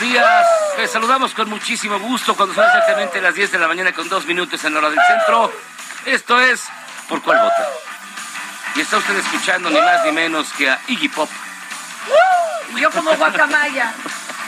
Días. 0.00 0.46
Les 0.78 0.90
saludamos 0.90 1.34
con 1.34 1.48
muchísimo 1.48 1.98
gusto 1.98 2.34
cuando 2.34 2.54
son 2.54 2.64
exactamente 2.64 3.20
las 3.20 3.34
10 3.34 3.52
de 3.52 3.58
la 3.58 3.68
mañana 3.68 3.92
con 3.92 4.08
dos 4.08 4.26
minutos 4.26 4.64
en 4.64 4.72
la 4.72 4.80
hora 4.80 4.90
del 4.90 5.00
centro. 5.06 5.52
Esto 6.06 6.40
es 6.40 6.68
¿Por 7.10 7.20
cuál 7.22 7.38
vota? 7.40 7.68
Y 8.76 8.80
está 8.82 8.98
usted 8.98 9.16
escuchando 9.18 9.68
ni 9.68 9.80
más 9.80 10.04
ni 10.04 10.12
menos 10.12 10.52
que 10.52 10.70
a 10.70 10.80
Iggy 10.86 11.08
Pop. 11.08 11.28
Yo 12.76 12.88
como 12.92 13.12
guacamaya. 13.16 13.92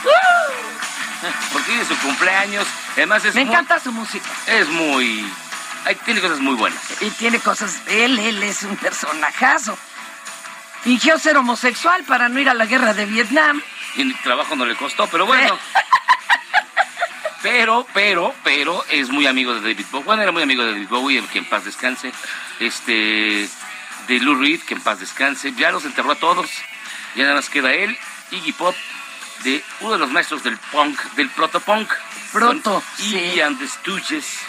Porque 1.51 1.81
es 1.81 1.87
su 1.89 1.97
cumpleaños. 1.97 2.65
Además 2.93 3.25
es 3.25 3.35
Me 3.35 3.43
muy, 3.43 3.53
encanta 3.53 3.81
su 3.81 3.91
música. 3.91 4.25
Es 4.47 4.69
muy... 4.69 5.29
ay, 5.83 5.95
tiene 6.05 6.21
cosas 6.21 6.39
muy 6.39 6.55
buenas. 6.55 6.79
Y 7.01 7.09
tiene 7.11 7.41
cosas. 7.41 7.81
Él, 7.87 8.17
él 8.17 8.41
es 8.43 8.63
un 8.63 8.77
personajazo. 8.77 9.77
Fingió 10.83 11.19
ser 11.19 11.35
homosexual 11.35 12.05
para 12.05 12.29
no 12.29 12.39
ir 12.39 12.49
a 12.49 12.53
la 12.53 12.65
guerra 12.65 12.93
de 12.93 13.05
Vietnam. 13.05 13.61
Y 13.95 14.01
el 14.01 14.17
trabajo 14.21 14.55
no 14.55 14.65
le 14.65 14.75
costó, 14.75 15.07
pero 15.07 15.25
bueno. 15.25 15.57
Pero, 17.43 17.85
pero, 17.93 18.33
pero 18.45 18.85
es 18.89 19.09
muy 19.09 19.27
amigo 19.27 19.53
de 19.53 19.59
David 19.59 19.85
Bowie. 19.91 20.05
Bueno, 20.05 20.21
era 20.23 20.31
muy 20.31 20.41
amigo 20.43 20.63
de 20.63 20.71
David 20.71 20.87
Bowie, 20.87 21.21
que 21.27 21.39
en 21.39 21.45
paz 21.45 21.65
descanse. 21.65 22.13
Este, 22.61 23.49
de 24.07 24.19
Lou 24.21 24.35
Reed, 24.35 24.61
que 24.61 24.75
en 24.75 24.81
paz 24.81 25.01
descanse. 25.01 25.51
Ya 25.51 25.69
los 25.73 25.83
enterró 25.83 26.13
a 26.13 26.15
todos. 26.15 26.49
Ya 27.15 27.23
nada 27.23 27.35
más 27.35 27.49
queda 27.49 27.73
él, 27.73 27.97
Iggy 28.31 28.53
Pop, 28.53 28.73
de 29.43 29.61
uno 29.81 29.91
de 29.91 29.99
los 29.99 30.09
maestros 30.09 30.41
del 30.43 30.57
punk, 30.71 30.97
del 31.15 31.29
protopunk. 31.31 31.91
Proto, 32.31 32.75
Con 32.75 32.83
sí. 32.95 33.17
Iggy 33.17 33.41
and 33.41 33.59
the 33.59 33.67
Stooges. 33.67 34.39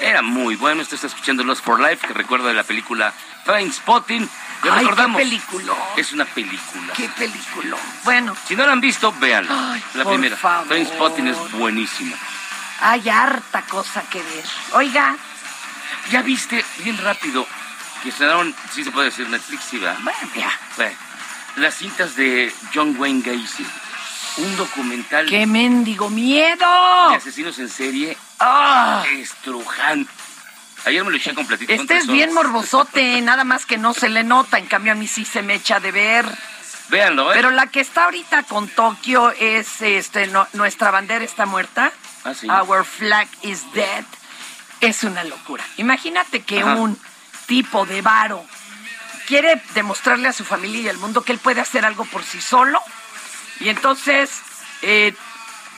Era 0.00 0.22
muy 0.22 0.56
bueno. 0.56 0.80
Usted 0.80 0.94
está 0.94 1.08
escuchando 1.08 1.44
Lost 1.44 1.62
for 1.62 1.78
Life, 1.78 2.06
que 2.06 2.14
recuerda 2.14 2.48
de 2.48 2.54
la 2.54 2.64
película 2.64 3.12
Train 3.44 3.70
Spotting. 3.70 4.28
Ya 4.64 4.74
Ay, 4.74 4.80
recordamos. 4.84 5.16
qué 5.18 5.24
película. 5.24 5.72
Es 5.96 6.12
una 6.12 6.24
película. 6.26 6.92
Qué 6.94 7.08
película. 7.10 7.76
Bueno, 8.04 8.36
Si 8.46 8.54
no 8.56 8.66
la 8.66 8.72
han 8.72 8.80
visto, 8.80 9.12
véanla. 9.12 9.72
Ay, 9.74 9.82
la 9.94 10.04
por 10.04 10.12
primera. 10.14 10.36
favor. 10.36 10.68
Trainspotting 10.68 11.28
es 11.28 11.52
buenísima. 11.52 12.16
hay 12.82 13.08
harta 13.08 13.62
cosa 13.62 14.02
que 14.10 14.22
ver. 14.22 14.44
Oiga, 14.72 15.16
Ya 16.10 16.22
viste, 16.22 16.64
bien 16.78 16.98
rápido, 16.98 17.46
que 18.02 18.08
estrenaron, 18.10 18.54
sí 18.72 18.82
se 18.84 18.90
puede 18.90 19.10
decir 19.10 19.28
Netflix, 19.28 19.64
sí, 19.70 19.78
¿verdad? 19.78 19.98
bueno, 20.02 20.18
ya. 20.34 20.50
Bueno, 20.76 20.96
las 21.56 21.74
cintas 21.74 22.16
de 22.16 22.52
John 22.74 22.96
Wayne 22.98 23.22
Gacy. 23.22 23.66
Un 24.38 24.56
documental 24.56 25.26
¡Qué 25.26 25.46
mendigo 25.46 26.08
miedo! 26.08 27.10
de 27.10 27.16
asesinos 27.16 27.58
en 27.58 27.68
serie 27.68 28.16
¡Ah! 28.38 29.04
estrujante. 29.12 30.10
Ayer 30.86 31.04
me 31.04 31.10
lo 31.10 31.16
eché 31.16 31.34
completito. 31.34 31.72
Este 31.72 31.96
es 31.98 32.06
bien 32.06 32.32
morbosote, 32.32 33.20
nada 33.22 33.44
más 33.44 33.66
que 33.66 33.76
no 33.78 33.92
se 33.94 34.08
le 34.08 34.24
nota, 34.24 34.58
en 34.58 34.66
cambio 34.66 34.92
a 34.92 34.94
mí 34.96 35.06
sí 35.06 35.24
se 35.24 35.42
me 35.42 35.54
echa 35.54 35.80
de 35.80 35.92
ver. 35.92 36.24
Véanlo, 36.88 37.30
¿eh? 37.32 37.36
Pero 37.36 37.50
la 37.50 37.66
que 37.68 37.80
está 37.80 38.04
ahorita 38.04 38.42
con 38.44 38.68
Tokio 38.68 39.30
es, 39.30 39.80
este, 39.82 40.26
no- 40.28 40.48
nuestra 40.54 40.90
bandera 40.90 41.24
está 41.24 41.46
muerta. 41.46 41.92
Ah, 42.24 42.34
sí. 42.34 42.48
Our 42.48 42.84
flag 42.84 43.28
is 43.42 43.62
dead. 43.72 44.04
Es 44.80 45.04
una 45.04 45.22
locura. 45.24 45.62
Imagínate 45.76 46.40
que 46.42 46.60
Ajá. 46.60 46.74
un 46.76 46.98
tipo 47.46 47.84
de 47.86 48.02
varo 48.02 48.44
quiere 49.26 49.62
demostrarle 49.74 50.28
a 50.28 50.32
su 50.32 50.44
familia 50.44 50.80
y 50.80 50.88
al 50.88 50.96
mundo 50.98 51.22
que 51.22 51.32
él 51.32 51.38
puede 51.38 51.60
hacer 51.60 51.84
algo 51.84 52.04
por 52.06 52.24
sí 52.24 52.40
solo. 52.40 52.80
Y 53.60 53.68
entonces 53.68 54.30
eh, 54.82 55.14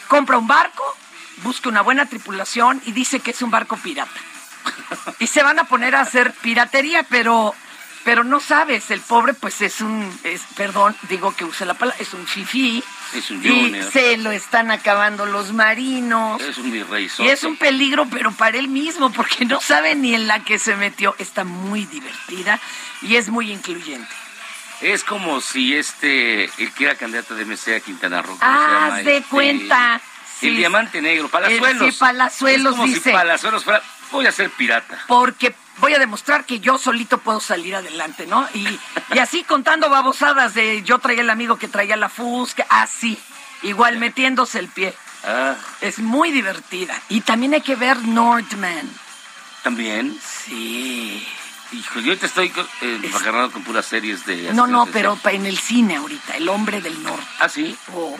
compra 0.08 0.38
un 0.38 0.46
barco, 0.46 0.82
busca 1.42 1.68
una 1.68 1.82
buena 1.82 2.06
tripulación 2.06 2.80
y 2.86 2.92
dice 2.92 3.20
que 3.20 3.32
es 3.32 3.42
un 3.42 3.50
barco 3.50 3.76
pirata. 3.76 4.20
Y 5.18 5.26
se 5.26 5.42
van 5.42 5.58
a 5.58 5.64
poner 5.64 5.94
a 5.96 6.00
hacer 6.00 6.32
piratería, 6.32 7.04
pero 7.08 7.54
pero 8.04 8.24
no 8.24 8.40
sabes, 8.40 8.90
el 8.90 9.00
pobre 9.00 9.32
pues 9.32 9.60
es 9.62 9.80
un, 9.80 10.12
es- 10.24 10.42
perdón, 10.56 10.96
digo 11.08 11.36
que 11.36 11.44
use 11.44 11.64
la 11.64 11.74
palabra, 11.74 12.02
es 12.02 12.12
un 12.14 12.26
fifí. 12.26 12.82
Es 13.14 13.30
un 13.30 13.44
y 13.44 13.48
junior. 13.48 13.92
se 13.92 14.16
lo 14.16 14.32
están 14.32 14.72
acabando 14.72 15.24
los 15.24 15.52
marinos. 15.52 16.42
Es 16.42 16.58
un 16.58 16.72
virrey 16.72 17.08
Y 17.18 17.28
es 17.28 17.44
un 17.44 17.56
peligro, 17.56 18.06
pero 18.10 18.32
para 18.32 18.58
él 18.58 18.66
mismo, 18.66 19.12
porque 19.12 19.44
no 19.44 19.60
sabe 19.60 19.94
ni 19.94 20.16
en 20.16 20.26
la 20.26 20.40
que 20.42 20.58
se 20.58 20.74
metió. 20.74 21.14
Está 21.20 21.44
muy 21.44 21.84
divertida 21.86 22.58
y 23.02 23.14
es 23.14 23.28
muy 23.28 23.52
incluyente. 23.52 24.10
Es 24.80 25.04
como 25.04 25.40
si 25.40 25.76
este, 25.76 26.46
el 26.60 26.72
que 26.72 26.84
era 26.86 26.96
candidato 26.96 27.36
de 27.36 27.44
MC 27.44 27.76
a 27.76 27.80
Quintana 27.80 28.20
Roo. 28.22 28.36
¿cómo 28.36 28.52
se 28.64 28.66
llama? 28.72 28.96
de 28.96 29.16
Este, 29.18 29.28
cuenta. 29.30 30.00
El 30.42 30.50
Sí. 30.54 30.56
diamante 30.56 31.00
negro, 31.02 31.28
Palazuelos. 31.28 31.94
Sí, 31.94 31.98
Palazuelos 32.00 32.72
es 32.72 32.78
como 32.78 32.86
dice. 32.88 33.00
si 33.00 33.10
Palazuelos 33.10 33.64
fuera, 33.64 33.82
voy 34.10 34.26
a 34.26 34.32
ser 34.32 34.50
pirata. 34.50 34.98
Porque 35.06 35.54
voy 35.78 35.94
a 35.94 35.98
demostrar 35.98 36.44
que 36.44 36.60
yo 36.60 36.78
solito 36.78 37.18
puedo 37.18 37.40
salir 37.40 37.74
adelante, 37.76 38.26
¿no? 38.26 38.46
Y, 38.54 38.78
y 39.14 39.18
así 39.18 39.44
contando 39.44 39.88
babosadas 39.90 40.54
de 40.54 40.82
yo 40.82 40.98
traía 40.98 41.22
el 41.22 41.30
amigo 41.30 41.56
que 41.58 41.68
traía 41.68 41.96
la 41.96 42.08
Fusca, 42.08 42.66
así, 42.68 43.18
igual 43.62 43.98
metiéndose 43.98 44.58
el 44.58 44.68
pie. 44.68 44.94
Ah, 45.24 45.54
Es 45.80 45.98
muy 46.00 46.30
divertida. 46.32 47.00
Y 47.08 47.20
también 47.20 47.54
hay 47.54 47.60
que 47.60 47.76
ver 47.76 47.96
Northman. 48.02 48.90
también. 49.62 50.18
Sí. 50.44 51.26
Hijo, 51.72 52.00
yo 52.00 52.08
ahorita 52.10 52.26
estoy 52.26 52.52
eh, 52.82 53.10
agarrado 53.18 53.50
con 53.50 53.62
puras 53.62 53.86
series 53.86 54.26
de... 54.26 54.52
No, 54.52 54.66
no, 54.66 54.84
pero 54.92 55.18
en 55.24 55.46
el 55.46 55.56
cine 55.56 55.96
ahorita, 55.96 56.36
El 56.36 56.48
Hombre 56.50 56.82
del 56.82 57.02
Norte. 57.02 57.24
Ah, 57.38 57.48
sí. 57.48 57.74
O, 57.94 58.18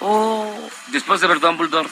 o- 0.00 0.70
Después 0.88 1.20
de 1.20 1.26
ver 1.26 1.40
Dumbledore. 1.40 1.88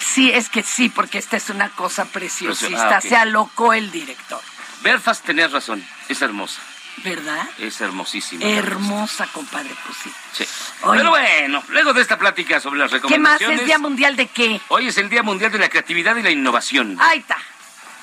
sí, 0.00 0.30
es 0.32 0.48
que 0.48 0.62
sí, 0.62 0.88
porque 0.88 1.18
esta 1.18 1.36
es 1.36 1.50
una 1.50 1.68
cosa 1.70 2.04
preciosista. 2.06 2.96
Ah, 2.96 2.98
ok. 2.98 3.04
Se 3.08 3.16
alocó 3.16 3.72
el 3.72 3.90
director, 3.90 4.40
Belfast 4.82 5.24
tenías 5.24 5.52
razón. 5.52 5.86
Es 6.08 6.20
hermosa. 6.22 6.60
¿verdad? 7.04 7.48
Es 7.58 7.80
hermosísima. 7.80 8.44
Hermosa, 8.44 9.26
compadre, 9.28 9.70
pues 9.86 9.96
sí. 10.02 10.44
Pero 10.82 11.08
bueno, 11.10 11.62
luego 11.68 11.94
de 11.94 12.02
esta 12.02 12.18
plática 12.18 12.60
sobre 12.60 12.78
las 12.80 12.90
¿Qué 12.90 12.96
más? 12.98 13.02
recomendaciones... 13.04 13.60
¿Es 13.60 13.66
Día 13.66 13.78
Mundial 13.78 14.16
de 14.16 14.26
qué? 14.26 14.60
Hoy 14.68 14.88
es 14.88 14.98
el 14.98 15.08
Día 15.08 15.22
Mundial 15.22 15.50
de 15.50 15.58
la 15.60 15.70
Creatividad 15.70 16.14
y 16.16 16.22
la 16.22 16.30
Innovación. 16.30 16.98
Ahí 17.00 17.20
está, 17.20 17.38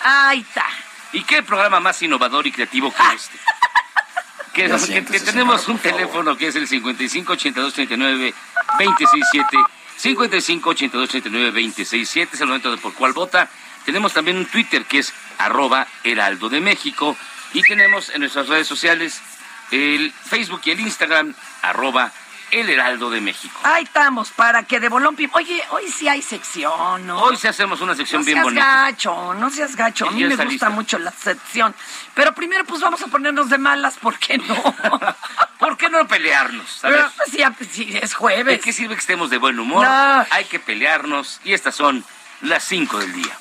ahí 0.01 0.39
está. 0.39 0.65
¿Y 1.13 1.21
qué 1.25 1.43
programa 1.43 1.79
más 1.79 2.01
innovador 2.01 2.47
y 2.47 2.51
creativo 2.51 2.91
que 2.91 3.03
este? 3.15 3.37
Que, 4.57 5.19
tenemos 5.19 5.67
un 5.67 5.77
teléfono 5.77 6.35
que 6.35 6.47
es 6.47 6.55
el 6.55 6.67
55 6.67 7.33
82 7.33 7.73
39 7.75 8.33
267 8.79 9.57
55 9.97 10.69
82 10.71 11.09
39 11.09 11.45
267 11.51 12.31
es 12.33 12.41
el 12.41 12.47
momento 12.47 12.71
de 12.71 12.77
por 12.77 12.95
cuál 12.95 13.13
vota. 13.13 13.51
Tenemos 13.85 14.13
también 14.13 14.35
un 14.35 14.47
Twitter 14.47 14.83
que 14.85 14.97
es 14.97 15.13
arroba 15.37 15.85
heraldo 16.03 16.49
de 16.49 16.59
México 16.59 17.15
y 17.53 17.61
tenemos 17.61 18.09
en 18.09 18.21
nuestras 18.21 18.47
redes 18.47 18.65
sociales 18.65 19.21
el 19.69 20.11
Facebook 20.11 20.61
y 20.65 20.71
el 20.71 20.79
Instagram 20.79 21.35
arroba 21.61 22.11
el 22.51 22.69
heraldo 22.69 23.09
de 23.09 23.21
México. 23.21 23.59
Ahí 23.63 23.83
estamos, 23.83 24.31
para 24.31 24.63
que 24.63 24.79
de 24.79 24.89
bolón 24.89 25.15
Oye, 25.33 25.63
hoy 25.71 25.89
sí 25.89 26.07
hay 26.07 26.21
sección, 26.21 27.05
¿no? 27.05 27.21
Hoy 27.21 27.37
sí 27.37 27.47
hacemos 27.47 27.81
una 27.81 27.95
sección 27.95 28.21
no 28.21 28.25
bien 28.25 28.35
seas 28.37 28.43
bonita. 28.45 28.65
gacho, 28.65 29.33
no 29.33 29.49
seas 29.49 29.75
gacho. 29.75 30.07
A 30.07 30.11
mí 30.11 30.21
me 30.23 30.29
gusta 30.29 30.45
lista. 30.45 30.69
mucho 30.69 30.99
la 30.99 31.11
sección. 31.11 31.75
Pero 32.13 32.33
primero, 32.33 32.65
pues 32.65 32.81
vamos 32.81 33.01
a 33.01 33.07
ponernos 33.07 33.49
de 33.49 33.57
malas, 33.57 33.97
¿por 33.97 34.17
qué 34.19 34.37
no? 34.37 34.55
¿Por 35.59 35.77
qué 35.77 35.89
no 35.89 36.07
pelearnos? 36.07 36.83
A 36.85 36.89
ver. 36.89 36.99
Pero, 36.99 37.11
pues, 37.17 37.31
ya, 37.31 37.51
pues, 37.51 37.69
sí, 37.71 37.97
es 38.01 38.13
jueves. 38.13 38.57
¿De 38.57 38.59
qué 38.59 38.73
sirve 38.73 38.95
que 38.95 39.01
estemos 39.01 39.29
de 39.29 39.37
buen 39.37 39.59
humor? 39.59 39.85
No. 39.85 40.25
Hay 40.29 40.45
que 40.45 40.59
pelearnos 40.59 41.39
y 41.43 41.53
estas 41.53 41.75
son 41.75 42.03
las 42.41 42.63
5 42.63 42.99
del 42.99 43.13
día. 43.13 43.37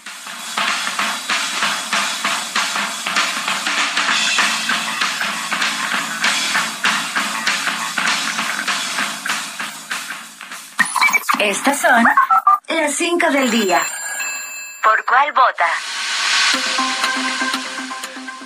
Estas 11.47 11.81
son 11.81 12.05
las 12.69 12.95
5 12.97 13.31
del 13.31 13.49
día. 13.53 13.81
¿Por 14.83 15.05
cuál 15.05 15.33
vota? 15.33 15.65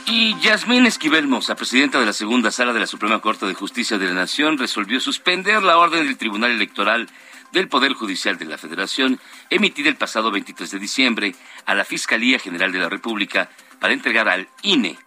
Y 0.04 0.38
Yasmín 0.40 0.84
Esquivel 0.84 1.26
Moza, 1.26 1.54
presidenta 1.54 1.98
de 1.98 2.04
la 2.04 2.12
segunda 2.12 2.50
sala 2.50 2.74
de 2.74 2.80
la 2.80 2.86
Suprema 2.86 3.22
Corte 3.22 3.46
de 3.46 3.54
Justicia 3.54 3.96
de 3.96 4.04
la 4.04 4.12
Nación, 4.12 4.58
resolvió 4.58 5.00
suspender 5.00 5.62
la 5.62 5.78
orden 5.78 6.04
del 6.04 6.18
Tribunal 6.18 6.50
Electoral 6.50 7.08
del 7.52 7.68
Poder 7.68 7.94
Judicial 7.94 8.36
de 8.36 8.44
la 8.44 8.58
Federación, 8.58 9.18
emitida 9.48 9.88
el 9.88 9.96
pasado 9.96 10.30
23 10.30 10.70
de 10.70 10.78
diciembre 10.78 11.34
a 11.64 11.74
la 11.74 11.86
Fiscalía 11.86 12.38
General 12.38 12.70
de 12.70 12.80
la 12.80 12.90
República 12.90 13.48
para 13.78 13.94
entregar 13.94 14.28
al 14.28 14.46
INE 14.60 14.98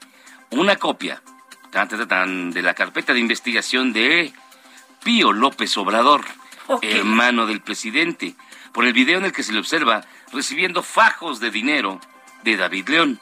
una 0.50 0.78
copia 0.78 1.22
de 1.72 2.62
la 2.64 2.74
carpeta 2.74 3.14
de 3.14 3.20
investigación 3.20 3.94
de 3.94 4.34
Pío 5.04 5.32
López 5.32 5.78
Obrador, 5.78 6.24
Ok. 6.68 6.84
hermano 6.84 7.46
del 7.46 7.62
presidente, 7.62 8.36
por 8.72 8.86
el 8.86 8.94
video 8.94 9.18
en 9.20 9.26
el 9.26 9.32
que 9.32 9.44
se 9.44 9.54
le 9.54 9.60
observa 9.60 10.06
recibiendo 10.32 10.84
fajos 10.84 11.40
de 11.40 11.52
dinero 11.52 12.00
de 12.44 12.58
David 12.58 12.90
León. 12.90 13.20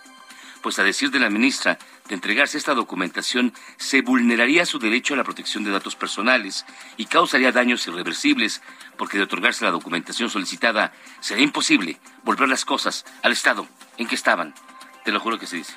Pues 0.62 0.78
a 0.78 0.84
decir 0.84 1.10
de 1.10 1.20
la 1.20 1.30
ministra, 1.30 1.80
de 2.08 2.16
entregarse 2.16 2.58
esta 2.58 2.74
documentación 2.76 3.54
se 3.78 4.02
vulneraría 4.02 4.66
su 4.66 4.78
derecho 4.80 5.14
a 5.14 5.18
la 5.18 5.24
protección 5.24 5.64
de 5.64 5.72
datos 5.72 5.96
personales 5.96 6.66
y 6.98 7.06
causaría 7.06 7.52
daños 7.52 7.88
irreversibles, 7.88 8.62
porque 8.98 9.18
de 9.18 9.24
otorgarse 9.24 9.66
la 9.66 9.72
documentación 9.72 10.30
solicitada 10.30 10.94
sería 11.20 11.44
imposible 11.44 12.00
volver 12.24 12.48
las 12.48 12.66
cosas 12.66 13.06
al 13.24 13.32
estado 13.32 13.68
en 13.98 14.08
que 14.08 14.16
estaban. 14.16 14.54
Te 15.04 15.12
lo 15.12 15.20
juro 15.20 15.40
que 15.40 15.48
se 15.48 15.58
dice. 15.58 15.74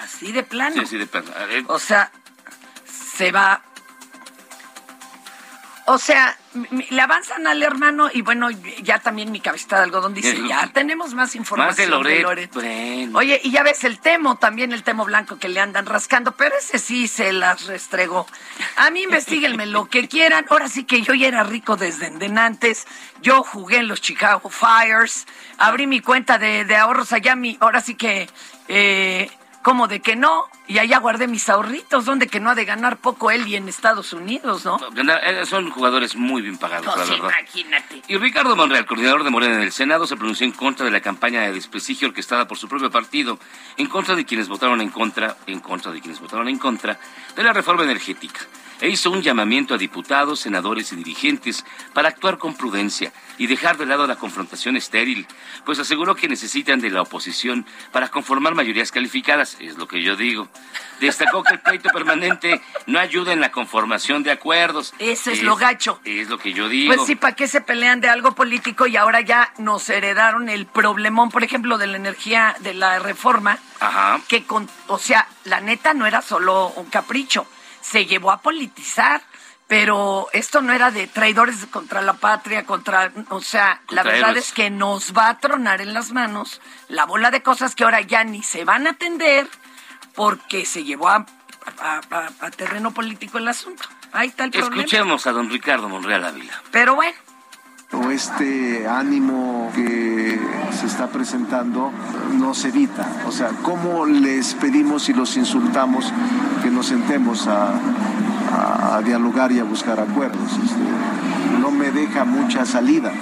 Así 0.00 0.30
de 0.30 0.42
plano. 0.42 0.82
Sí, 0.82 0.86
sí, 0.86 0.98
de 0.98 1.06
plano. 1.06 1.30
Ver, 1.48 1.64
O 1.68 1.78
sea, 1.78 2.12
se 2.84 3.32
va. 3.32 3.62
O 5.88 5.98
sea, 5.98 6.36
le 6.90 7.00
avanzan 7.00 7.46
al 7.46 7.62
hermano 7.62 8.10
y 8.12 8.22
bueno, 8.22 8.50
ya 8.82 8.98
también 8.98 9.30
mi 9.30 9.40
cabecita 9.40 9.76
de 9.76 9.84
algodón 9.84 10.14
dice, 10.14 10.36
ya 10.48 10.68
tenemos 10.72 11.14
más 11.14 11.36
información. 11.36 11.68
Más 11.68 11.76
de 11.76 11.86
Loret. 11.86 12.22
Loret. 12.22 12.52
Bueno. 12.52 13.18
Oye, 13.18 13.40
y 13.44 13.52
ya 13.52 13.62
ves 13.62 13.84
el 13.84 14.00
temo, 14.00 14.36
también 14.36 14.72
el 14.72 14.82
temo 14.82 15.04
blanco 15.04 15.38
que 15.38 15.48
le 15.48 15.60
andan 15.60 15.86
rascando, 15.86 16.32
pero 16.32 16.56
ese 16.58 16.80
sí 16.80 17.06
se 17.06 17.32
las 17.32 17.66
restregó. 17.66 18.26
A 18.76 18.90
mí 18.90 19.02
investiguenme 19.02 19.66
lo 19.66 19.88
que 19.88 20.08
quieran. 20.08 20.44
Ahora 20.50 20.68
sí 20.68 20.84
que 20.84 21.02
yo 21.02 21.14
ya 21.14 21.28
era 21.28 21.44
rico 21.44 21.76
desde 21.76 22.06
antes. 22.36 22.86
Yo 23.22 23.42
jugué 23.42 23.78
en 23.78 23.88
los 23.88 24.00
Chicago 24.00 24.50
Fires, 24.50 25.26
abrí 25.58 25.86
mi 25.86 26.00
cuenta 26.00 26.38
de, 26.38 26.64
de 26.64 26.76
ahorros 26.76 27.12
allá, 27.12 27.36
mi, 27.36 27.56
ahora 27.60 27.80
sí 27.80 27.94
que, 27.94 28.28
eh, 28.68 29.30
como 29.66 29.88
de 29.88 29.98
que 29.98 30.14
no, 30.14 30.44
y 30.68 30.78
allá 30.78 31.00
guardé 31.00 31.26
mis 31.26 31.48
ahorritos, 31.48 32.04
donde 32.04 32.28
que 32.28 32.38
no 32.38 32.50
ha 32.50 32.54
de 32.54 32.64
ganar 32.64 32.98
poco 32.98 33.32
él 33.32 33.48
y 33.48 33.56
en 33.56 33.68
Estados 33.68 34.12
Unidos, 34.12 34.64
¿no? 34.64 34.78
Eh, 34.96 35.44
Son 35.44 35.68
jugadores 35.72 36.14
muy 36.14 36.40
bien 36.40 36.56
pagados, 36.56 36.86
la 36.86 36.94
Pues 36.94 37.10
verdad. 37.10 37.30
imagínate. 37.40 38.00
Y 38.06 38.16
Ricardo 38.16 38.54
Monreal, 38.54 38.86
coordinador 38.86 39.24
de 39.24 39.30
Morena 39.30 39.56
en 39.56 39.62
el 39.62 39.72
Senado, 39.72 40.06
se 40.06 40.14
pronunció 40.16 40.46
en 40.46 40.52
contra 40.52 40.84
de 40.86 40.92
la 40.92 41.00
campaña 41.00 41.40
de 41.40 41.50
desprestigio 41.52 42.06
orquestada 42.06 42.46
por 42.46 42.56
su 42.58 42.68
propio 42.68 42.92
partido, 42.92 43.40
en 43.76 43.88
contra 43.88 44.14
de 44.14 44.24
quienes 44.24 44.46
votaron 44.46 44.80
en 44.80 44.90
contra, 44.90 45.36
en 45.48 45.58
contra 45.58 45.90
de 45.90 46.00
quienes 46.00 46.20
votaron 46.20 46.46
en 46.46 46.58
contra 46.58 47.00
de 47.34 47.42
la 47.42 47.52
reforma 47.52 47.82
energética. 47.82 48.42
E 48.80 48.88
hizo 48.88 49.10
un 49.10 49.22
llamamiento 49.22 49.74
a 49.74 49.78
diputados, 49.78 50.40
senadores 50.40 50.92
y 50.92 50.96
dirigentes 50.96 51.64
para 51.94 52.08
actuar 52.08 52.36
con 52.36 52.54
prudencia 52.54 53.12
y 53.38 53.46
dejar 53.46 53.76
de 53.78 53.86
lado 53.86 54.06
la 54.06 54.16
confrontación 54.16 54.76
estéril, 54.76 55.26
pues 55.64 55.78
aseguró 55.78 56.14
que 56.14 56.28
necesitan 56.28 56.80
de 56.80 56.90
la 56.90 57.02
oposición 57.02 57.66
para 57.92 58.08
conformar 58.08 58.54
mayorías 58.54 58.92
calificadas, 58.92 59.56
es 59.60 59.76
lo 59.76 59.88
que 59.88 60.02
yo 60.02 60.16
digo. 60.16 60.48
Destacó 61.00 61.42
que 61.42 61.54
el 61.54 61.60
pleito 61.60 61.90
permanente 61.90 62.60
no 62.86 62.98
ayuda 62.98 63.32
en 63.32 63.40
la 63.40 63.50
conformación 63.50 64.22
de 64.22 64.30
acuerdos. 64.30 64.94
Ese 64.98 65.32
es 65.32 65.42
lo 65.42 65.56
gacho. 65.56 66.00
Es 66.04 66.28
lo 66.28 66.38
que 66.38 66.52
yo 66.52 66.68
digo. 66.68 66.94
Pues 66.94 67.06
sí, 67.06 67.16
¿para 67.16 67.34
qué 67.34 67.48
se 67.48 67.60
pelean 67.60 68.00
de 68.00 68.08
algo 68.08 68.34
político 68.34 68.86
y 68.86 68.96
ahora 68.96 69.20
ya 69.20 69.52
nos 69.58 69.88
heredaron 69.90 70.48
el 70.48 70.66
problemón, 70.66 71.30
por 71.30 71.44
ejemplo, 71.44 71.76
de 71.78 71.86
la 71.86 71.96
energía, 71.96 72.56
de 72.60 72.74
la 72.74 72.98
reforma? 72.98 73.58
Ajá. 73.80 74.20
Que 74.28 74.44
con, 74.44 74.68
o 74.86 74.98
sea, 74.98 75.28
la 75.44 75.60
neta 75.60 75.92
no 75.92 76.06
era 76.06 76.22
solo 76.22 76.68
un 76.76 76.86
capricho, 76.86 77.46
se 77.90 78.06
llevó 78.06 78.30
a 78.32 78.40
politizar, 78.42 79.22
pero 79.68 80.28
esto 80.32 80.60
no 80.62 80.72
era 80.72 80.90
de 80.90 81.06
traidores 81.06 81.66
contra 81.66 82.00
la 82.02 82.14
patria, 82.14 82.64
contra, 82.64 83.12
o 83.30 83.40
sea, 83.40 83.80
la 83.90 84.02
verdad 84.02 84.30
héroes. 84.30 84.46
es 84.48 84.52
que 84.52 84.70
nos 84.70 85.12
va 85.16 85.28
a 85.28 85.38
tronar 85.38 85.80
en 85.80 85.92
las 85.94 86.12
manos 86.12 86.60
la 86.88 87.04
bola 87.04 87.30
de 87.30 87.42
cosas 87.42 87.74
que 87.74 87.84
ahora 87.84 88.00
ya 88.00 88.24
ni 88.24 88.42
se 88.42 88.64
van 88.64 88.86
a 88.86 88.90
atender 88.90 89.48
porque 90.14 90.64
se 90.64 90.84
llevó 90.84 91.08
a, 91.08 91.26
a- 91.80 92.00
a- 92.10 92.30
a 92.46 92.50
terreno 92.50 92.92
político 92.92 93.38
el 93.38 93.48
asunto. 93.48 93.82
Ahí 94.12 94.28
está 94.28 94.44
el 94.44 94.50
problema. 94.52 94.76
Escuchemos 94.82 95.26
a 95.26 95.32
don 95.32 95.50
Ricardo 95.50 95.88
Monreal 95.88 96.24
Ávila. 96.24 96.62
Pero 96.70 96.94
bueno. 96.94 97.16
O 97.92 98.10
este 98.10 98.88
ánimo 98.88 99.70
que 99.74 100.38
se 100.78 100.86
está 100.86 101.06
presentando 101.06 101.92
nos 102.36 102.64
evita. 102.64 103.06
O 103.28 103.32
sea, 103.32 103.50
¿cómo 103.62 104.06
les 104.06 104.54
pedimos 104.54 105.08
y 105.08 105.12
los 105.12 105.36
insultamos 105.36 106.12
que 106.62 106.70
nos 106.70 106.86
sentemos 106.86 107.46
a, 107.46 109.00
dialogar 109.04 109.52
y 109.52 109.60
a 109.60 109.64
buscar 109.64 110.00
acuerdos? 110.00 110.50
Este, 110.52 111.60
no 111.60 111.70
me 111.70 111.92
deja 111.92 112.24
mucha 112.24 112.64
salida, 112.64 113.12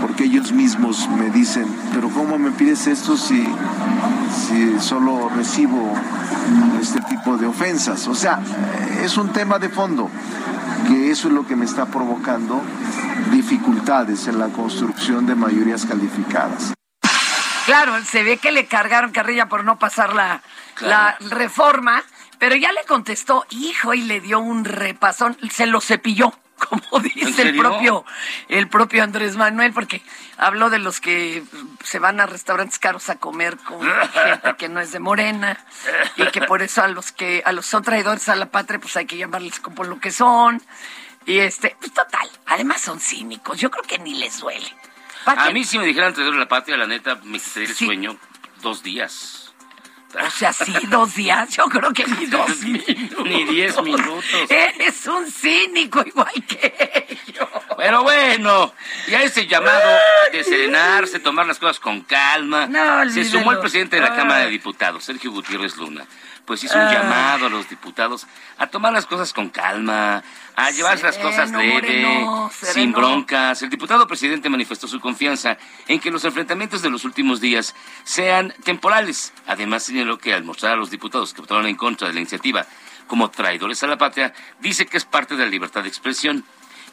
porque 0.00 0.24
ellos 0.24 0.52
mismos 0.52 1.08
me 1.18 1.30
dicen, 1.30 1.66
pero 1.92 2.08
¿cómo 2.10 2.38
me 2.38 2.50
pides 2.52 2.86
esto 2.86 3.16
si, 3.16 3.44
si 4.32 4.78
solo 4.78 5.28
recibo 5.34 5.92
este 6.80 7.00
tipo 7.00 7.36
de 7.36 7.46
ofensas? 7.46 8.06
O 8.06 8.14
sea, 8.14 8.38
es 9.02 9.16
un 9.16 9.30
tema 9.30 9.58
de 9.58 9.70
fondo 9.70 10.08
que 10.86 11.10
eso 11.10 11.28
es 11.28 11.34
lo 11.34 11.46
que 11.46 11.56
me 11.56 11.64
está 11.64 11.86
provocando 11.86 12.60
dificultades 13.30 14.26
en 14.28 14.38
la 14.38 14.48
construcción 14.48 15.26
de 15.26 15.34
mayorías 15.34 15.84
calificadas. 15.86 16.74
Claro, 17.66 17.94
se 18.04 18.22
ve 18.22 18.36
que 18.36 18.52
le 18.52 18.66
cargaron 18.66 19.10
carrilla 19.12 19.48
por 19.48 19.64
no 19.64 19.78
pasar 19.78 20.14
la, 20.14 20.42
Claro. 20.74 21.16
la 21.20 21.36
reforma, 21.36 22.02
pero 22.38 22.56
ya 22.56 22.72
le 22.72 22.84
contestó, 22.84 23.46
hijo, 23.50 23.94
y 23.94 24.02
le 24.02 24.20
dio 24.20 24.38
un 24.40 24.64
repasón, 24.64 25.36
se 25.50 25.66
lo 25.66 25.80
cepilló, 25.80 26.32
como 26.68 27.00
dice 27.00 27.42
el 27.42 27.56
propio, 27.56 28.04
el 28.48 28.68
propio 28.68 29.02
Andrés 29.02 29.36
Manuel, 29.36 29.72
porque 29.72 30.02
habló 30.36 30.68
de 30.68 30.78
los 30.78 31.00
que 31.00 31.42
se 31.82 31.98
van 31.98 32.20
a 32.20 32.26
restaurantes 32.26 32.78
caros 32.78 33.08
a 33.08 33.16
comer 33.16 33.56
con 33.58 33.80
gente 33.80 34.56
que 34.58 34.68
no 34.68 34.80
es 34.80 34.92
de 34.92 34.98
Morena, 35.00 35.58
y 36.16 36.26
que 36.26 36.42
por 36.42 36.60
eso 36.60 36.82
a 36.82 36.88
los 36.88 37.12
que, 37.12 37.42
a 37.46 37.52
los 37.52 37.64
son 37.64 37.82
traidores 37.82 38.28
a 38.28 38.36
la 38.36 38.46
patria, 38.46 38.78
pues 38.78 38.96
hay 38.96 39.06
que 39.06 39.16
llamarles 39.16 39.60
como 39.60 39.84
lo 39.84 40.00
que 40.00 40.10
son. 40.10 40.60
Y 41.26 41.38
este, 41.38 41.76
pues 41.78 41.92
total, 41.92 42.28
además 42.46 42.80
son 42.80 43.00
cínicos, 43.00 43.58
yo 43.58 43.70
creo 43.70 43.84
que 43.84 43.98
ni 43.98 44.14
les 44.14 44.38
duele. 44.40 44.70
¿Pa' 45.24 45.32
A 45.32 45.50
mí 45.50 45.64
si 45.64 45.78
me 45.78 45.86
dijeran 45.86 46.12
traidor 46.12 46.34
de 46.34 46.40
la 46.40 46.48
patria, 46.48 46.76
la 46.76 46.86
neta, 46.86 47.14
me 47.24 47.38
quitaría 47.38 47.68
el 47.70 47.74
Sí. 47.74 47.86
sueño 47.86 48.16
dos 48.60 48.82
días. 48.82 49.40
O 50.22 50.30
sea, 50.30 50.52
sí, 50.52 50.72
dos 50.90 51.16
días. 51.16 51.48
Yo 51.56 51.64
creo 51.64 51.92
que 51.92 52.06
ni 52.06 52.26
dos 52.26 52.60
minutos. 52.60 53.24
Ni 53.26 53.44
diez 53.44 53.82
minutos. 53.82 54.24
Eres 54.48 55.06
un 55.08 55.28
cínico 55.28 56.04
igual 56.06 56.30
que 56.46 57.18
yo. 57.34 57.48
Pero 57.76 58.04
bueno, 58.04 58.72
ya 59.08 59.22
ese 59.22 59.48
llamado 59.48 59.98
de 60.30 60.44
serenarse, 60.44 61.18
tomar 61.18 61.46
las 61.46 61.58
cosas 61.58 61.80
con 61.80 62.02
calma. 62.02 62.66
No, 62.66 63.10
se 63.10 63.24
sumó 63.24 63.50
el 63.52 63.58
presidente 63.58 63.96
de 63.96 64.02
la 64.02 64.14
Cámara 64.14 64.44
de 64.44 64.50
Diputados, 64.50 65.02
Sergio 65.04 65.32
Gutiérrez 65.32 65.76
Luna. 65.78 66.06
Pues 66.44 66.62
hizo 66.62 66.78
un 66.78 66.90
llamado 66.90 67.46
a 67.46 67.48
los 67.48 67.70
diputados 67.70 68.26
a 68.58 68.66
tomar 68.66 68.92
las 68.92 69.06
cosas 69.06 69.32
con 69.32 69.48
calma, 69.48 70.22
a 70.54 70.70
llevarse 70.70 71.04
las 71.04 71.16
cosas 71.16 71.50
leve, 71.50 72.16
sin 72.50 72.92
broncas. 72.92 73.62
El 73.62 73.70
diputado 73.70 74.06
presidente 74.06 74.50
manifestó 74.50 74.86
su 74.86 75.00
confianza 75.00 75.56
en 75.88 76.00
que 76.00 76.10
los 76.10 76.24
enfrentamientos 76.24 76.82
de 76.82 76.90
los 76.90 77.04
últimos 77.04 77.40
días 77.40 77.74
sean 78.04 78.52
temporales. 78.62 79.32
Además, 79.46 79.84
señaló 79.84 80.18
que 80.18 80.34
al 80.34 80.44
mostrar 80.44 80.74
a 80.74 80.76
los 80.76 80.90
diputados 80.90 81.32
que 81.32 81.40
votaron 81.40 81.66
en 81.66 81.76
contra 81.76 82.08
de 82.08 82.14
la 82.14 82.20
iniciativa 82.20 82.66
como 83.06 83.30
traidores 83.30 83.82
a 83.82 83.86
la 83.86 83.96
patria, 83.96 84.34
dice 84.60 84.86
que 84.86 84.98
es 84.98 85.04
parte 85.04 85.36
de 85.36 85.44
la 85.44 85.50
libertad 85.50 85.82
de 85.82 85.88
expresión 85.88 86.44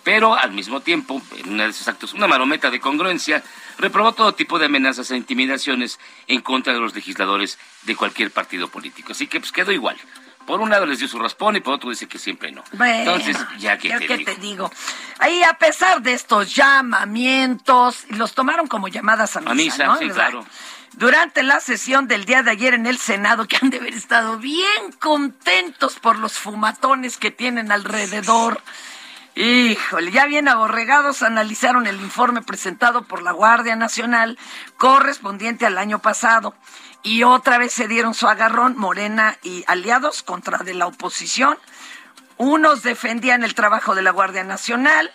pero 0.03 0.35
al 0.35 0.51
mismo 0.51 0.81
tiempo, 0.81 1.21
en 1.37 1.53
una 1.53 1.65
de 1.65 1.69
esos 1.69 1.87
actos, 1.87 2.13
una 2.13 2.27
marometa 2.27 2.71
de 2.71 2.79
congruencia, 2.79 3.43
reprobó 3.77 4.13
todo 4.13 4.33
tipo 4.33 4.59
de 4.59 4.65
amenazas 4.65 5.11
e 5.11 5.17
intimidaciones 5.17 5.99
en 6.27 6.41
contra 6.41 6.73
de 6.73 6.79
los 6.79 6.95
legisladores 6.95 7.57
de 7.83 7.95
cualquier 7.95 8.31
partido 8.31 8.67
político. 8.67 9.11
Así 9.11 9.27
que 9.27 9.39
pues 9.39 9.51
quedó 9.51 9.71
igual. 9.71 9.97
Por 10.45 10.59
un 10.59 10.69
lado 10.69 10.85
les 10.85 10.99
dio 10.99 11.07
su 11.07 11.19
raspón 11.19 11.55
y 11.55 11.59
por 11.59 11.75
otro 11.75 11.89
dice 11.89 12.07
que 12.07 12.17
siempre 12.17 12.51
no. 12.51 12.63
Entonces, 12.73 13.37
ya 13.59 13.77
que, 13.77 13.89
te, 13.89 14.35
digo. 14.35 14.71
Ahí, 15.19 15.43
a 15.43 15.53
pesar 15.53 16.01
de 16.01 16.13
estos 16.13 16.53
llamamientos, 16.55 18.05
los 18.09 18.33
tomaron 18.33 18.67
como 18.67 18.87
llamadas 18.87 19.37
a 19.37 19.41
misa, 19.41 19.85
a 19.85 19.93
misa 19.93 19.97
sí, 19.99 20.09
claro. 20.09 20.45
Durante 20.93 21.43
la 21.43 21.61
sesión 21.61 22.07
del 22.07 22.25
día 22.25 22.43
de 22.43 22.51
ayer 22.51 22.73
en 22.73 22.85
el 22.85 22.97
Senado, 22.97 23.47
que 23.47 23.57
han 23.61 23.69
de 23.69 23.77
haber 23.77 23.93
estado 23.93 24.37
bien 24.37 24.91
contentos 24.99 25.97
por 25.99 26.19
los 26.19 26.33
fumatones 26.33 27.17
que 27.17 27.31
tienen 27.31 27.71
alrededor 27.71 28.61
Híjole, 29.33 30.11
ya 30.11 30.25
bien 30.25 30.49
aborregados 30.49 31.23
analizaron 31.23 31.87
el 31.87 32.01
informe 32.01 32.41
presentado 32.41 33.03
por 33.03 33.21
la 33.21 33.31
Guardia 33.31 33.77
Nacional 33.77 34.37
correspondiente 34.75 35.65
al 35.65 35.77
año 35.77 35.99
pasado 35.99 36.53
y 37.01 37.23
otra 37.23 37.57
vez 37.57 37.71
se 37.71 37.87
dieron 37.87 38.13
su 38.13 38.27
agarrón 38.27 38.77
Morena 38.77 39.37
y 39.41 39.63
aliados 39.67 40.21
contra 40.21 40.57
de 40.57 40.73
la 40.73 40.85
oposición. 40.85 41.57
Unos 42.35 42.83
defendían 42.83 43.43
el 43.43 43.55
trabajo 43.55 43.95
de 43.95 44.01
la 44.01 44.11
Guardia 44.11 44.43
Nacional, 44.43 45.09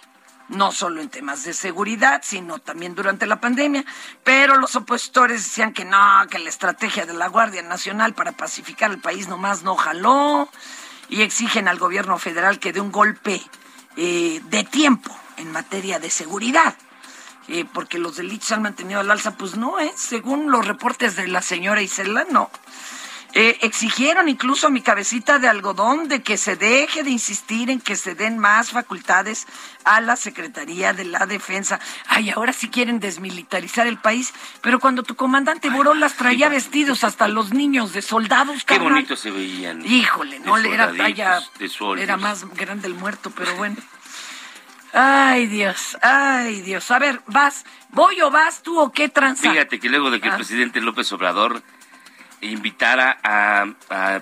no 0.48 0.72
solo 0.72 1.02
en 1.02 1.10
temas 1.10 1.44
de 1.44 1.52
seguridad, 1.52 2.22
sino 2.24 2.58
también 2.58 2.94
durante 2.94 3.26
la 3.26 3.38
pandemia, 3.38 3.84
pero 4.24 4.56
los 4.56 4.76
opositores 4.76 5.44
decían 5.44 5.74
que 5.74 5.84
no, 5.84 6.26
que 6.30 6.38
la 6.38 6.48
estrategia 6.48 7.04
de 7.04 7.12
la 7.12 7.28
Guardia 7.28 7.62
Nacional 7.62 8.14
para 8.14 8.32
pacificar 8.32 8.90
el 8.90 8.98
país 8.98 9.28
nomás 9.28 9.62
no 9.62 9.76
jaló 9.76 10.48
y 11.10 11.20
exigen 11.20 11.68
al 11.68 11.78
gobierno 11.78 12.16
federal 12.16 12.58
que 12.58 12.72
dé 12.72 12.80
un 12.80 12.92
golpe 12.92 13.42
eh, 13.96 14.40
de 14.50 14.64
tiempo 14.64 15.16
en 15.36 15.50
materia 15.52 15.98
de 15.98 16.10
seguridad. 16.10 16.76
Eh, 17.48 17.64
porque 17.72 17.98
los 17.98 18.16
delitos 18.16 18.50
han 18.50 18.62
mantenido 18.62 18.98
al 18.98 19.10
alza, 19.10 19.36
pues 19.36 19.56
no, 19.56 19.78
¿eh? 19.78 19.92
según 19.94 20.50
los 20.50 20.66
reportes 20.66 21.14
de 21.14 21.28
la 21.28 21.42
señora 21.42 21.80
Isela, 21.80 22.26
no. 22.28 22.50
Eh, 23.34 23.58
exigieron 23.62 24.28
incluso 24.28 24.66
a 24.66 24.70
mi 24.70 24.80
cabecita 24.80 25.38
de 25.38 25.48
algodón 25.48 26.08
de 26.08 26.22
que 26.22 26.36
se 26.36 26.56
deje 26.56 27.02
de 27.02 27.10
insistir 27.10 27.70
en 27.70 27.80
que 27.80 27.96
se 27.96 28.14
den 28.14 28.38
más 28.38 28.70
facultades 28.70 29.46
a 29.84 30.00
la 30.00 30.16
Secretaría 30.16 30.92
de 30.92 31.04
la 31.04 31.26
Defensa. 31.26 31.78
Ay, 32.06 32.30
ahora 32.30 32.52
sí 32.52 32.68
quieren 32.68 32.98
desmilitarizar 32.98 33.86
el 33.86 33.98
país, 33.98 34.32
pero 34.62 34.80
cuando 34.80 35.02
tu 35.02 35.16
comandante 35.16 35.70
las 35.94 36.14
traía 36.14 36.48
vestidos 36.48 37.04
hasta 37.04 37.28
los 37.28 37.52
niños 37.52 37.92
de 37.92 38.02
soldados, 38.02 38.64
Qué 38.64 38.78
bonito 38.78 39.16
se 39.16 39.30
veían. 39.30 39.84
Híjole, 39.84 40.38
no 40.40 40.56
le 40.56 40.72
era 40.72 40.92
talla, 40.92 41.40
era 41.98 42.16
más 42.16 42.48
grande 42.54 42.88
el 42.88 42.94
muerto, 42.94 43.30
pero 43.30 43.54
bueno. 43.56 43.76
Ay, 44.92 45.46
Dios, 45.46 45.98
ay, 46.00 46.62
Dios. 46.62 46.90
A 46.90 46.98
ver, 46.98 47.20
vas, 47.26 47.66
voy 47.90 48.20
o 48.22 48.30
vas 48.30 48.62
tú 48.62 48.78
o 48.80 48.92
qué 48.92 49.08
tranza. 49.08 49.50
Fíjate 49.50 49.78
que 49.78 49.88
luego 49.88 50.10
de 50.10 50.20
que 50.20 50.28
el 50.28 50.34
ah. 50.34 50.36
presidente 50.36 50.80
López 50.80 51.12
Obrador 51.12 51.62
invitara 52.40 53.18
a... 53.22 53.66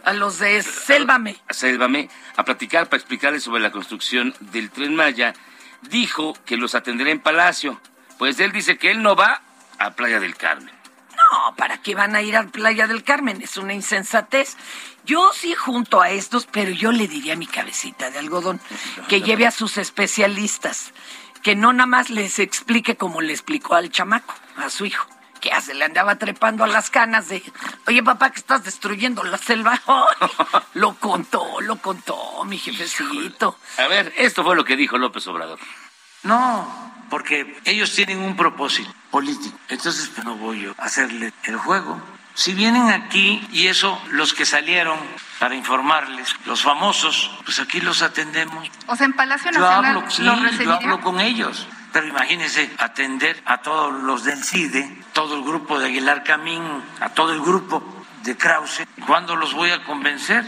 A, 0.04 0.12
los 0.12 0.38
de 0.38 0.62
Sélvame. 0.62 1.36
A, 1.48 1.54
Sélvame 1.54 2.08
a 2.36 2.44
platicar 2.44 2.88
para 2.88 2.98
explicarles 2.98 3.42
sobre 3.42 3.60
la 3.60 3.70
construcción 3.70 4.34
del 4.40 4.70
Tren 4.70 4.94
Maya. 4.94 5.34
Dijo 5.82 6.34
que 6.44 6.56
los 6.56 6.74
atenderá 6.74 7.10
en 7.10 7.20
Palacio. 7.20 7.80
Pues 8.18 8.38
él 8.40 8.52
dice 8.52 8.78
que 8.78 8.90
él 8.90 9.02
no 9.02 9.16
va 9.16 9.42
a 9.78 9.90
Playa 9.90 10.20
del 10.20 10.36
Carmen. 10.36 10.72
No, 11.16 11.54
¿para 11.56 11.78
qué 11.78 11.94
van 11.94 12.16
a 12.16 12.22
ir 12.22 12.36
a 12.36 12.44
Playa 12.44 12.86
del 12.86 13.04
Carmen? 13.04 13.40
Es 13.42 13.56
una 13.56 13.74
insensatez. 13.74 14.56
Yo 15.04 15.32
sí 15.32 15.54
junto 15.54 16.00
a 16.00 16.10
estos, 16.10 16.46
pero 16.46 16.70
yo 16.70 16.92
le 16.92 17.08
diría 17.08 17.34
a 17.34 17.36
mi 17.36 17.46
cabecita 17.46 18.10
de 18.10 18.18
algodón 18.18 18.60
que 19.08 19.20
lleve 19.20 19.46
a 19.46 19.50
sus 19.50 19.76
especialistas, 19.76 20.92
que 21.42 21.54
no 21.54 21.72
nada 21.72 21.86
más 21.86 22.10
les 22.10 22.38
explique 22.38 22.96
como 22.96 23.20
le 23.20 23.32
explicó 23.32 23.74
al 23.74 23.90
chamaco, 23.90 24.34
a 24.56 24.70
su 24.70 24.86
hijo 24.86 25.13
¿qué 25.44 25.52
hace? 25.52 25.74
Le 25.74 25.84
andaba 25.84 26.16
trepando 26.16 26.64
a 26.64 26.66
las 26.66 26.88
canas 26.88 27.28
de, 27.28 27.42
oye 27.86 28.02
papá, 28.02 28.30
que 28.30 28.38
estás 28.38 28.64
destruyendo 28.64 29.22
la 29.24 29.36
selva. 29.36 29.78
lo 30.74 30.94
contó, 30.94 31.60
lo 31.60 31.76
contó 31.76 32.42
mi 32.46 32.56
jefecito. 32.56 33.58
A 33.76 33.86
ver, 33.86 34.14
esto 34.16 34.42
fue 34.42 34.56
lo 34.56 34.64
que 34.64 34.74
dijo 34.74 34.96
López 34.96 35.26
Obrador. 35.26 35.58
No, 36.22 36.94
porque 37.10 37.60
ellos 37.66 37.94
tienen 37.94 38.20
un 38.20 38.36
propósito 38.36 38.90
político. 39.10 39.58
Entonces 39.68 40.08
pues, 40.14 40.24
no 40.24 40.36
voy 40.36 40.66
a 40.78 40.82
hacerle 40.82 41.34
el 41.44 41.58
juego. 41.58 42.00
Si 42.32 42.54
vienen 42.54 42.88
aquí, 42.88 43.46
y 43.52 43.66
eso 43.66 44.00
los 44.12 44.32
que 44.32 44.46
salieron 44.46 44.98
para 45.38 45.54
informarles, 45.54 46.34
los 46.46 46.62
famosos, 46.62 47.30
pues 47.44 47.60
aquí 47.60 47.82
los 47.82 48.00
atendemos. 48.00 48.66
O 48.86 48.96
sea, 48.96 49.04
en 49.04 49.12
Palacio 49.12 49.52
Nacional 49.52 49.82
yo 49.82 50.00
hablo, 50.00 50.10
sí, 50.10 50.24
yo 50.64 50.72
hablo 50.72 51.00
con 51.02 51.20
ellos. 51.20 51.68
Pero 51.94 52.08
imagínense 52.08 52.68
atender 52.78 53.40
a 53.46 53.58
todos 53.58 54.02
los 54.02 54.24
del 54.24 54.42
CIDE, 54.42 54.84
todo 55.12 55.36
el 55.36 55.44
grupo 55.44 55.78
de 55.78 55.86
Aguilar 55.86 56.24
Camín, 56.24 56.60
a 56.98 57.10
todo 57.10 57.32
el 57.32 57.40
grupo 57.40 57.84
de 58.24 58.36
Krause. 58.36 58.82
¿Cuándo 59.06 59.36
los 59.36 59.54
voy 59.54 59.70
a 59.70 59.84
convencer? 59.84 60.44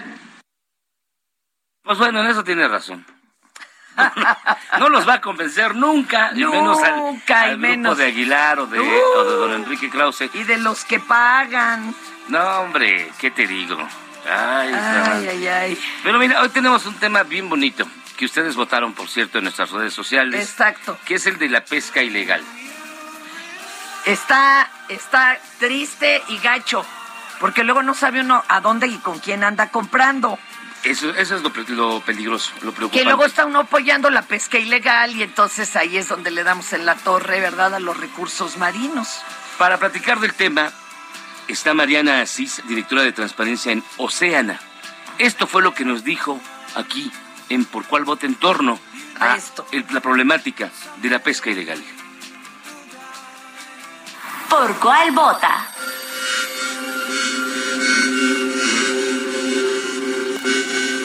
Pues 1.84 1.98
bueno, 1.98 2.20
en 2.20 2.30
eso 2.30 2.42
tiene 2.42 2.66
razón. 2.66 3.06
no 4.80 4.88
los 4.88 5.08
va 5.08 5.14
a 5.14 5.20
convencer 5.20 5.76
nunca, 5.76 6.32
y 6.34 6.44
menos 6.44 6.82
al, 6.82 7.22
al 7.28 7.58
grupo 7.58 7.94
de 7.94 8.06
Aguilar 8.06 8.58
o 8.58 8.66
de, 8.66 8.78
don 8.80 9.52
Enrique 9.52 9.88
Krause. 9.88 10.28
Y 10.34 10.42
de 10.42 10.58
los 10.58 10.84
que 10.84 10.98
pagan. 10.98 11.94
No, 12.26 12.42
hombre, 12.62 13.12
¿qué 13.20 13.30
te 13.30 13.46
digo? 13.46 13.78
Ay, 14.28 14.74
ay, 14.74 15.28
ay, 15.28 15.46
ay. 15.46 15.80
Pero 16.02 16.18
mira, 16.18 16.42
hoy 16.42 16.48
tenemos 16.48 16.84
un 16.86 16.96
tema 16.96 17.22
bien 17.22 17.48
bonito 17.48 17.86
que 18.16 18.24
ustedes 18.24 18.56
votaron, 18.56 18.94
por 18.94 19.08
cierto, 19.08 19.38
en 19.38 19.44
nuestras 19.44 19.70
redes 19.70 19.94
sociales. 19.94 20.48
Exacto. 20.48 20.98
Que 21.04 21.14
es 21.14 21.26
el 21.26 21.38
de 21.38 21.48
la 21.48 21.64
pesca 21.64 22.02
ilegal. 22.02 22.42
Está, 24.04 24.70
está 24.88 25.38
triste 25.58 26.22
y 26.28 26.38
gacho, 26.38 26.84
porque 27.40 27.64
luego 27.64 27.82
no 27.82 27.94
sabe 27.94 28.20
uno 28.20 28.42
a 28.48 28.60
dónde 28.60 28.86
y 28.86 28.98
con 28.98 29.18
quién 29.18 29.44
anda 29.44 29.70
comprando. 29.70 30.38
Eso, 30.84 31.10
eso 31.10 31.36
es 31.36 31.42
lo, 31.42 32.00
peligroso, 32.00 32.52
lo 32.62 32.72
preocupante. 32.72 32.98
Que 32.98 33.04
luego 33.04 33.24
está 33.24 33.44
uno 33.44 33.60
apoyando 33.60 34.08
la 34.10 34.22
pesca 34.22 34.58
ilegal 34.58 35.16
y 35.16 35.24
entonces 35.24 35.74
ahí 35.74 35.96
es 35.96 36.08
donde 36.08 36.30
le 36.30 36.44
damos 36.44 36.72
en 36.72 36.86
la 36.86 36.94
torre, 36.94 37.40
¿verdad?, 37.40 37.74
a 37.74 37.80
los 37.80 37.96
recursos 37.96 38.56
marinos. 38.56 39.22
Para 39.58 39.78
platicar 39.78 40.20
del 40.20 40.34
tema 40.34 40.72
está 41.48 41.74
Mariana 41.74 42.20
Asís, 42.20 42.62
directora 42.68 43.02
de 43.02 43.12
Transparencia 43.12 43.72
en 43.72 43.82
Océana. 43.96 44.60
Esto 45.18 45.48
fue 45.48 45.62
lo 45.62 45.74
que 45.74 45.84
nos 45.84 46.04
dijo 46.04 46.40
aquí 46.76 47.10
en 47.48 47.64
por 47.64 47.84
cuál 47.86 48.04
vota 48.04 48.26
en 48.26 48.34
torno 48.34 48.78
a, 49.20 49.36
Esto. 49.36 49.66
la 49.90 50.00
problemática 50.00 50.70
de 51.02 51.10
la 51.10 51.18
pesca 51.20 51.50
ilegal. 51.50 51.82
¿Por 54.48 54.76
cuál 54.76 55.12
vota? 55.12 55.68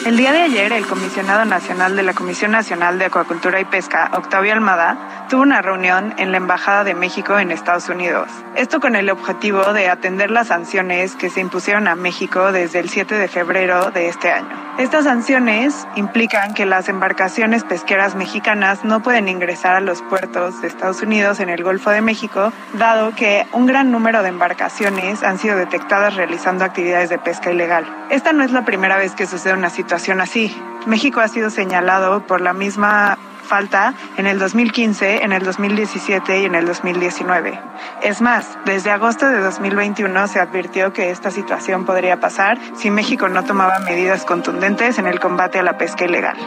El 0.04 0.16
día 0.16 0.32
de 0.32 0.42
ayer, 0.42 0.72
el 0.72 0.86
comisionado 0.86 1.44
nacional 1.44 1.94
de 1.94 2.02
la 2.02 2.12
Comisión 2.12 2.50
Nacional 2.50 2.98
de 2.98 3.04
Acuacultura 3.04 3.60
y 3.60 3.64
Pesca, 3.64 4.10
Octavio 4.14 4.52
Almada, 4.52 5.21
tuvo 5.32 5.44
una 5.44 5.62
reunión 5.62 6.12
en 6.18 6.30
la 6.30 6.36
Embajada 6.36 6.84
de 6.84 6.94
México 6.94 7.38
en 7.38 7.52
Estados 7.52 7.88
Unidos. 7.88 8.28
Esto 8.54 8.80
con 8.80 8.94
el 8.96 9.08
objetivo 9.08 9.72
de 9.72 9.88
atender 9.88 10.30
las 10.30 10.48
sanciones 10.48 11.16
que 11.16 11.30
se 11.30 11.40
impusieron 11.40 11.88
a 11.88 11.94
México 11.94 12.52
desde 12.52 12.80
el 12.80 12.90
7 12.90 13.14
de 13.14 13.28
febrero 13.28 13.90
de 13.92 14.08
este 14.10 14.30
año. 14.30 14.50
Estas 14.76 15.04
sanciones 15.04 15.86
implican 15.96 16.52
que 16.52 16.66
las 16.66 16.90
embarcaciones 16.90 17.64
pesqueras 17.64 18.14
mexicanas 18.14 18.84
no 18.84 19.02
pueden 19.02 19.26
ingresar 19.26 19.74
a 19.74 19.80
los 19.80 20.02
puertos 20.02 20.60
de 20.60 20.68
Estados 20.68 21.00
Unidos 21.00 21.40
en 21.40 21.48
el 21.48 21.64
Golfo 21.64 21.88
de 21.88 22.02
México, 22.02 22.52
dado 22.74 23.14
que 23.14 23.46
un 23.52 23.64
gran 23.64 23.90
número 23.90 24.22
de 24.22 24.28
embarcaciones 24.28 25.22
han 25.22 25.38
sido 25.38 25.56
detectadas 25.56 26.14
realizando 26.14 26.66
actividades 26.66 27.08
de 27.08 27.16
pesca 27.16 27.50
ilegal. 27.50 27.86
Esta 28.10 28.34
no 28.34 28.44
es 28.44 28.52
la 28.52 28.66
primera 28.66 28.98
vez 28.98 29.14
que 29.14 29.26
sucede 29.26 29.54
una 29.54 29.70
situación 29.70 30.20
así. 30.20 30.54
México 30.84 31.20
ha 31.20 31.28
sido 31.28 31.48
señalado 31.48 32.26
por 32.26 32.42
la 32.42 32.52
misma 32.52 33.16
falta 33.52 33.92
en 34.16 34.26
el 34.26 34.38
2015, 34.38 35.24
en 35.24 35.32
el 35.32 35.44
2017 35.44 36.40
y 36.40 36.46
en 36.46 36.54
el 36.54 36.64
2019. 36.64 37.60
Es 38.00 38.22
más, 38.22 38.56
desde 38.64 38.90
agosto 38.90 39.28
de 39.28 39.40
2021 39.40 40.26
se 40.26 40.40
advirtió 40.40 40.94
que 40.94 41.10
esta 41.10 41.30
situación 41.30 41.84
podría 41.84 42.18
pasar 42.18 42.58
si 42.74 42.90
México 42.90 43.28
no 43.28 43.44
tomaba 43.44 43.78
medidas 43.80 44.24
contundentes 44.24 44.96
en 44.98 45.06
el 45.06 45.20
combate 45.20 45.58
a 45.58 45.62
la 45.62 45.76
pesca 45.76 46.06
ilegal. 46.06 46.38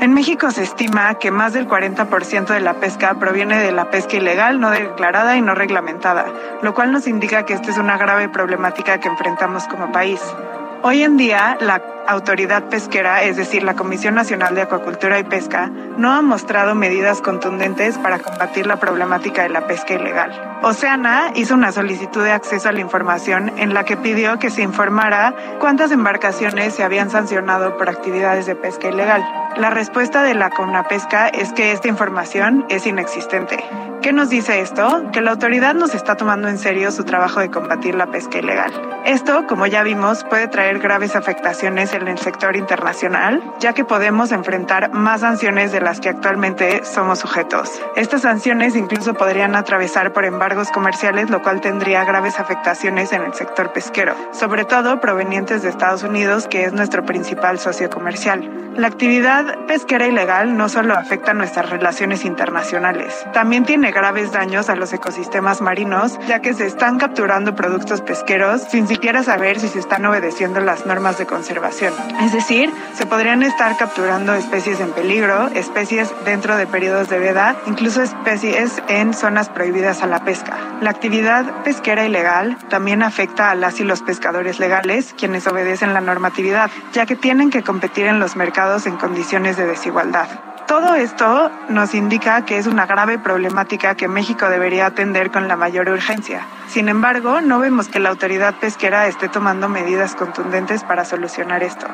En 0.00 0.12
México 0.12 0.50
se 0.50 0.64
estima 0.64 1.14
que 1.14 1.30
más 1.30 1.54
del 1.54 1.66
40% 1.66 2.48
de 2.48 2.60
la 2.60 2.74
pesca 2.74 3.14
proviene 3.14 3.58
de 3.58 3.72
la 3.72 3.88
pesca 3.88 4.18
ilegal, 4.18 4.60
no 4.60 4.68
declarada 4.68 5.38
y 5.38 5.40
no 5.40 5.54
reglamentada, 5.54 6.26
lo 6.60 6.74
cual 6.74 6.92
nos 6.92 7.06
indica 7.06 7.46
que 7.46 7.54
esta 7.54 7.70
es 7.70 7.78
una 7.78 7.96
grave 7.96 8.28
problemática 8.28 9.00
que 9.00 9.08
enfrentamos 9.08 9.66
como 9.66 9.92
país. 9.92 10.20
Hoy 10.82 11.02
en 11.02 11.16
día, 11.16 11.56
la 11.60 11.99
autoridad 12.06 12.64
pesquera, 12.64 13.22
es 13.22 13.36
decir, 13.36 13.62
la 13.62 13.74
Comisión 13.74 14.14
Nacional 14.14 14.54
de 14.54 14.62
Acuacultura 14.62 15.18
y 15.18 15.24
Pesca, 15.24 15.70
no 15.96 16.12
ha 16.12 16.22
mostrado 16.22 16.74
medidas 16.74 17.20
contundentes 17.20 17.98
para 17.98 18.18
combatir 18.18 18.66
la 18.66 18.76
problemática 18.76 19.42
de 19.42 19.50
la 19.50 19.66
pesca 19.66 19.94
ilegal. 19.94 20.58
Oceana 20.62 21.32
hizo 21.34 21.54
una 21.54 21.72
solicitud 21.72 22.22
de 22.22 22.32
acceso 22.32 22.68
a 22.68 22.72
la 22.72 22.80
información 22.80 23.52
en 23.56 23.72
la 23.72 23.84
que 23.84 23.96
pidió 23.96 24.38
que 24.38 24.50
se 24.50 24.62
informara 24.62 25.34
cuántas 25.58 25.90
embarcaciones 25.90 26.74
se 26.74 26.82
habían 26.82 27.10
sancionado 27.10 27.76
por 27.76 27.88
actividades 27.88 28.46
de 28.46 28.56
pesca 28.56 28.88
ilegal. 28.88 29.24
La 29.56 29.70
respuesta 29.70 30.22
de 30.22 30.34
la 30.34 30.50
CONAPESCA 30.50 31.28
es 31.28 31.52
que 31.52 31.72
esta 31.72 31.88
información 31.88 32.66
es 32.68 32.86
inexistente. 32.86 33.64
¿Qué 34.02 34.14
nos 34.14 34.30
dice 34.30 34.60
esto? 34.60 35.10
Que 35.12 35.20
la 35.20 35.32
autoridad 35.32 35.74
nos 35.74 35.94
está 35.94 36.16
tomando 36.16 36.48
en 36.48 36.56
serio 36.56 36.90
su 36.90 37.04
trabajo 37.04 37.40
de 37.40 37.50
combatir 37.50 37.94
la 37.94 38.06
pesca 38.06 38.38
ilegal. 38.38 38.72
Esto, 39.04 39.46
como 39.46 39.66
ya 39.66 39.82
vimos, 39.82 40.24
puede 40.24 40.48
traer 40.48 40.78
graves 40.78 41.16
afectaciones 41.16 41.89
en 41.92 42.08
el 42.08 42.18
sector 42.18 42.56
internacional, 42.56 43.42
ya 43.60 43.72
que 43.72 43.84
podemos 43.84 44.32
enfrentar 44.32 44.92
más 44.92 45.20
sanciones 45.20 45.72
de 45.72 45.80
las 45.80 46.00
que 46.00 46.08
actualmente 46.08 46.84
somos 46.84 47.18
sujetos. 47.18 47.80
Estas 47.96 48.22
sanciones 48.22 48.76
incluso 48.76 49.14
podrían 49.14 49.56
atravesar 49.56 50.12
por 50.12 50.24
embargos 50.24 50.70
comerciales, 50.70 51.30
lo 51.30 51.42
cual 51.42 51.60
tendría 51.60 52.04
graves 52.04 52.38
afectaciones 52.38 53.12
en 53.12 53.22
el 53.22 53.34
sector 53.34 53.72
pesquero, 53.72 54.14
sobre 54.32 54.64
todo 54.64 55.00
provenientes 55.00 55.62
de 55.62 55.68
Estados 55.68 56.02
Unidos, 56.02 56.46
que 56.48 56.64
es 56.64 56.72
nuestro 56.72 57.04
principal 57.04 57.58
socio 57.58 57.90
comercial. 57.90 58.48
La 58.76 58.86
actividad 58.86 59.66
pesquera 59.66 60.06
ilegal 60.06 60.56
no 60.56 60.68
solo 60.68 60.94
afecta 60.94 61.34
nuestras 61.34 61.68
relaciones 61.70 62.24
internacionales, 62.24 63.26
también 63.32 63.64
tiene 63.64 63.90
graves 63.90 64.32
daños 64.32 64.68
a 64.68 64.76
los 64.76 64.92
ecosistemas 64.92 65.60
marinos, 65.60 66.18
ya 66.28 66.40
que 66.40 66.54
se 66.54 66.66
están 66.66 66.98
capturando 66.98 67.54
productos 67.54 68.00
pesqueros 68.00 68.62
sin 68.62 68.86
siquiera 68.86 69.22
saber 69.22 69.58
si 69.58 69.68
se 69.68 69.80
están 69.80 70.06
obedeciendo 70.06 70.60
las 70.60 70.86
normas 70.86 71.18
de 71.18 71.26
conservación. 71.26 71.79
Es 72.20 72.32
decir, 72.32 72.70
se 72.94 73.06
podrían 73.06 73.42
estar 73.42 73.76
capturando 73.76 74.34
especies 74.34 74.80
en 74.80 74.92
peligro, 74.92 75.48
especies 75.48 76.12
dentro 76.24 76.56
de 76.56 76.66
periodos 76.66 77.08
de 77.08 77.18
veda, 77.18 77.56
incluso 77.66 78.02
especies 78.02 78.82
en 78.88 79.14
zonas 79.14 79.48
prohibidas 79.48 80.02
a 80.02 80.06
la 80.06 80.24
pesca. 80.24 80.58
La 80.80 80.90
actividad 80.90 81.62
pesquera 81.62 82.04
ilegal 82.04 82.58
también 82.68 83.02
afecta 83.02 83.50
a 83.50 83.54
las 83.54 83.80
y 83.80 83.84
los 83.84 84.02
pescadores 84.02 84.58
legales, 84.58 85.14
quienes 85.16 85.46
obedecen 85.46 85.94
la 85.94 86.00
normatividad, 86.00 86.70
ya 86.92 87.06
que 87.06 87.16
tienen 87.16 87.50
que 87.50 87.62
competir 87.62 88.06
en 88.06 88.20
los 88.20 88.36
mercados 88.36 88.86
en 88.86 88.96
condiciones 88.96 89.56
de 89.56 89.66
desigualdad. 89.66 90.49
Todo 90.70 90.94
esto 90.94 91.50
nos 91.68 91.96
indica 91.96 92.44
que 92.44 92.56
es 92.56 92.68
una 92.68 92.86
grave 92.86 93.18
problemática 93.18 93.96
que 93.96 94.06
México 94.06 94.48
debería 94.48 94.86
atender 94.86 95.32
con 95.32 95.48
la 95.48 95.56
mayor 95.56 95.88
urgencia. 95.88 96.46
Sin 96.68 96.88
embargo, 96.88 97.40
no 97.40 97.58
vemos 97.58 97.88
que 97.88 97.98
la 97.98 98.10
autoridad 98.10 98.54
pesquera 98.54 99.08
esté 99.08 99.28
tomando 99.28 99.68
medidas 99.68 100.14
contundentes 100.14 100.84
para 100.84 101.04
solucionar 101.04 101.64
esto. 101.64 101.88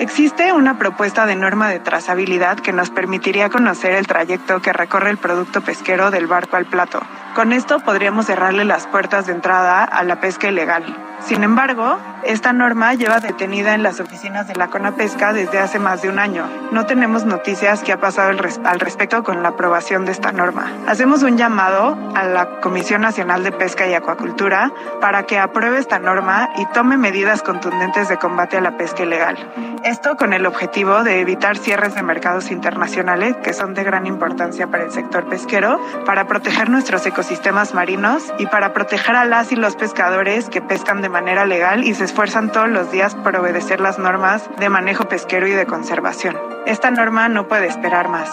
Existe 0.00 0.52
una 0.52 0.76
propuesta 0.76 1.24
de 1.24 1.36
norma 1.36 1.68
de 1.68 1.78
trazabilidad 1.78 2.58
que 2.58 2.72
nos 2.72 2.90
permitiría 2.90 3.48
conocer 3.48 3.92
el 3.92 4.08
trayecto 4.08 4.60
que 4.60 4.72
recorre 4.72 5.10
el 5.10 5.18
producto 5.18 5.60
pesquero 5.60 6.10
del 6.10 6.26
barco 6.26 6.56
al 6.56 6.66
plato. 6.66 6.98
Con 7.36 7.52
esto 7.52 7.80
podríamos 7.80 8.24
cerrarle 8.24 8.64
las 8.64 8.86
puertas 8.86 9.26
de 9.26 9.32
entrada 9.32 9.84
a 9.84 10.02
la 10.04 10.20
pesca 10.20 10.48
ilegal. 10.48 10.84
Sin 11.20 11.44
embargo, 11.44 11.98
esta 12.24 12.52
norma 12.54 12.94
lleva 12.94 13.20
detenida 13.20 13.74
en 13.74 13.82
las 13.82 14.00
oficinas 14.00 14.48
de 14.48 14.54
la 14.54 14.68
CONAPESCA 14.68 15.32
desde 15.34 15.58
hace 15.58 15.78
más 15.78 16.00
de 16.00 16.08
un 16.08 16.18
año. 16.18 16.46
No 16.72 16.86
tenemos 16.86 17.24
noticias 17.26 17.82
que 17.82 17.92
ha 17.92 18.00
pasado 18.00 18.30
al 18.30 18.80
respecto 18.80 19.22
con 19.22 19.42
la 19.42 19.50
aprobación 19.50 20.06
de 20.06 20.12
esta 20.12 20.32
norma. 20.32 20.72
Hacemos 20.86 21.22
un 21.22 21.36
llamado 21.36 21.98
a 22.14 22.24
la 22.24 22.60
Comisión 22.60 23.02
Nacional 23.02 23.44
de 23.44 23.52
Pesca 23.52 23.86
y 23.86 23.94
Acuacultura 23.94 24.72
para 25.00 25.24
que 25.24 25.38
apruebe 25.38 25.78
esta 25.78 25.98
norma 25.98 26.50
y 26.56 26.64
tome 26.72 26.96
medidas 26.96 27.42
contundentes 27.42 28.08
de 28.08 28.16
combate 28.18 28.56
a 28.56 28.62
la 28.62 28.78
pesca 28.78 29.02
ilegal. 29.02 29.36
Esto 29.84 30.16
con 30.16 30.32
el 30.32 30.46
objetivo 30.46 31.02
de 31.02 31.20
evitar 31.20 31.56
cierres 31.58 31.94
de 31.94 32.02
mercados 32.02 32.50
internacionales 32.50 33.36
que 33.42 33.52
son 33.52 33.74
de 33.74 33.84
gran 33.84 34.06
importancia 34.06 34.66
para 34.68 34.84
el 34.84 34.90
sector 34.90 35.28
pesquero, 35.28 35.80
para 36.04 36.26
proteger 36.26 36.68
nuestros 36.70 37.04
ecosistemas 37.06 37.25
marinos 37.74 38.22
y 38.38 38.46
para 38.46 38.72
proteger 38.72 39.16
a 39.16 39.24
las 39.24 39.50
y 39.50 39.56
los 39.56 39.76
pescadores 39.76 40.48
que 40.48 40.60
pescan 40.60 41.02
de 41.02 41.08
manera 41.08 41.44
legal 41.44 41.84
y 41.84 41.94
se 41.94 42.04
esfuerzan 42.04 42.52
todos 42.52 42.68
los 42.68 42.92
días 42.92 43.14
por 43.14 43.34
obedecer 43.36 43.80
las 43.80 43.98
normas 43.98 44.48
de 44.58 44.68
manejo 44.68 45.08
pesquero 45.08 45.46
y 45.46 45.52
de 45.52 45.66
conservación. 45.66 46.36
Esta 46.66 46.90
norma 46.90 47.28
no 47.28 47.48
puede 47.48 47.66
esperar 47.66 48.08
más. 48.08 48.30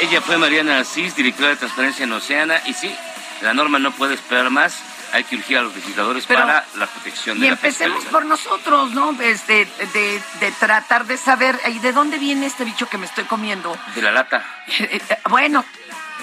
Ella 0.00 0.20
fue 0.20 0.36
Mariana 0.36 0.80
Asís, 0.80 1.14
directora 1.16 1.50
de 1.50 1.56
Transparencia 1.56 2.04
en 2.04 2.12
Oceana, 2.12 2.56
y 2.66 2.74
sí, 2.74 2.94
la 3.40 3.54
norma 3.54 3.78
no 3.78 3.92
puede 3.92 4.14
esperar 4.14 4.50
más. 4.50 4.91
Hay 5.12 5.24
que 5.24 5.36
urgir 5.36 5.58
a 5.58 5.62
los 5.62 5.74
legisladores 5.74 6.26
para 6.26 6.64
la 6.76 6.86
protección 6.86 7.38
de 7.38 7.46
y 7.46 7.48
la 7.50 7.54
empecemos 7.56 8.04
por 8.06 8.24
nosotros, 8.24 8.92
¿no? 8.92 9.10
Este, 9.20 9.66
de, 9.92 10.22
de 10.40 10.52
tratar 10.52 11.06
de 11.06 11.16
saber, 11.18 11.60
¿y 11.68 11.78
de 11.80 11.92
dónde 11.92 12.18
viene 12.18 12.46
este 12.46 12.64
bicho 12.64 12.88
que 12.88 12.96
me 12.98 13.06
estoy 13.06 13.24
comiendo? 13.24 13.76
De 13.94 14.00
la 14.02 14.10
lata. 14.10 14.42
bueno, 15.28 15.64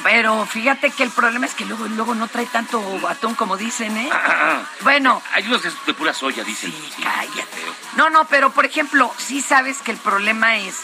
pero 0.04 0.46
fíjate 0.46 0.90
que 0.92 1.04
el 1.04 1.12
problema 1.12 1.46
es 1.46 1.54
que 1.54 1.66
luego, 1.66 1.86
luego 1.88 2.16
no 2.16 2.28
trae 2.28 2.48
tanto 2.48 2.82
atún 3.08 3.36
como 3.36 3.58
dicen, 3.58 3.96
¿eh? 3.98 4.10
bueno. 4.82 5.22
Hay 5.34 5.46
unos 5.46 5.62
de, 5.62 5.72
de 5.86 5.94
pura 5.94 6.14
soya, 6.14 6.44
dicen. 6.44 6.72
Sí, 6.72 7.04
cállate. 7.04 7.62
No, 7.96 8.10
no, 8.10 8.26
pero 8.26 8.52
por 8.52 8.66
ejemplo, 8.66 9.14
sí 9.18 9.42
sabes 9.42 9.78
que 9.80 9.92
el 9.92 9.98
problema 9.98 10.58
es 10.58 10.78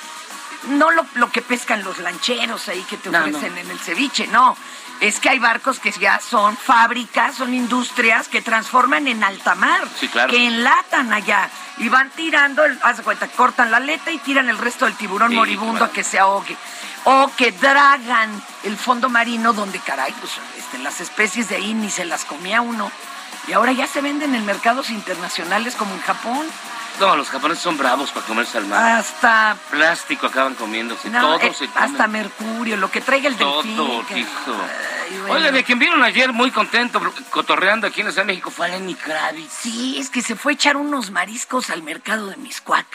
no 0.69 0.89
lo, 0.91 1.05
lo 1.15 1.31
que 1.31 1.41
pescan 1.41 1.83
los 1.83 1.99
lancheros 1.99 2.67
ahí 2.69 2.81
que 2.89 2.97
te 2.97 3.09
No, 3.09 3.19
ofrecen 3.19 3.53
no. 3.53 3.61
en 3.61 3.71
el 3.71 3.79
ceviche, 3.79 4.27
no. 4.27 4.57
Es 5.01 5.19
que 5.19 5.29
hay 5.29 5.39
barcos 5.39 5.79
que 5.79 5.91
ya 5.91 6.19
son 6.19 6.55
fábricas, 6.55 7.35
son 7.35 7.53
industrias 7.53 8.27
que 8.29 8.41
transforman 8.41 9.07
en 9.07 9.23
alta 9.23 9.53
mar, 9.53 9.81
Sí, 9.99 10.07
claro. 10.07 10.31
que 10.31 10.47
enlatan 10.47 11.11
allá 11.11 11.49
y 11.77 11.89
van 11.89 12.09
tirando, 12.11 12.63
el- 12.63 12.79
haz 12.81 12.97
de 12.97 13.03
cuenta, 13.03 13.27
cortan 13.27 13.71
la 13.71 13.77
aleta 13.77 14.09
y 14.11 14.17
tiran 14.19 14.47
el 14.49 14.57
resto 14.57 14.85
del 14.85 14.95
tiburón 14.95 15.31
Sí, 15.31 15.35
moribundo 15.35 15.73
claro. 15.79 15.85
a 15.85 15.91
que 15.91 16.03
se 16.03 16.17
ahogue. 16.17 16.55
O 17.03 17.29
que 17.37 17.51
dragan 17.51 18.41
el 18.63 18.77
fondo 18.77 19.09
marino 19.09 19.53
donde, 19.53 19.79
caray, 19.79 20.13
pues 20.19 20.31
este, 20.57 20.77
las 20.79 21.01
especies 21.01 21.49
de 21.49 21.57
ahí 21.57 21.73
ni 21.73 21.91
se 21.91 22.05
las 22.05 22.23
comía 22.25 22.61
uno. 22.61 22.89
Y 23.47 23.53
ahora 23.53 23.73
ya 23.73 23.85
se 23.85 24.01
venden 24.01 24.33
en 24.33 24.43
mercados 24.45 24.89
internacionales 24.89 25.75
como 25.75 25.93
en 25.93 26.01
Japón. 26.01 26.47
No, 26.99 27.15
los 27.17 27.29
japoneses 27.29 27.63
son 27.63 27.77
bravos 27.77 28.11
para 28.11 28.25
comerse 28.25 28.57
al 28.57 28.65
mar. 28.67 28.99
Hasta 28.99 29.57
Plástico 29.69 30.27
acaban 30.27 30.55
comiéndose. 30.55 31.09
No, 31.09 31.37
todo 31.37 31.47
eh, 31.47 31.53
se 31.53 31.67
come. 31.67 31.85
hasta 31.85 32.07
mercurio, 32.07 32.77
lo 32.77 32.89
que 32.89 33.01
traiga 33.01 33.27
el 33.27 33.35
Todo, 33.35 33.61
delfín. 33.63 34.05
que- 34.07 34.19
hijo. 34.19 34.29
Ay, 35.09 35.17
bueno. 35.19 35.33
Oiga, 35.33 35.51
de 35.51 35.63
quien 35.63 35.77
vieron 35.79 36.01
ayer 36.03 36.31
muy 36.31 36.51
contento, 36.51 37.01
cotorreando 37.29 37.87
aquí 37.87 38.01
en 38.01 38.07
la 38.07 38.11
Ciudad 38.13 38.23
de 38.25 38.31
México, 38.33 38.49
fue 38.49 38.67
a 38.67 38.69
Lenny 38.69 38.95
Kravitz. 38.95 39.51
Sí, 39.61 39.97
es 39.99 40.09
que 40.09 40.21
se 40.21 40.35
fue 40.35 40.53
a 40.53 40.55
echar 40.55 40.77
unos 40.77 41.11
mariscos 41.11 41.69
al 41.69 41.83
mercado 41.83 42.27
de 42.27 42.37
Miscuac. 42.37 42.87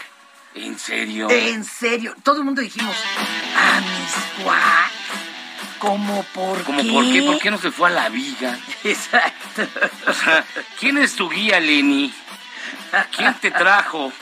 ¿En 0.54 0.78
serio? 0.78 1.28
En 1.30 1.64
serio, 1.64 2.14
todo 2.24 2.38
el 2.38 2.44
mundo 2.44 2.60
dijimos, 2.62 2.96
a 3.56 3.80
Miscuac. 3.80 4.90
¿Cómo 5.78 6.22
por 6.34 6.62
¿Cómo 6.64 6.82
qué? 6.82 6.90
por 6.92 7.04
qué? 7.04 7.22
¿Por 7.22 7.38
qué 7.38 7.50
no 7.50 7.58
se 7.58 7.70
fue 7.70 7.88
a 7.88 7.92
la 7.92 8.08
viga? 8.08 8.58
Exacto. 8.84 9.62
O 10.06 10.12
sea, 10.12 10.44
¿quién 10.78 10.98
es 10.98 11.14
tu 11.16 11.28
guía, 11.30 11.58
Lenny? 11.60 12.12
¿Quién 13.16 13.34
te 13.34 13.50
trajo? 13.50 14.12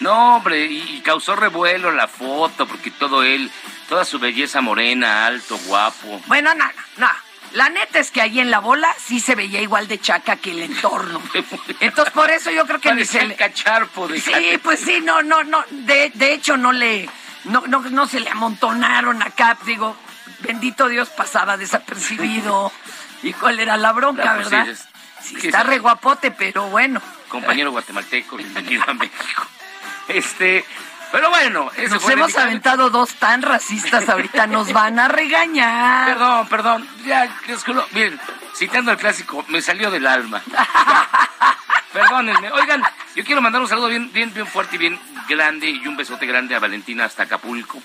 No, 0.00 0.36
hombre, 0.36 0.66
y, 0.66 1.00
causó 1.00 1.36
revuelo 1.36 1.90
la 1.90 2.06
foto, 2.08 2.66
porque 2.66 2.90
todo 2.90 3.22
él, 3.22 3.50
toda 3.88 4.04
su 4.04 4.18
belleza 4.18 4.60
morena, 4.60 5.26
alto, 5.26 5.58
guapo. 5.66 6.20
Bueno, 6.26 6.54
no, 6.54 6.64
no, 6.66 6.72
no. 6.98 7.08
La 7.52 7.70
neta 7.70 8.00
es 8.00 8.10
que 8.10 8.20
ahí 8.20 8.40
en 8.40 8.50
la 8.50 8.58
bola 8.58 8.94
sí 8.98 9.20
se 9.20 9.34
veía 9.34 9.62
igual 9.62 9.88
de 9.88 9.98
chaca 9.98 10.36
que 10.36 10.50
el 10.50 10.62
entorno. 10.64 11.22
Entonces, 11.80 12.12
por 12.12 12.30
eso 12.30 12.50
yo 12.50 12.66
creo 12.66 12.80
que 12.80 12.94
ni 12.94 13.04
se 13.06 13.20
el 13.20 13.28
le... 13.28 13.36
cacharpo 13.36 14.08
de 14.08 14.20
Sí, 14.20 14.60
pues 14.62 14.80
sí, 14.80 15.00
no, 15.02 15.22
no, 15.22 15.44
no. 15.44 15.64
De, 15.70 16.10
de 16.14 16.34
hecho, 16.34 16.56
no 16.56 16.72
le. 16.72 17.08
No, 17.44 17.62
no, 17.66 17.80
no 17.80 18.06
se 18.06 18.20
le 18.20 18.28
amontonaron 18.28 19.22
acá. 19.22 19.56
Digo, 19.64 19.96
bendito 20.40 20.88
Dios, 20.88 21.08
pasaba 21.08 21.56
desapercibido. 21.56 22.70
¿Y 23.22 23.32
cuál 23.32 23.60
era 23.60 23.76
la 23.78 23.92
bronca, 23.92 24.34
pues 24.34 24.50
verdad? 24.50 24.64
sí, 24.64 24.70
es- 24.72 24.88
Sí, 25.22 25.40
sí, 25.40 25.46
está 25.48 25.64
re 25.64 25.78
guapote, 25.78 26.30
pero 26.30 26.68
bueno. 26.68 27.00
Compañero 27.28 27.70
guatemalteco, 27.72 28.36
bienvenido 28.36 28.84
a 28.86 28.94
México. 28.94 29.42
Este, 30.08 30.64
pero 31.12 31.30
bueno, 31.30 31.70
ese 31.76 31.88
Nos 31.94 32.08
hemos 32.08 32.36
aventado 32.36 32.90
dos 32.90 33.14
tan 33.14 33.42
racistas 33.42 34.08
ahorita, 34.08 34.46
nos 34.46 34.72
van 34.72 34.98
a 34.98 35.08
regañar. 35.08 36.08
Perdón, 36.08 36.48
perdón. 36.48 36.88
Ya, 37.04 37.28
disculpa. 37.46 37.84
Miren, 37.92 38.18
citando 38.54 38.92
el 38.92 38.98
clásico, 38.98 39.44
me 39.48 39.60
salió 39.60 39.90
del 39.90 40.06
alma. 40.06 40.42
Perdónenme. 41.92 42.52
Oigan, 42.52 42.82
Yo 43.14 43.24
quiero 43.24 43.40
mandar 43.40 43.62
un 43.62 43.68
saludo 43.68 43.88
bien, 43.88 44.12
bien, 44.12 44.32
bien 44.34 44.46
fuerte 44.46 44.76
y 44.76 44.78
bien 44.78 45.00
grande 45.28 45.70
y 45.70 45.86
un 45.86 45.96
besote 45.96 46.26
grande 46.26 46.54
a 46.54 46.58
Valentina 46.58 47.04
hasta 47.06 47.22
Acapulco. 47.24 47.82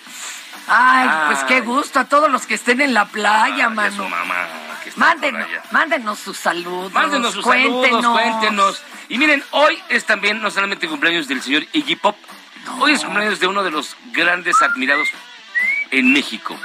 Ay, 0.67 1.09
pues 1.27 1.43
qué 1.45 1.61
gusto 1.61 1.99
a 1.99 2.05
todos 2.05 2.29
los 2.29 2.45
que 2.45 2.53
estén 2.55 2.81
en 2.81 2.93
la 2.93 3.05
playa, 3.05 3.67
Ay, 3.67 3.73
mano. 3.73 4.09
mamá, 4.09 4.45
que 4.45 4.57
está 4.57 4.70
Mándenos, 4.95 5.47
mándenos 5.71 6.19
sus 6.19 6.37
saludos. 6.37 6.91
Mándenos 6.93 7.33
sus 7.33 7.43
cuéntenos. 7.43 8.01
saludos, 8.03 8.11
cuéntenos. 8.11 8.83
Y 9.09 9.17
miren, 9.17 9.43
hoy 9.51 9.77
es 9.89 10.05
también 10.05 10.41
no 10.41 10.51
solamente 10.51 10.87
cumpleaños 10.87 11.27
del 11.27 11.41
señor 11.41 11.63
Iggy 11.73 11.95
Pop, 11.95 12.15
hoy 12.79 12.93
es 12.93 13.03
cumpleaños 13.03 13.39
de 13.39 13.47
uno 13.47 13.63
de 13.63 13.71
los 13.71 13.95
grandes 14.13 14.61
admirados 14.61 15.07
en 15.91 16.11
México. 16.13 16.57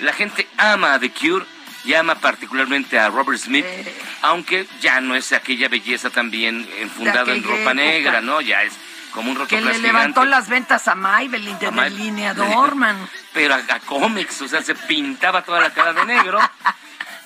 La 0.00 0.12
gente 0.12 0.46
ama 0.58 0.94
a 0.94 0.98
The 1.00 1.10
Cure 1.10 1.44
y 1.84 1.94
ama 1.94 2.16
particularmente 2.16 2.98
a 2.98 3.08
Robert 3.08 3.38
Smith, 3.38 3.64
Eh. 3.66 3.94
aunque 4.22 4.66
ya 4.80 5.00
no 5.00 5.14
es 5.14 5.32
aquella 5.32 5.68
belleza 5.68 6.10
también 6.10 6.68
enfundada 6.78 7.32
en 7.32 7.42
ropa 7.42 7.56
época. 7.58 7.74
negra, 7.74 8.20
¿no? 8.20 8.40
Ya 8.40 8.62
es 8.64 8.74
como 9.12 9.30
un 9.30 9.46
Que 9.46 9.60
le 9.62 9.78
levantó 9.78 10.20
gigante. 10.22 10.26
las 10.30 10.48
ventas 10.48 10.88
a 10.88 10.94
Maybelline 10.94 11.58
de 11.58 11.70
delineador, 11.70 12.74
man. 12.74 12.96
pero 13.32 13.54
a, 13.54 13.58
a 13.58 13.80
cómics, 13.80 14.42
o 14.42 14.48
sea, 14.48 14.62
se 14.62 14.74
pintaba 14.74 15.42
toda 15.42 15.60
la 15.60 15.70
cara 15.72 15.92
de 15.94 16.04
negro. 16.04 16.38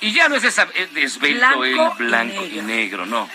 Y 0.00 0.12
ya 0.12 0.28
no 0.28 0.36
es 0.36 0.44
esa 0.44 0.66
eh, 0.74 0.88
esbelto, 0.96 1.38
Blanco 1.58 1.64
el 1.64 2.04
y 2.04 2.06
blanco 2.08 2.44
y 2.46 2.48
negro. 2.60 3.04
negro. 3.04 3.06
no. 3.06 3.28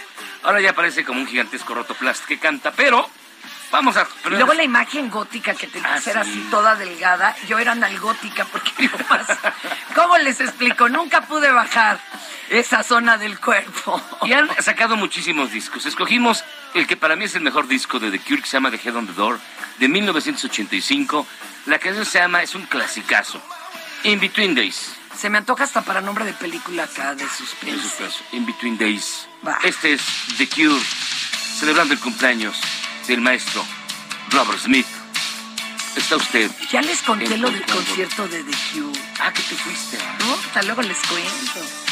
Ahora 0.43 0.61
ya 0.61 0.73
parece 0.73 1.03
como 1.03 1.19
un 1.19 1.27
gigantesco 1.27 1.73
rotoplast 1.73 2.25
que 2.25 2.37
canta, 2.37 2.71
pero 2.71 3.09
vamos 3.71 3.97
a... 3.97 4.07
Y 4.25 4.29
luego 4.29 4.53
la 4.53 4.63
imagen 4.63 5.09
gótica 5.09 5.55
que 5.55 5.65
tenía 5.67 5.89
Ah, 5.93 5.95
que 5.95 6.01
ser 6.01 6.13
sí. 6.13 6.19
así 6.19 6.47
toda 6.51 6.75
delgada. 6.75 7.35
Yo 7.47 7.57
era 7.57 7.71
analgótica 7.71 8.45
porque. 8.45 8.71
¿Cómo 9.95 10.17
les 10.19 10.39
explico? 10.41 10.87
Nunca 10.87 11.21
pude 11.21 11.51
bajar 11.51 11.99
esa 12.49 12.83
zona 12.83 13.17
del 13.17 13.39
cuerpo. 13.39 13.99
Y 14.23 14.33
han 14.33 14.49
sacado 14.61 14.95
muchísimos 14.95 15.51
discos. 15.51 15.85
Escogimos 15.87 16.43
el 16.75 16.85
que 16.85 16.95
para 16.95 17.15
mí 17.15 17.25
es 17.25 17.33
el 17.35 17.41
mejor 17.41 17.67
disco 17.67 17.97
de 17.99 18.11
The 18.11 18.19
Cure, 18.19 18.41
que 18.41 18.47
se 18.47 18.53
llama 18.57 18.69
The 18.71 18.79
Head 18.83 18.95
on 18.95 19.07
the 19.07 19.13
Door, 19.13 19.39
de 19.79 19.87
1985. 19.87 21.25
La 21.65 21.79
canción 21.79 22.05
se 22.05 22.19
llama, 22.19 22.43
es 22.43 22.53
un 22.53 22.67
clasicazo, 22.67 23.41
In 24.03 24.19
Between 24.19 24.53
Days. 24.53 24.95
Se 25.19 25.29
me 25.29 25.37
antoja 25.37 25.63
hasta 25.63 25.81
para 25.81 26.01
nombre 26.01 26.25
de 26.25 26.33
película 26.33 26.83
acá 26.83 27.15
de 27.15 27.23
En 27.23 27.29
suspense. 27.29 27.81
su 27.89 28.03
caso, 28.03 28.23
In 28.33 28.45
Between 28.45 28.77
Days. 28.77 29.27
Este 29.63 29.93
es 29.93 30.01
The 30.37 30.47
Cure, 30.49 30.81
celebrando 31.59 31.93
el 31.93 31.99
cumpleaños 31.99 32.57
del 33.07 33.21
maestro 33.21 33.63
Robert 34.31 34.59
Smith. 34.59 34.85
Está 35.95 36.17
usted. 36.17 36.51
Ya 36.71 36.81
les 36.81 37.01
conté 37.01 37.37
lo 37.37 37.49
del 37.49 37.65
concierto 37.65 38.27
de 38.27 38.43
The 38.43 38.57
Cure. 38.73 38.99
Ah, 39.19 39.31
que 39.31 39.41
te 39.41 39.55
fuiste. 39.55 39.97
¿No? 40.19 40.33
Hasta 40.33 40.61
luego 40.63 40.81
les 40.81 40.97
cuento. 40.97 41.84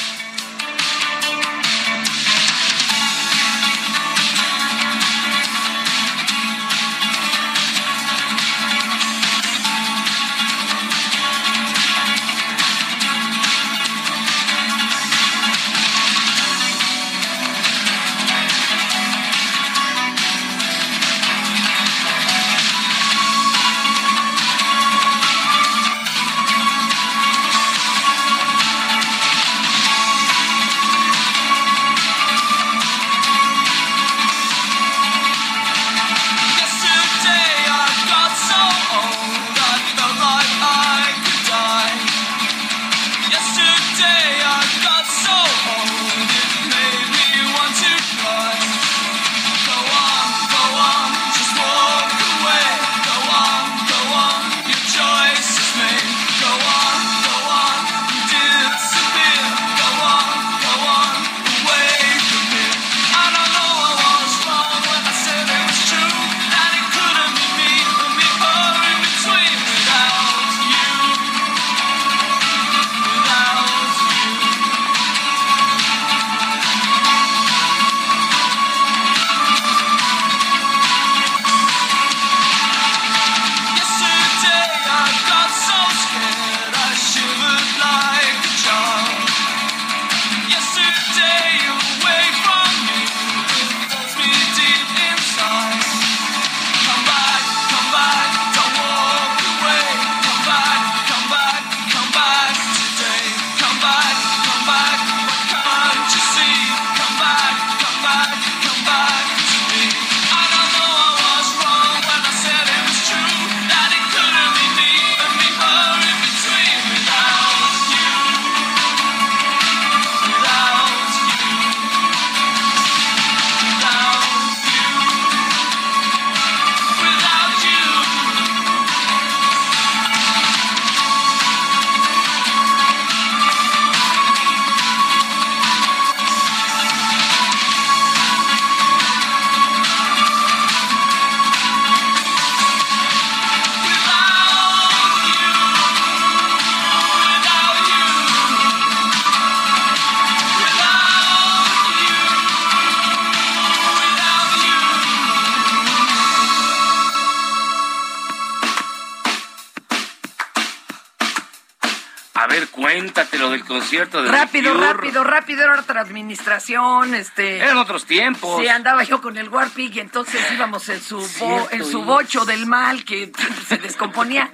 Lo 163.43 163.51
del 163.51 163.63
concierto 163.65 164.23
de 164.23 164.31
Rápido, 164.31 164.73
rápido, 164.73 165.23
rápido. 165.23 165.63
Era 165.63 165.79
otra 165.79 166.01
administración, 166.01 167.13
este... 167.13 167.57
Eran 167.57 167.77
otros 167.77 168.05
tiempos. 168.05 168.61
Sí, 168.61 168.67
andaba 168.67 169.03
yo 169.03 169.21
con 169.21 169.37
el 169.37 169.49
Warpig 169.49 169.95
y 169.95 169.99
entonces 169.99 170.41
íbamos 170.53 170.89
en 170.89 171.01
su, 171.01 171.17
bo- 171.39 171.67
en 171.71 171.85
su 171.85 172.03
bocho 172.03 172.45
del 172.45 172.65
mal 172.65 173.03
que 173.05 173.31
se 173.67 173.77
descomponía. 173.77 174.49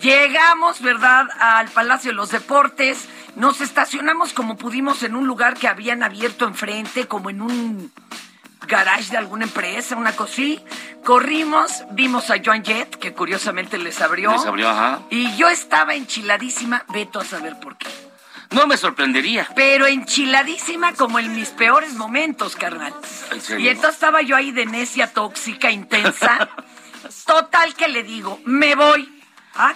Llegamos, 0.00 0.82
¿verdad?, 0.82 1.26
al 1.40 1.68
Palacio 1.68 2.10
de 2.10 2.16
los 2.16 2.30
Deportes. 2.30 3.08
Nos 3.36 3.60
estacionamos 3.60 4.32
como 4.32 4.56
pudimos 4.56 5.02
en 5.02 5.14
un 5.16 5.26
lugar 5.26 5.54
que 5.54 5.66
habían 5.66 6.02
abierto 6.02 6.46
enfrente, 6.46 7.06
como 7.08 7.30
en 7.30 7.42
un 7.42 7.92
garage 8.66 9.10
de 9.10 9.18
alguna 9.18 9.44
empresa, 9.44 9.96
una 9.96 10.12
cosa 10.12 10.32
así. 10.32 10.64
Corrimos, 11.04 11.84
vimos 11.90 12.30
a 12.30 12.36
Joan 12.42 12.64
Jett, 12.64 12.96
que 12.96 13.12
curiosamente 13.12 13.76
les 13.76 14.00
abrió. 14.00 14.32
Les 14.32 14.46
abrió, 14.46 14.70
ajá. 14.70 15.00
Y 15.10 15.36
yo 15.36 15.48
estaba 15.48 15.94
enchiladísima, 15.94 16.84
veto 16.88 17.20
a 17.20 17.24
saber 17.24 17.58
por 17.60 17.76
qué. 17.76 17.88
No 18.54 18.66
me 18.66 18.76
sorprendería. 18.76 19.48
Pero 19.54 19.86
enchiladísima 19.86 20.94
como 20.94 21.18
en 21.18 21.34
mis 21.34 21.50
peores 21.50 21.94
momentos, 21.94 22.56
carnal. 22.56 22.94
Y 23.58 23.68
entonces 23.68 23.94
estaba 23.94 24.22
yo 24.22 24.36
ahí 24.36 24.52
de 24.52 24.66
necia, 24.66 25.12
tóxica, 25.12 25.70
intensa. 25.70 26.48
Total 27.26 27.74
que 27.74 27.88
le 27.88 28.02
digo, 28.02 28.40
me 28.44 28.74
voy. 28.74 29.22
Ah, 29.54 29.74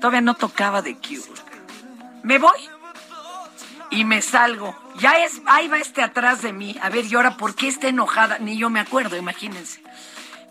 todavía 0.00 0.20
no 0.20 0.34
tocaba 0.34 0.82
de 0.82 0.96
Cure. 0.96 1.40
Me 2.22 2.38
voy. 2.38 2.68
y 3.90 4.04
me 4.04 4.22
salgo. 4.22 4.76
Ya 4.98 5.24
es, 5.24 5.40
ahí 5.46 5.68
va 5.68 5.78
este 5.78 6.02
atrás 6.02 6.42
de 6.42 6.52
mí. 6.52 6.76
A 6.82 6.88
ver, 6.90 7.06
¿y 7.06 7.14
ahora 7.14 7.36
por 7.36 7.54
qué 7.54 7.68
está 7.68 7.88
enojada? 7.88 8.38
Ni 8.38 8.56
yo 8.56 8.70
me 8.70 8.80
acuerdo, 8.80 9.16
imagínense. 9.16 9.82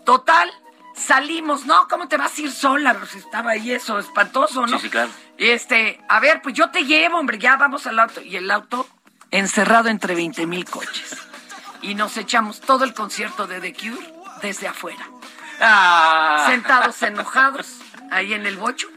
Total, 0.04 0.50
salimos. 1.00 1.66
No, 1.66 1.88
¿cómo 1.88 2.06
te 2.08 2.16
vas 2.16 2.36
a 2.36 2.40
ir 2.40 2.52
sola? 2.52 2.94
Pues 2.94 3.14
estaba 3.14 3.52
ahí 3.52 3.72
eso, 3.72 3.98
espantoso, 3.98 4.66
¿no? 4.66 4.78
Sí, 4.78 4.84
sí, 4.84 4.90
claro. 4.90 5.10
Este, 5.36 6.00
a 6.08 6.20
ver, 6.20 6.42
pues 6.42 6.54
yo 6.54 6.70
te 6.70 6.84
llevo, 6.84 7.18
hombre, 7.18 7.38
ya 7.38 7.56
vamos 7.56 7.86
al 7.86 7.98
auto. 7.98 8.20
Y 8.20 8.36
el 8.36 8.50
auto 8.50 8.86
encerrado 9.30 9.88
entre 9.88 10.14
20 10.14 10.46
mil 10.46 10.64
coches. 10.64 11.16
Y 11.82 11.94
nos 11.94 12.16
echamos 12.16 12.60
todo 12.60 12.84
el 12.84 12.94
concierto 12.94 13.46
de 13.46 13.60
The 13.60 13.72
Cure 13.72 14.14
desde 14.42 14.68
afuera. 14.68 15.08
Ah. 15.60 16.46
Sentados 16.48 17.02
enojados, 17.02 17.78
ahí 18.10 18.34
en 18.34 18.46
el 18.46 18.56
bocho, 18.56 18.88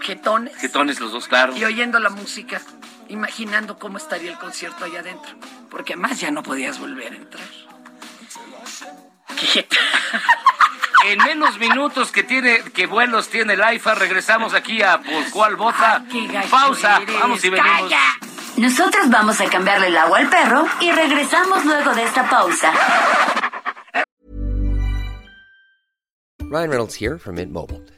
jetones. 0.00 0.56
Jetones 0.56 1.00
los 1.00 1.12
dos, 1.12 1.28
claro. 1.28 1.56
Y 1.56 1.64
oyendo 1.64 1.98
la 1.98 2.10
música, 2.10 2.60
imaginando 3.08 3.78
cómo 3.78 3.98
estaría 3.98 4.30
el 4.30 4.38
concierto 4.38 4.84
allá 4.84 5.00
adentro. 5.00 5.34
Porque 5.70 5.94
además 5.94 6.20
ya 6.20 6.30
no 6.30 6.42
podías 6.42 6.78
volver 6.78 7.12
a 7.12 7.16
entrar. 7.16 7.67
En 11.06 11.18
menos 11.18 11.58
minutos 11.58 12.10
que 12.10 12.22
tiene, 12.22 12.62
que 12.74 12.86
vuelos 12.86 13.28
tiene 13.28 13.54
el 13.54 13.62
AIFA, 13.62 13.94
regresamos 13.94 14.52
aquí 14.52 14.82
a 14.82 15.00
Por 15.00 15.30
Cuál 15.30 15.56
Vota. 15.56 16.04
Pausa, 16.50 17.00
vamos 17.20 17.42
y 17.44 17.50
venimos. 17.50 17.92
Nosotros 18.56 19.08
vamos 19.08 19.40
a 19.40 19.48
cambiarle 19.48 19.86
el 19.86 19.96
agua 19.96 20.18
al 20.18 20.28
perro 20.28 20.66
y 20.80 20.90
regresamos 20.90 21.64
luego 21.64 21.94
de 21.94 22.02
esta 22.02 22.28
pausa. 22.28 22.72
Ryan 26.50 26.70
Reynolds 26.70 26.94
here 27.00 27.18
from 27.18 27.36
Mint 27.36 27.52
Mobile. 27.52 27.97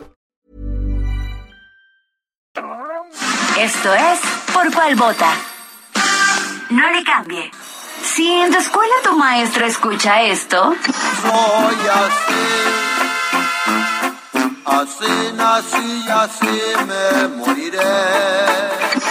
Esto 3.61 3.93
es 3.93 4.19
Por 4.51 4.73
Cuál 4.73 4.95
Vota. 4.95 5.31
No 6.71 6.89
le 6.89 7.03
cambie. 7.03 7.51
Si 8.03 8.27
en 8.27 8.51
tu 8.51 8.57
escuela 8.57 8.91
tu 9.03 9.15
maestra 9.15 9.67
escucha 9.67 10.23
esto, 10.23 10.73
Soy 11.21 11.75
así, 12.03 12.43
así 14.65 15.33
nací 15.35 16.09
así 16.09 16.63
me 16.87 17.27
moriré. 17.37 19.10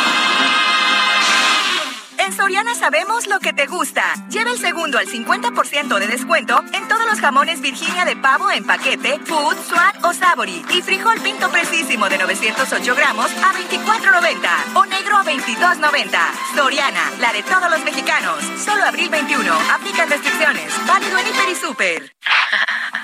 En 2.23 2.33
Soriana 2.33 2.75
sabemos 2.75 3.25
lo 3.25 3.39
que 3.39 3.51
te 3.51 3.65
gusta. 3.65 4.03
Lleva 4.29 4.51
el 4.51 4.59
segundo 4.59 4.99
al 4.99 5.07
50% 5.07 5.97
de 5.97 6.05
descuento 6.05 6.63
en 6.71 6.87
todos 6.87 7.03
los 7.07 7.19
jamones 7.19 7.61
Virginia 7.61 8.05
de 8.05 8.15
pavo 8.15 8.51
en 8.51 8.63
paquete, 8.63 9.19
Food, 9.25 9.57
Swan 9.67 10.05
o 10.05 10.13
Savory. 10.13 10.63
Y 10.69 10.83
frijol 10.83 11.19
pinto 11.21 11.49
precisísimo 11.49 12.07
de 12.09 12.19
908 12.19 12.95
gramos 12.95 13.31
a 13.31 13.53
24.90 13.53 14.75
o 14.75 14.85
negro 14.85 15.17
a 15.17 15.23
22.90. 15.23 16.19
Soriana, 16.55 17.11
la 17.19 17.33
de 17.33 17.41
todos 17.41 17.71
los 17.71 17.83
mexicanos. 17.83 18.43
Solo 18.63 18.83
abril 18.83 19.09
21. 19.09 19.51
Aplican 19.73 20.07
restricciones. 20.07 20.71
Válido 20.85 21.17
en 21.17 21.27
Hiper 21.27 21.49
y 21.49 21.55
Super. 21.55 22.15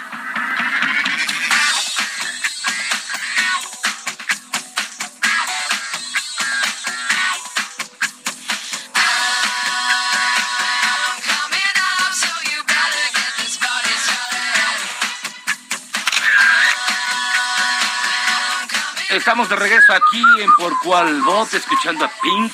Estamos 19.27 19.49
de 19.49 19.57
regreso 19.57 19.91
aquí 19.91 20.23
en 20.39 20.49
Por 20.55 20.79
Cuál 20.79 21.21
Voto, 21.21 21.57
escuchando 21.57 22.05
a 22.05 22.11
Pink, 22.21 22.53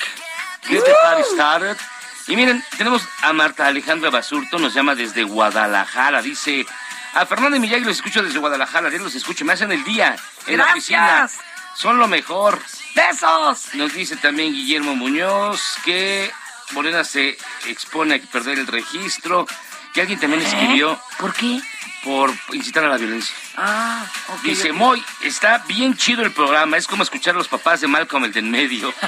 Get 0.64 0.84
the 0.84 0.92
Party 1.04 1.22
Started. 1.32 1.78
Y 2.26 2.36
miren, 2.36 2.66
tenemos 2.76 3.08
a 3.22 3.32
Marta 3.32 3.68
Alejandra 3.68 4.10
Basurto, 4.10 4.58
nos 4.58 4.74
llama 4.74 4.96
desde 4.96 5.22
Guadalajara. 5.24 6.24
Dice, 6.24 6.66
a 7.14 7.28
Fernando 7.28 7.58
y 7.58 7.60
Miyagi 7.60 7.84
los 7.86 7.98
escucho 7.98 8.24
desde 8.24 8.40
Guadalajara, 8.40 8.90
Dios 8.90 9.04
los 9.04 9.14
escucho, 9.14 9.46
me 9.46 9.54
hacen 9.54 9.72
el 9.72 9.84
día 9.84 10.16
en 10.48 10.58
la 10.58 10.66
oficina. 10.66 11.30
Son 11.76 12.00
lo 12.00 12.08
mejor. 12.08 12.60
¡Besos! 12.96 13.76
Nos 13.76 13.94
dice 13.94 14.16
también 14.16 14.52
Guillermo 14.52 14.96
Muñoz 14.96 15.78
que 15.86 16.32
Morena 16.72 17.04
se 17.04 17.38
expone 17.68 18.16
a 18.16 18.32
perder 18.32 18.58
el 18.58 18.66
registro. 18.66 19.46
Que 19.94 20.02
alguien 20.02 20.20
también 20.20 20.42
escribió. 20.42 21.00
¿Por 21.20 21.36
qué? 21.36 21.62
Por 22.04 22.34
incitar 22.52 22.84
a 22.84 22.90
la 22.90 22.98
violencia. 22.98 23.34
Ah, 23.56 24.06
ok. 24.28 24.42
Dice. 24.42 24.74
Moy, 24.74 25.02
está 25.22 25.60
bien 25.68 25.96
chido 25.96 26.22
el 26.24 26.32
programa. 26.32 26.76
Es 26.78 26.86
como 26.88 27.04
escuchar 27.04 27.36
a 27.36 27.38
los 27.38 27.48
papás 27.48 27.80
de 27.82 27.88
Malcolm, 27.88 28.26
el 28.26 28.34
de 28.34 28.40
en 28.42 28.52
medio. 28.52 28.94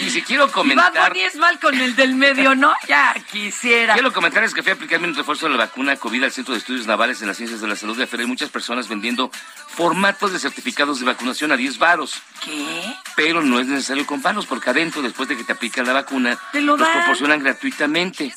Dice, 0.00 0.22
quiero 0.24 0.44
Y 0.44 0.46
Bad 0.46 0.52
comentar... 0.52 1.08
Bunny 1.10 1.20
es 1.22 1.36
mal 1.36 1.60
con 1.60 1.78
el 1.78 1.94
del 1.94 2.14
medio, 2.14 2.56
¿no? 2.56 2.74
Ya 2.88 3.14
quisiera. 3.30 3.94
Quiero 3.94 4.12
comentar 4.12 4.42
es 4.42 4.52
que 4.52 4.62
fui 4.62 4.72
a 4.72 4.74
aplicarme 4.74 5.06
un 5.06 5.14
refuerzo 5.14 5.46
de 5.46 5.52
la 5.52 5.58
vacuna 5.58 5.94
COVID 5.96 6.24
al 6.24 6.32
Centro 6.32 6.54
de 6.54 6.58
Estudios 6.58 6.86
Navales 6.86 7.20
en 7.22 7.28
las 7.28 7.36
Ciencias 7.36 7.60
de 7.60 7.68
la 7.68 7.76
Salud 7.76 7.96
de 7.96 8.04
Aferrey. 8.04 8.24
Hay 8.24 8.28
muchas 8.28 8.50
personas 8.50 8.88
vendiendo 8.88 9.30
formatos 9.68 10.32
de 10.32 10.40
certificados 10.40 10.98
de 10.98 11.06
vacunación 11.06 11.52
a 11.52 11.56
10 11.56 11.78
varos. 11.78 12.20
¿Qué? 12.44 12.94
Pero 13.14 13.42
no 13.42 13.60
es 13.60 13.66
necesario 13.68 14.04
comprarlos 14.06 14.46
porque 14.46 14.70
adentro, 14.70 15.02
después 15.02 15.28
de 15.28 15.36
que 15.36 15.44
te 15.44 15.52
aplican 15.52 15.86
la 15.86 15.92
vacuna, 15.92 16.36
Te 16.50 16.60
lo 16.62 16.76
los 16.76 16.80
dan. 16.88 16.98
proporcionan 16.98 17.38
gratuitamente. 17.40 18.34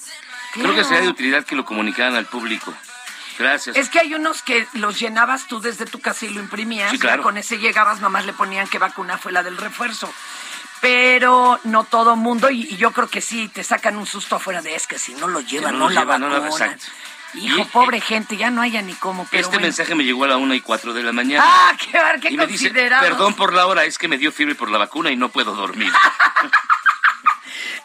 Creo 0.55 0.75
que 0.75 0.83
sería 0.83 1.01
de 1.01 1.09
utilidad 1.09 1.45
que 1.45 1.55
lo 1.55 1.65
comunicaran 1.65 2.15
al 2.15 2.25
público. 2.25 2.73
Gracias. 3.37 3.75
Es 3.75 3.89
que 3.89 3.99
hay 3.99 4.13
unos 4.15 4.41
que 4.41 4.65
los 4.73 4.97
llenabas 4.99 5.47
tú 5.47 5.59
desde 5.59 5.85
tu 5.85 5.99
casa 5.99 6.25
y 6.25 6.29
lo 6.29 6.39
imprimías. 6.39 6.91
Sí, 6.91 6.97
claro. 6.99 7.21
y 7.21 7.23
con 7.23 7.37
ese 7.37 7.57
llegabas, 7.57 7.99
nomás 7.99 8.25
le 8.25 8.33
ponían 8.33 8.67
que 8.67 8.79
vacuna 8.79 9.17
fue 9.17 9.31
la 9.33 9.43
del 9.43 9.57
refuerzo. 9.57 10.11
Pero 10.81 11.59
no 11.63 11.83
todo 11.83 12.15
mundo, 12.15 12.49
y, 12.49 12.61
y 12.63 12.77
yo 12.77 12.91
creo 12.91 13.07
que 13.09 13.21
sí, 13.21 13.47
te 13.49 13.63
sacan 13.63 13.97
un 13.97 14.05
susto 14.05 14.35
afuera 14.35 14.61
de 14.61 14.75
es 14.75 14.87
que 14.87 14.99
si 14.99 15.13
no 15.15 15.27
lo 15.27 15.39
llevan, 15.41 15.73
no 15.73 15.79
no, 15.79 15.89
lo 15.89 15.95
la 15.95 16.01
llevan, 16.01 16.21
no 16.21 16.29
la-. 16.29 16.77
Hijo, 17.33 17.59
Y- 17.61 17.65
pobre 17.65 17.99
gente, 17.99 18.37
ya 18.37 18.49
no 18.49 18.61
haya 18.61 18.81
ni 18.81 18.93
cómo. 18.93 19.27
Pero 19.29 19.41
este 19.41 19.55
bueno. 19.57 19.63
mensaje 19.67 19.93
me 19.95 20.05
llegó 20.05 20.23
a 20.23 20.27
la 20.27 20.37
1 20.37 20.53
y 20.53 20.61
4 20.61 20.93
de 20.93 21.03
la 21.03 21.11
mañana. 21.11 21.43
¡Ah, 21.45 21.73
qué, 21.77 21.97
bar- 21.97 22.19
qué 22.21 22.29
y 22.29 22.37
me 22.37 22.47
dice, 22.47 22.69
perdón 22.71 23.33
por 23.33 23.53
la 23.53 23.67
hora, 23.67 23.83
es 23.83 23.97
que 23.97 24.07
me 24.07 24.17
dio 24.17 24.31
fiebre 24.31 24.55
por 24.55 24.69
la 24.69 24.77
vacuna 24.77 25.11
y 25.11 25.17
no 25.17 25.29
puedo 25.29 25.53
dormir. 25.53 25.91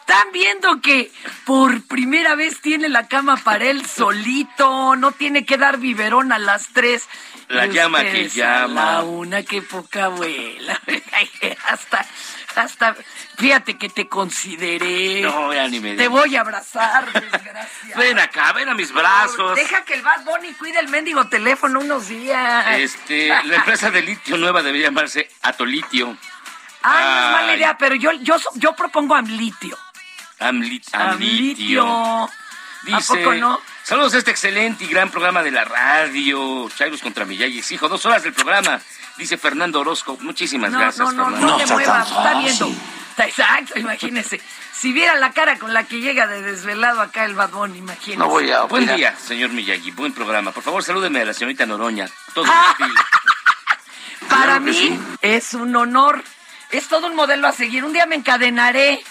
Están 0.01 0.31
viendo 0.33 0.81
que 0.81 1.11
por 1.45 1.83
primera 1.87 2.35
vez 2.35 2.59
tiene 2.61 2.89
la 2.89 3.07
cama 3.07 3.37
para 3.37 3.65
él 3.65 3.85
solito, 3.85 4.95
no 4.97 5.11
tiene 5.13 5.45
que 5.45 5.57
dar 5.57 5.77
biberón 5.77 6.31
a 6.33 6.39
las 6.39 6.67
tres. 6.73 7.07
La 7.47 7.67
Y 7.67 7.71
llama 7.71 8.01
que 8.03 8.27
llama. 8.29 8.93
La 8.93 9.03
una, 9.03 9.43
qué 9.43 9.61
poca 9.61 10.05
abuela. 10.05 10.79
hasta, 11.67 12.05
hasta, 12.55 12.95
fíjate 13.37 13.77
que 13.77 13.89
te 13.89 14.07
consideré. 14.07 15.21
No, 15.21 15.53
ya 15.53 15.67
ni 15.67 15.79
me 15.79 15.95
Te 15.95 16.07
voy 16.07 16.35
a 16.35 16.41
abrazar, 16.41 17.11
desgracia. 17.13 17.95
Ven 17.97 18.19
acá, 18.19 18.51
ven 18.53 18.69
a 18.69 18.73
mis 18.73 18.91
brazos. 18.93 19.55
Deja 19.55 19.83
que 19.85 19.93
el 19.93 20.01
Bad 20.01 20.25
Bunny 20.25 20.53
cuide 20.55 20.79
el 20.79 20.89
mendigo 20.89 21.27
teléfono 21.29 21.79
unos 21.79 22.07
días. 22.09 22.65
Este, 22.79 23.27
la 23.29 23.55
empresa 23.55 23.91
de 23.91 24.01
litio 24.01 24.37
nueva 24.37 24.61
debería 24.61 24.87
llamarse 24.87 25.29
Atolitio. 25.41 26.17
Ah, 26.83 26.99
no 26.99 27.25
es 27.27 27.31
mala 27.33 27.51
Ay. 27.51 27.57
idea, 27.57 27.77
pero 27.77 27.95
yo, 27.95 28.11
yo, 28.13 28.37
yo 28.55 28.75
propongo 28.75 29.13
a 29.15 29.21
litio. 29.21 29.77
Amlit- 29.77 29.90
Amlitio. 30.41 30.99
Amlitio. 30.99 32.29
Dice, 32.83 33.13
¿A 33.13 33.17
poco 33.23 33.33
no? 33.35 33.59
saludos 33.83 34.15
a 34.15 34.17
este 34.17 34.31
excelente 34.31 34.83
y 34.83 34.87
gran 34.87 35.09
programa 35.11 35.43
de 35.43 35.51
la 35.51 35.63
radio, 35.63 36.67
Chairos 36.75 37.01
contra 37.01 37.25
Miyagi. 37.25 37.61
Hijo, 37.69 37.87
dos 37.87 38.03
horas 38.07 38.23
del 38.23 38.33
programa, 38.33 38.81
dice 39.17 39.37
Fernando 39.37 39.79
Orozco. 39.81 40.17
Muchísimas 40.21 40.71
No, 40.71 40.79
gracias, 40.79 41.05
no, 41.05 41.11
no, 41.11 41.23
Fernando. 41.25 41.47
no, 41.47 41.57
te 41.57 41.65
muevas, 41.67 42.07
está 42.09 42.39
viendo. 42.39 42.71
Está 43.11 43.25
exacto, 43.27 43.77
imagínese. 43.77 44.41
Si 44.73 44.91
viera 44.93 45.15
la 45.15 45.31
cara 45.31 45.59
con 45.59 45.73
la 45.75 45.83
que 45.83 45.99
llega 45.99 46.25
de 46.25 46.41
desvelado 46.41 47.01
acá 47.01 47.25
el 47.25 47.35
Badón, 47.35 47.75
imagínese. 47.75 48.23
Buen 48.67 48.95
día, 48.95 49.15
señor 49.15 49.51
Miyagi. 49.51 49.91
Buen 49.91 50.11
programa. 50.13 50.51
Por 50.51 50.63
favor, 50.63 50.83
salúdeme 50.83 51.21
a 51.21 51.25
la 51.25 51.33
señorita 51.35 51.67
Noroña. 51.67 52.09
Todo 52.33 52.45
Ah. 52.47 52.75
Para 54.27 54.43
Claro 54.45 54.61
mí 54.61 54.73
sí. 54.73 54.99
es 55.21 55.53
un 55.53 55.75
honor. 55.75 56.23
Es 56.71 56.87
todo 56.87 57.07
un 57.07 57.15
modelo 57.15 57.47
a 57.47 57.51
seguir. 57.51 57.83
Un 57.83 57.91
día 57.93 58.05
me 58.05 58.15
encadenaré 58.15 59.03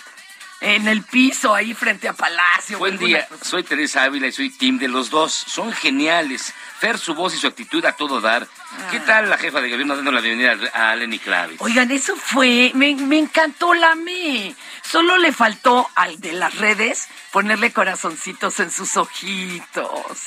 en 0.61 0.89
el 0.89 1.03
piso 1.03 1.55
ahí 1.55 1.73
frente 1.75 2.07
a 2.09 2.13
Palacio. 2.13 2.79
Buen 2.79 2.99
día, 2.99 3.27
cosa. 3.27 3.45
soy 3.45 3.63
Teresa 3.63 4.03
Ávila 4.05 4.27
y 4.27 4.33
soy 4.33 4.51
team 4.51 4.79
de 4.79 4.89
los 4.89 5.09
dos. 5.11 5.33
Son 5.33 5.73
geniales. 5.73 6.53
Fer, 6.79 6.99
su 6.99 7.15
voz 7.15 7.35
y 7.35 7.39
su 7.39 7.47
actitud 7.47 7.85
a 7.85 7.93
todo 7.93 8.21
dar. 8.21 8.47
¿Qué 8.91 8.99
Ah. 8.99 9.05
tal 9.07 9.31
la 9.31 9.37
jefa 9.39 9.61
de 9.61 9.69
gobierno 9.71 9.97
dando 9.97 10.13
la 10.13 10.21
bienvenida 10.21 10.71
a 10.73 10.97
Lenny 10.97 11.19
Kravitz? 11.19 11.61
Oigan, 11.61 11.91
eso 11.91 12.15
fue, 12.17 12.73
me, 12.75 12.95
me 12.95 13.19
encantó 13.19 13.75
la 13.75 13.95
me. 13.95 14.55
Solo 14.83 15.19
le 15.19 15.33
faltó 15.33 15.89
al 15.95 16.21
de 16.21 16.33
las 16.33 16.55
redes 16.57 17.09
ponerle 17.33 17.73
corazoncitos 17.73 18.61
en 18.61 18.71
sus 18.71 18.97
ojitos. 18.97 20.19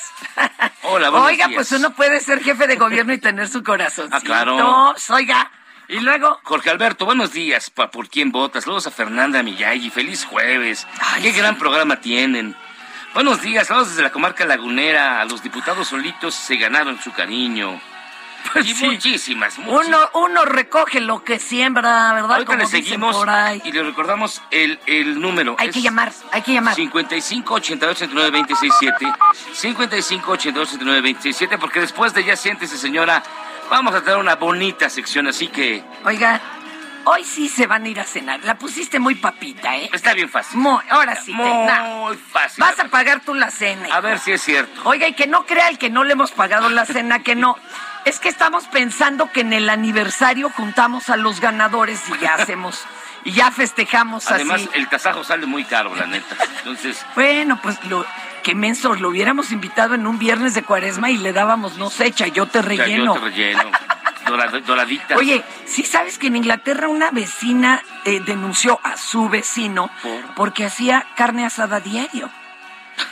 Hola, 0.82 1.10
Oiga, 1.10 1.48
días. 1.48 1.56
pues 1.56 1.72
uno 1.72 1.94
puede 1.94 2.20
ser 2.20 2.42
jefe 2.42 2.66
de 2.66 2.76
gobierno 2.76 3.12
y 3.12 3.18
tener 3.18 3.48
su 3.48 3.62
corazoncito. 3.62 4.16
Ah, 4.16 4.20
claro. 4.20 4.94
Oiga, 5.10 5.50
y 5.88 6.00
luego, 6.00 6.40
Jorge 6.44 6.70
Alberto, 6.70 7.04
buenos 7.04 7.32
días. 7.32 7.70
Pa, 7.70 7.90
¿Por 7.90 8.08
quién 8.08 8.32
votas? 8.32 8.64
Saludos 8.64 8.86
a 8.86 8.90
Fernanda 8.90 9.42
Miyagi. 9.42 9.90
Feliz 9.90 10.24
jueves. 10.24 10.86
Qué 11.20 11.32
gran 11.32 11.58
programa 11.58 12.00
tienen. 12.00 12.56
Buenos 13.12 13.42
días. 13.42 13.66
Saludos 13.66 13.90
desde 13.90 14.02
la 14.02 14.10
comarca 14.10 14.44
lagunera. 14.46 15.20
A 15.20 15.24
los 15.24 15.42
diputados 15.42 15.88
solitos 15.88 16.34
se 16.34 16.56
ganaron 16.56 17.00
su 17.00 17.12
cariño. 17.12 17.80
Pues 18.52 18.66
y 18.66 18.74
sí. 18.74 18.84
muchísimas, 18.86 19.58
muchísimas. 19.58 19.86
uno, 19.86 20.26
uno 20.26 20.44
recoge 20.44 21.00
lo 21.00 21.24
que 21.24 21.38
siembra, 21.38 22.12
¿verdad? 22.12 22.32
Ahorita 22.32 22.56
le 22.56 22.66
seguimos 22.66 23.16
y 23.64 23.72
le 23.72 23.82
recordamos 23.82 24.42
el, 24.50 24.78
el 24.86 25.18
número. 25.18 25.56
Hay 25.58 25.68
Es 25.68 25.74
que 25.74 25.80
llamar, 25.80 26.12
hay 26.30 26.42
que 26.42 26.52
llamar. 26.52 26.74
55 26.74 27.54
88 27.54 28.04
89 28.04 28.44
267 28.46 29.12
55 29.54 30.32
88 30.32 30.74
89 30.74 31.00
267 31.14 31.58
porque 31.58 31.80
después 31.80 32.12
de 32.12 32.22
ya 32.24 32.36
siéntese 32.36 32.76
señora 32.76 33.22
vamos 33.70 33.94
a 33.94 34.00
tener 34.02 34.18
una 34.18 34.36
bonita 34.36 34.88
sección 34.90 35.26
así 35.26 35.48
que 35.48 35.82
Oiga, 36.04 36.40
hoy 37.04 37.24
sí 37.24 37.48
se 37.48 37.66
van 37.66 37.84
a 37.84 37.88
ir 37.88 38.00
a 38.00 38.04
cenar. 38.04 38.40
La 38.44 38.56
pusiste 38.58 38.98
muy 38.98 39.14
papita, 39.16 39.76
¿eh? 39.76 39.90
está 39.92 40.12
bien 40.14 40.28
fácil 40.28 40.58
Muy, 40.58 40.82
ahora 40.90 41.16
sí. 41.16 41.32
te- 41.36 41.82
muy 41.82 42.16
fácil 42.16 42.60
Vas 42.62 42.78
a 42.80 42.84
pagar 42.84 43.20
tú 43.20 43.34
la 43.34 43.50
cena. 43.50 43.88
a 43.94 44.00
ver 44.00 44.18
si 44.18 44.32
es 44.32 44.42
cierto 44.42 44.80
Oiga, 44.84 45.06
y 45.08 45.14
que 45.14 45.26
no 45.26 45.46
crea 45.46 45.68
el 45.68 45.78
que 45.78 45.90
no 45.90 46.04
le 46.04 46.12
hemos 46.12 46.30
pagado 46.32 46.68
la 46.68 46.84
cena, 46.86 47.22
que 47.22 47.34
no. 47.34 47.56
Es 48.04 48.18
que 48.20 48.28
estamos 48.28 48.66
pensando 48.66 49.30
que 49.32 49.40
en 49.40 49.52
el 49.54 49.70
aniversario 49.70 50.50
juntamos 50.50 51.08
a 51.08 51.16
los 51.16 51.40
ganadores 51.40 52.02
y 52.10 52.18
ya 52.18 52.34
hacemos, 52.34 52.84
y 53.24 53.32
ya 53.32 53.50
festejamos 53.50 54.30
además 54.30 54.60
así. 54.62 54.70
el 54.74 54.88
tasajo 54.88 55.24
sale 55.24 55.46
muy 55.46 55.64
caro 55.64 55.94
la 55.94 56.06
neta 56.06 56.36
entonces 56.58 57.04
Bueno, 57.14 57.58
pues 57.62 57.82
lo 57.84 58.04
que 58.42 58.54
mensos, 58.54 59.00
lo 59.00 59.08
hubiéramos 59.08 59.50
invitado 59.52 59.94
en 59.94 60.06
un 60.06 60.18
viernes 60.18 60.52
de 60.54 60.62
cuaresma 60.62 61.10
y 61.10 61.16
le 61.16 61.32
dábamos, 61.32 61.78
no 61.78 61.88
sé, 61.88 62.12
chayote 62.12 62.60
relleno. 62.60 63.14
yo 63.14 63.20
te 63.20 63.26
relleno 63.30 63.70
dorad- 64.26 64.62
doradita 64.64 65.16
Oye, 65.16 65.42
¿sí 65.66 65.82
sabes 65.84 66.18
que 66.18 66.26
en 66.26 66.36
Inglaterra 66.36 66.88
una 66.88 67.10
vecina 67.10 67.82
eh, 68.04 68.20
denunció 68.20 68.78
a 68.82 68.96
su 68.98 69.28
vecino 69.30 69.88
porque 70.36 70.66
hacía 70.66 71.06
carne 71.16 71.46
asada 71.46 71.80
diario? 71.80 72.28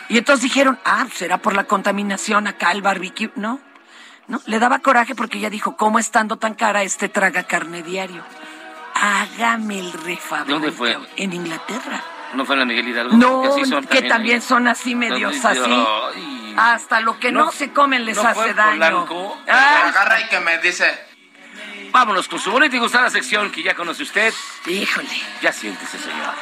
Y 0.09 0.19
entonces 0.19 0.43
dijeron, 0.45 0.79
ah, 0.85 1.07
será 1.13 1.39
por 1.39 1.55
la 1.55 1.65
contaminación 1.65 2.47
acá, 2.47 2.71
el 2.71 2.83
barbecue. 2.83 3.31
No, 3.35 3.59
no, 4.29 4.41
le 4.47 4.59
daba 4.59 4.79
coraje 4.81 5.15
porque 5.15 5.39
ella 5.39 5.51
dijo, 5.51 5.77
¿cómo 5.77 5.99
estando 5.99 6.37
tan 6.37 6.55
cara 6.55 6.83
este 6.83 7.09
traga 7.09 7.43
carne 7.45 7.83
diario? 7.83 8.23
Hágame 9.05 9.81
el 9.81 9.93
refavor. 9.93 10.47
¿Dónde 10.47 10.71
fue? 10.71 10.97
En 11.17 11.33
Inglaterra. 11.33 12.03
no 12.35 12.47
fue 12.47 12.57
la 12.57 12.65
Miguel 12.65 12.87
Hidalgo 12.89 13.17
No, 13.17 13.43
Que 13.43 13.49
así 13.49 13.65
son 13.67 13.85
que 13.85 14.03
también 14.03 14.37
ahí. 14.37 14.41
son 14.41 14.69
así 14.69 14.95
medios 14.95 15.45
así. 15.45 15.61
Ay. 16.15 16.55
Hasta 16.57 17.01
lo 17.01 17.19
que 17.19 17.33
no, 17.33 17.47
No- 17.47 17.53
se 17.53 17.73
comen 17.73 18.05
les 18.05 18.17
no 18.17 18.23
fue 18.23 18.31
hace 18.31 18.51
en 18.51 18.57
daño. 18.57 18.75
Polanco. 19.07 19.39
Ah, 19.49 19.89
Agarra 19.89 20.21
y 20.21 20.29
que 20.29 20.39
me 20.41 20.59
dice. 20.59 20.87
vámonos 21.91 22.29
con 22.29 22.39
su 22.39 22.51
bonita 22.53 22.77
y 22.77 22.79
gustada 22.79 23.11
sección 23.11 23.51
que 23.51 23.63
ya 23.63 23.75
conoce 23.75 24.03
usted 24.05 24.33
híjole. 24.67 25.09
ya 25.43 25.53
siéntese 25.53 25.99
señora 25.99 26.35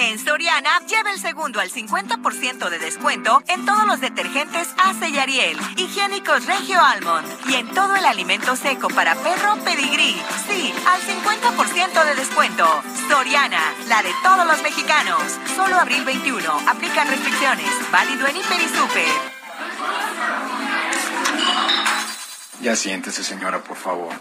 En 0.00 0.16
Soriana, 0.16 0.78
lleva 0.86 1.10
el 1.10 1.18
segundo 1.18 1.58
al 1.58 1.70
50% 1.72 2.70
de 2.70 2.78
descuento 2.78 3.42
en 3.48 3.66
todos 3.66 3.84
los 3.84 4.00
detergentes 4.00 4.68
Ace 4.78 5.08
y 5.08 5.18
Ariel, 5.18 5.58
higiénicos 5.76 6.46
Regio 6.46 6.80
Almond 6.80 7.26
y 7.48 7.56
en 7.56 7.68
todo 7.74 7.96
el 7.96 8.06
alimento 8.06 8.54
seco 8.54 8.86
para 8.88 9.16
perro 9.16 9.56
Pedigrí. 9.64 10.14
Sí, 10.46 10.72
al 10.86 11.00
50% 11.00 12.04
de 12.04 12.14
descuento. 12.14 12.64
Soriana, 13.08 13.60
la 13.88 14.02
de 14.04 14.10
todos 14.22 14.46
los 14.46 14.62
mexicanos. 14.62 15.20
Solo 15.56 15.76
abril 15.76 16.04
21. 16.04 16.48
Aplican 16.68 17.08
restricciones. 17.08 17.68
Válido 17.90 18.28
en 18.28 18.36
Hiper 18.36 18.60
y 18.60 18.68
Super. 18.68 19.38
Ya 22.60 22.76
siéntese, 22.76 23.24
señora, 23.24 23.64
por 23.64 23.76
favor. 23.76 24.14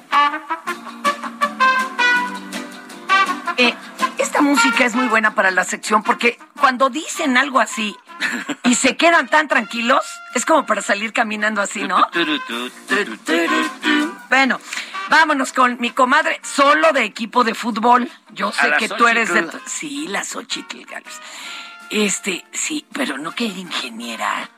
Eh, 3.57 3.73
esta 4.37 4.49
música 4.49 4.85
es 4.85 4.93
muy 4.93 5.07
buena 5.07 5.33
para 5.33 5.49
la 5.49 5.63
sección 5.63 6.03
porque 6.03 6.37
cuando 6.59 6.91
dicen 6.91 7.37
algo 7.37 7.59
así 7.59 7.97
y 8.63 8.75
se 8.75 8.95
quedan 8.95 9.27
tan 9.27 9.47
tranquilos, 9.47 10.05
es 10.35 10.45
como 10.45 10.63
para 10.63 10.83
salir 10.83 11.11
caminando 11.11 11.59
así, 11.59 11.81
¿no? 11.87 12.07
Bueno, 14.29 14.59
vámonos 15.09 15.53
con 15.53 15.81
mi 15.81 15.89
comadre, 15.89 16.39
solo 16.43 16.93
de 16.93 17.03
equipo 17.03 17.43
de 17.43 17.55
fútbol. 17.55 18.11
Yo 18.29 18.51
sé 18.51 18.73
que 18.77 18.89
tú 18.89 19.07
eres 19.07 19.33
de... 19.33 19.49
Sí, 19.65 20.07
la 20.07 20.23
Xochitl 20.23 20.85
Gálvez. 20.85 21.19
Este, 21.89 22.45
sí, 22.51 22.85
pero 22.93 23.17
no 23.17 23.31
que 23.31 23.47
era 23.47 23.57
ingeniera. 23.57 24.51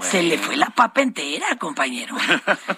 Se 0.00 0.22
le 0.22 0.38
fue 0.38 0.56
la 0.56 0.70
papa 0.70 1.02
entera, 1.02 1.56
compañero. 1.56 2.16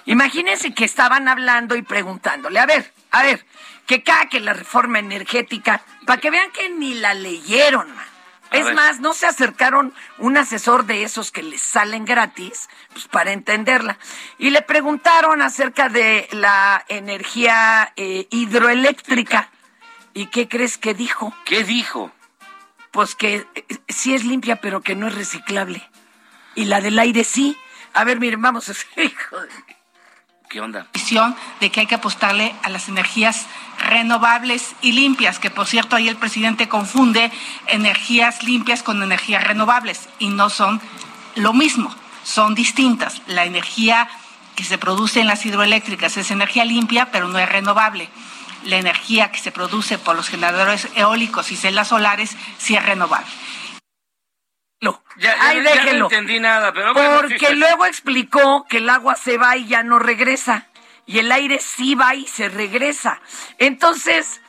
Imagínense 0.07 0.75
que 0.75 0.85
estaban 0.85 1.29
hablando 1.29 1.77
y 1.77 1.83
preguntándole, 1.83 2.59
a 2.59 2.67
ver, 2.67 2.93
a 3.13 3.23
ver, 3.23 3.47
que 3.90 4.05
cada 4.05 4.29
que 4.29 4.38
la 4.38 4.53
reforma 4.53 5.00
energética, 5.00 5.83
para 6.07 6.20
que 6.20 6.31
vean 6.31 6.53
que 6.53 6.68
ni 6.70 6.94
la 6.94 7.12
leyeron. 7.12 7.92
man. 7.92 8.07
Es 8.53 8.72
más, 8.72 9.00
no 9.00 9.14
se 9.14 9.26
acercaron 9.26 9.92
un 10.18 10.37
asesor 10.37 10.87
de 10.87 11.03
esos 11.03 11.33
que 11.33 11.42
les 11.42 11.61
salen 11.61 12.05
gratis, 12.05 12.68
pues 12.92 13.09
para 13.09 13.33
entenderla. 13.33 13.98
Y 14.38 14.50
le 14.50 14.62
preguntaron 14.62 15.42
acerca 15.42 15.88
de 15.88 16.29
la 16.31 16.85
energía 16.87 17.92
eh, 17.96 18.29
hidroeléctrica. 18.31 19.50
¿Y 20.14 20.26
qué 20.26 20.46
crees 20.48 20.79
que 20.79 20.94
dijo? 20.94 21.35
¿qué 21.44 21.64
dijo? 21.64 22.12
Pues 22.92 23.16
que 23.16 23.44
eh, 23.57 23.64
sí 23.88 24.14
es 24.14 24.24
limpia, 24.24 24.61
pero 24.61 24.83
que 24.83 24.94
no 24.94 25.09
es 25.09 25.16
reciclable. 25.16 25.83
Y 26.55 26.66
la 26.66 26.81
del 26.81 26.96
aire 27.00 27.24
sí. 27.24 27.57
A 27.92 28.05
ver, 28.05 28.20
miren, 28.20 28.40
vamos 28.40 28.68
a 28.68 28.72
hijo 29.03 29.40
de- 29.40 29.80
¿qué 30.51 30.61
visión 30.93 31.37
de 31.61 31.71
que 31.71 31.79
hay 31.79 31.87
que 31.87 31.95
apostarle 31.95 32.53
a 32.65 32.71
las 32.71 32.89
energías 32.89 33.47
renovables 33.79 34.75
y 34.83 34.91
limpias, 34.91 35.39
que 35.39 35.49
por 35.49 35.69
cierto 35.69 35.95
ahí 35.95 36.09
el 36.09 36.17
presidente 36.17 36.69
confunde 36.69 37.31
energías 37.69 38.43
limpias 38.43 38.83
con 38.83 39.01
energías 39.01 39.45
renovables 39.45 40.09
y 40.19 40.29
no 40.29 40.51
son 40.51 40.81
lo 41.37 41.53
mismo, 41.53 41.95
son 42.25 42.57
distintas. 42.57 43.23
La 43.29 43.45
energía 43.45 44.09
que 44.57 44.65
se 44.65 44.77
produce 44.77 45.21
en 45.21 45.29
las 45.29 45.47
hidroeléctricas 45.47 46.17
es 46.17 46.33
energía 46.33 46.65
limpia, 46.65 47.13
pero 47.13 47.29
no 47.29 47.39
es 47.39 47.49
renovable. 47.49 48.09
La 48.65 48.77
energía 48.77 49.31
que 49.31 49.39
se 49.39 49.53
produce 49.53 49.99
por 49.99 50.17
los 50.17 50.29
generadores 50.29 50.89
eólicos 50.97 51.53
y 51.53 51.57
celdas 51.57 51.89
solares 51.89 52.37
sí 52.59 52.75
es 52.75 52.85
renovable. 52.85 53.31
Lo- 54.81 55.03
Ya, 55.16 55.37
ya 55.37 55.49
Ay, 55.49 55.59
no- 55.59 55.62
ya 55.64 55.75
no 55.75 55.83
déjelo. 55.85 56.05
entendí 56.07 56.40
nada, 56.40 56.73
pero 56.73 56.95
bueno, 56.95 57.21
Porque 57.21 57.55
luego 57.55 57.85
explicó 57.87 58.66
que 58.69 58.79
el 58.79 58.88
agua 58.88 59.14
se 59.14 59.37
va 59.37 59.57
y 59.57 59.66
ya 59.66 59.83
no 59.83 59.99
regresa. 59.99 60.66
Y 61.07 61.19
el 61.19 61.31
aire 61.33 61.59
sí 61.61 61.95
va 61.95 62.14
y 62.14 62.27
se 62.27 62.49
regresa. 62.49 63.21
Entonces, 63.59 64.40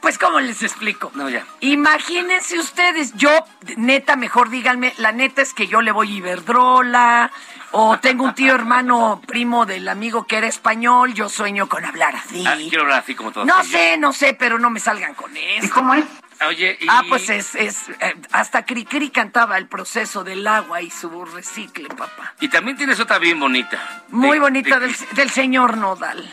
pues, 0.00 0.18
¿cómo 0.18 0.38
les 0.40 0.62
explico? 0.62 1.10
No, 1.14 1.30
ya. 1.30 1.46
Imagínense 1.60 2.58
ustedes, 2.58 3.14
yo, 3.14 3.30
neta, 3.76 4.16
mejor 4.16 4.50
díganme, 4.50 4.92
la 4.98 5.12
neta 5.12 5.40
es 5.40 5.54
que 5.54 5.66
yo 5.66 5.80
le 5.80 5.92
voy 5.92 6.12
a 6.12 6.16
Iberdrola, 6.18 7.30
o 7.70 7.98
tengo 8.00 8.24
un 8.24 8.34
tío 8.34 8.54
hermano 8.54 9.22
primo 9.26 9.64
del 9.66 9.88
amigo 9.88 10.26
que 10.26 10.36
era 10.36 10.46
español, 10.46 11.14
yo 11.14 11.28
sueño 11.28 11.68
con 11.68 11.84
hablar 11.84 12.14
así. 12.16 12.44
Ah, 12.46 12.54
quiero 12.56 12.82
hablar 12.82 12.98
así 13.00 13.14
como 13.14 13.32
todos 13.32 13.46
No 13.46 13.54
ellos. 13.60 13.68
sé, 13.68 13.96
no 13.96 14.12
sé, 14.12 14.34
pero 14.34 14.58
no 14.58 14.68
me 14.70 14.80
salgan 14.80 15.14
con 15.14 15.34
eso. 15.36 15.72
cómo 15.72 15.94
es? 15.94 16.04
Oye, 16.48 16.76
y... 16.80 16.86
Ah, 16.88 17.02
pues 17.08 17.28
es, 17.30 17.54
es 17.54 17.88
eh, 18.00 18.14
hasta 18.32 18.64
Cricri 18.66 19.10
cantaba 19.10 19.56
el 19.58 19.66
proceso 19.68 20.24
del 20.24 20.46
agua 20.46 20.82
y 20.82 20.90
su 20.90 21.24
recicle, 21.24 21.88
papá. 21.88 22.34
Y 22.40 22.48
también 22.48 22.76
tienes 22.76 22.98
otra 23.00 23.18
bien 23.18 23.38
bonita. 23.40 24.04
Muy 24.08 24.36
De- 24.36 24.40
bonita 24.40 24.78
de- 24.80 24.86
del, 24.88 24.96
del 25.12 25.30
señor 25.30 25.76
Nodal. 25.76 26.32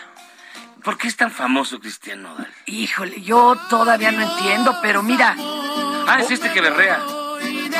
¿Por 0.83 0.97
qué 0.97 1.07
es 1.07 1.15
tan 1.15 1.29
famoso 1.31 1.79
Cristian 1.79 2.23
Nodal? 2.23 2.51
Híjole, 2.65 3.21
yo 3.21 3.55
todavía 3.69 4.11
no 4.11 4.21
entiendo, 4.23 4.75
pero 4.81 5.03
mira, 5.03 5.35
Ah, 6.07 6.17
es 6.19 6.31
este 6.31 6.51
que 6.51 6.59
berrea. 6.61 6.99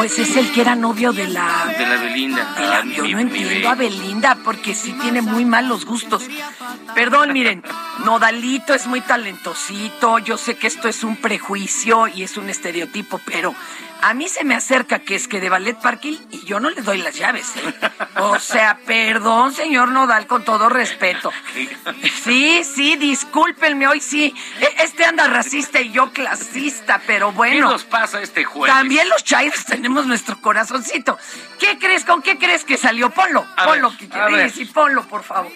Pues 0.02 0.18
es 0.18 0.36
el 0.36 0.52
que 0.52 0.62
era 0.62 0.76
novio 0.76 1.14
de 1.14 1.28
la... 1.28 1.72
De 1.78 1.86
la 1.86 1.98
Belinda. 2.02 2.56
de 2.58 2.62
la- 2.68 2.78
Ah, 2.80 2.84
yo 2.86 3.04
mi- 3.04 3.12
no 3.14 3.20
entiendo 3.20 3.70
a 3.70 3.76
be- 3.76 3.88
Belinda 3.90 4.36
porque 4.44 4.74
sí 4.74 4.94
tiene 4.94 5.22
muy 5.22 5.46
malos 5.46 5.86
gustos. 5.86 6.24
Perdón, 6.96 7.34
miren, 7.34 7.62
Nodalito 8.04 8.74
es 8.74 8.88
muy 8.88 9.02
talentosito, 9.02 10.18
yo 10.18 10.38
sé 10.38 10.58
que 10.58 10.66
esto 10.66 10.88
es 10.88 11.04
un 11.04 11.18
prejuicio 11.18 12.08
y 12.08 12.24
es 12.24 12.36
un 12.38 12.50
estereotipo, 12.50 13.20
pero 13.26 13.54
a 14.02 14.14
mí 14.14 14.28
se 14.28 14.44
me 14.44 14.56
acerca 14.56 15.00
que 15.00 15.16
es 15.16 15.28
que 15.28 15.40
de 15.40 15.50
ballet 15.50 15.76
parking 15.80 16.18
y 16.32 16.46
yo 16.46 16.60
no 16.60 16.70
le 16.70 16.82
doy 16.82 16.98
las 17.00 17.16
llaves, 17.16 17.54
¿eh? 17.58 17.74
O 18.18 18.40
sea, 18.40 18.78
perdón, 18.86 19.54
señor 19.54 19.90
Nodal, 19.90 20.28
con 20.28 20.44
todo 20.44 20.70
respeto. 20.70 21.32
Sí, 22.24 22.64
sí, 22.64 22.96
discúlpenme, 22.98 23.88
hoy 23.88 24.00
sí. 24.02 24.34
E- 24.60 24.84
Este 24.84 25.06
anda 25.06 25.28
racista 25.28 25.80
y 25.82 25.92
yo 25.92 26.12
clasista, 26.12 27.02
pero 27.06 27.30
¿Qué 27.32 27.36
bueno. 27.38 27.72
nos 27.72 27.84
pasa 27.84 28.22
este 28.22 28.44
jueves? 28.44 28.76
También 28.76 29.08
los 29.10 29.24
chairos 29.24 29.66
tenemos 29.66 30.06
nuestro 30.08 30.40
corazoncito. 30.42 31.18
¿Qué 31.60 31.78
crees? 31.80 32.04
¿Con 32.06 32.22
qué 32.22 32.38
crees 32.38 32.64
que 32.66 32.78
salió? 32.78 33.10
Ponlo, 33.12 33.46
A 33.58 33.66
ponlo, 33.66 33.94
ver, 34.00 34.32
ver. 34.32 34.52
sí, 34.52 34.66
ponlo, 34.66 35.04
por 35.08 35.24
favor. 35.24 35.52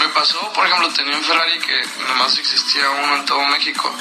Me 0.00 0.08
pasó, 0.08 0.52
por 0.54 0.66
ejemplo, 0.66 0.88
tenía 0.94 1.14
un 1.14 1.22
Ferrari 1.22 1.58
que 1.60 1.84
nomás 2.08 2.36
existía 2.38 2.88
uno 2.90 3.16
en 3.16 3.24
todo 3.26 3.44
México 3.48 3.94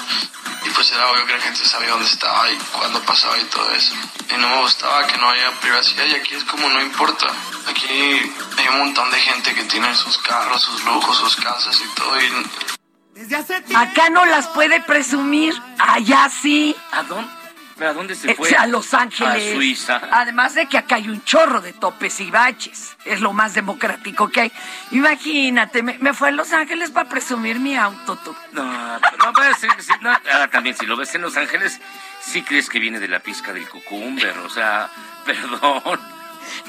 y 0.66 0.70
pues 0.70 0.92
era 0.94 1.12
obvio 1.12 1.26
que 1.26 1.34
la 1.34 1.42
gente 1.42 1.66
sabía 1.66 1.90
dónde 1.90 2.06
estaba 2.06 2.50
y 2.50 2.56
cuándo 2.72 3.02
pasaba 3.02 3.38
y 3.38 3.44
todo 3.44 3.70
eso. 3.72 3.94
Y 4.30 4.38
no 4.38 4.48
me 4.48 4.62
gustaba 4.62 5.06
que 5.08 5.18
no 5.18 5.30
haya 5.30 5.52
privacidad 5.60 6.06
y 6.06 6.16
aquí 6.16 6.36
es 6.36 6.46
como 6.46 6.70
no 6.70 6.82
importa. 6.82 7.28
Aquí 7.68 7.88
hay 7.90 8.68
un 8.70 8.80
montón 8.80 9.12
de 9.12 9.20
gente 9.20 9.54
que 9.54 9.64
tiene 9.66 9.94
sus 9.94 10.18
carros, 10.20 10.62
sus 10.62 10.84
lujos, 10.86 11.18
sus 11.18 11.36
casas 11.36 11.78
y 11.82 11.96
todo 11.96 12.22
y 12.22 13.76
Acá 13.76 14.10
no 14.10 14.26
las 14.26 14.48
puede 14.48 14.82
presumir, 14.82 15.54
allá 15.78 16.30
sí. 16.30 16.74
¿A 16.94 17.04
dónde? 17.04 17.39
¿Pero 17.80 17.92
a 17.92 17.94
dónde 17.94 18.14
se 18.14 18.30
Eh, 18.32 18.36
fue? 18.36 18.52
A 18.56 18.68
Los 18.68 18.94
Ángeles. 18.94 19.52
A 19.52 19.56
Suiza. 19.56 20.02
Además 20.12 20.54
de 20.54 20.68
que 20.68 20.78
acá 20.78 20.96
hay 20.96 21.08
un 21.10 21.24
chorro 21.24 21.62
de 21.62 21.72
topes 21.74 22.20
y 22.20 22.30
baches. 22.30 22.98
Es 23.06 23.22
lo 23.22 23.32
más 23.34 23.54
democrático 23.54 24.28
que 24.30 24.42
hay. 24.42 24.52
Imagínate, 24.92 25.82
me, 25.82 25.98
me 26.00 26.14
fue 26.14 26.28
a 26.28 26.32
Los 26.32 26.52
Ángeles 26.52 26.92
para 26.92 27.10
presumir 27.10 27.60
mi 27.60 27.76
auto, 27.78 28.18
tú. 28.18 28.36
No, 28.52 28.64
no 29.00 29.34
que 29.34 29.54
sí, 29.60 29.68
no. 30.02 30.12
Ah, 30.12 30.48
también, 30.52 30.76
si 30.78 30.86
lo 30.86 30.98
ves 30.98 31.16
en 31.16 31.22
Los 31.22 31.38
Ángeles, 31.38 31.80
sí 32.20 32.42
crees 32.44 32.70
que 32.70 32.80
viene 32.80 33.00
de 33.00 33.08
la 33.08 33.20
pizca 33.22 33.54
del 33.54 33.68
cucumber. 33.68 34.38
O 34.40 34.50
sea, 34.50 34.90
perdón. 35.26 36.00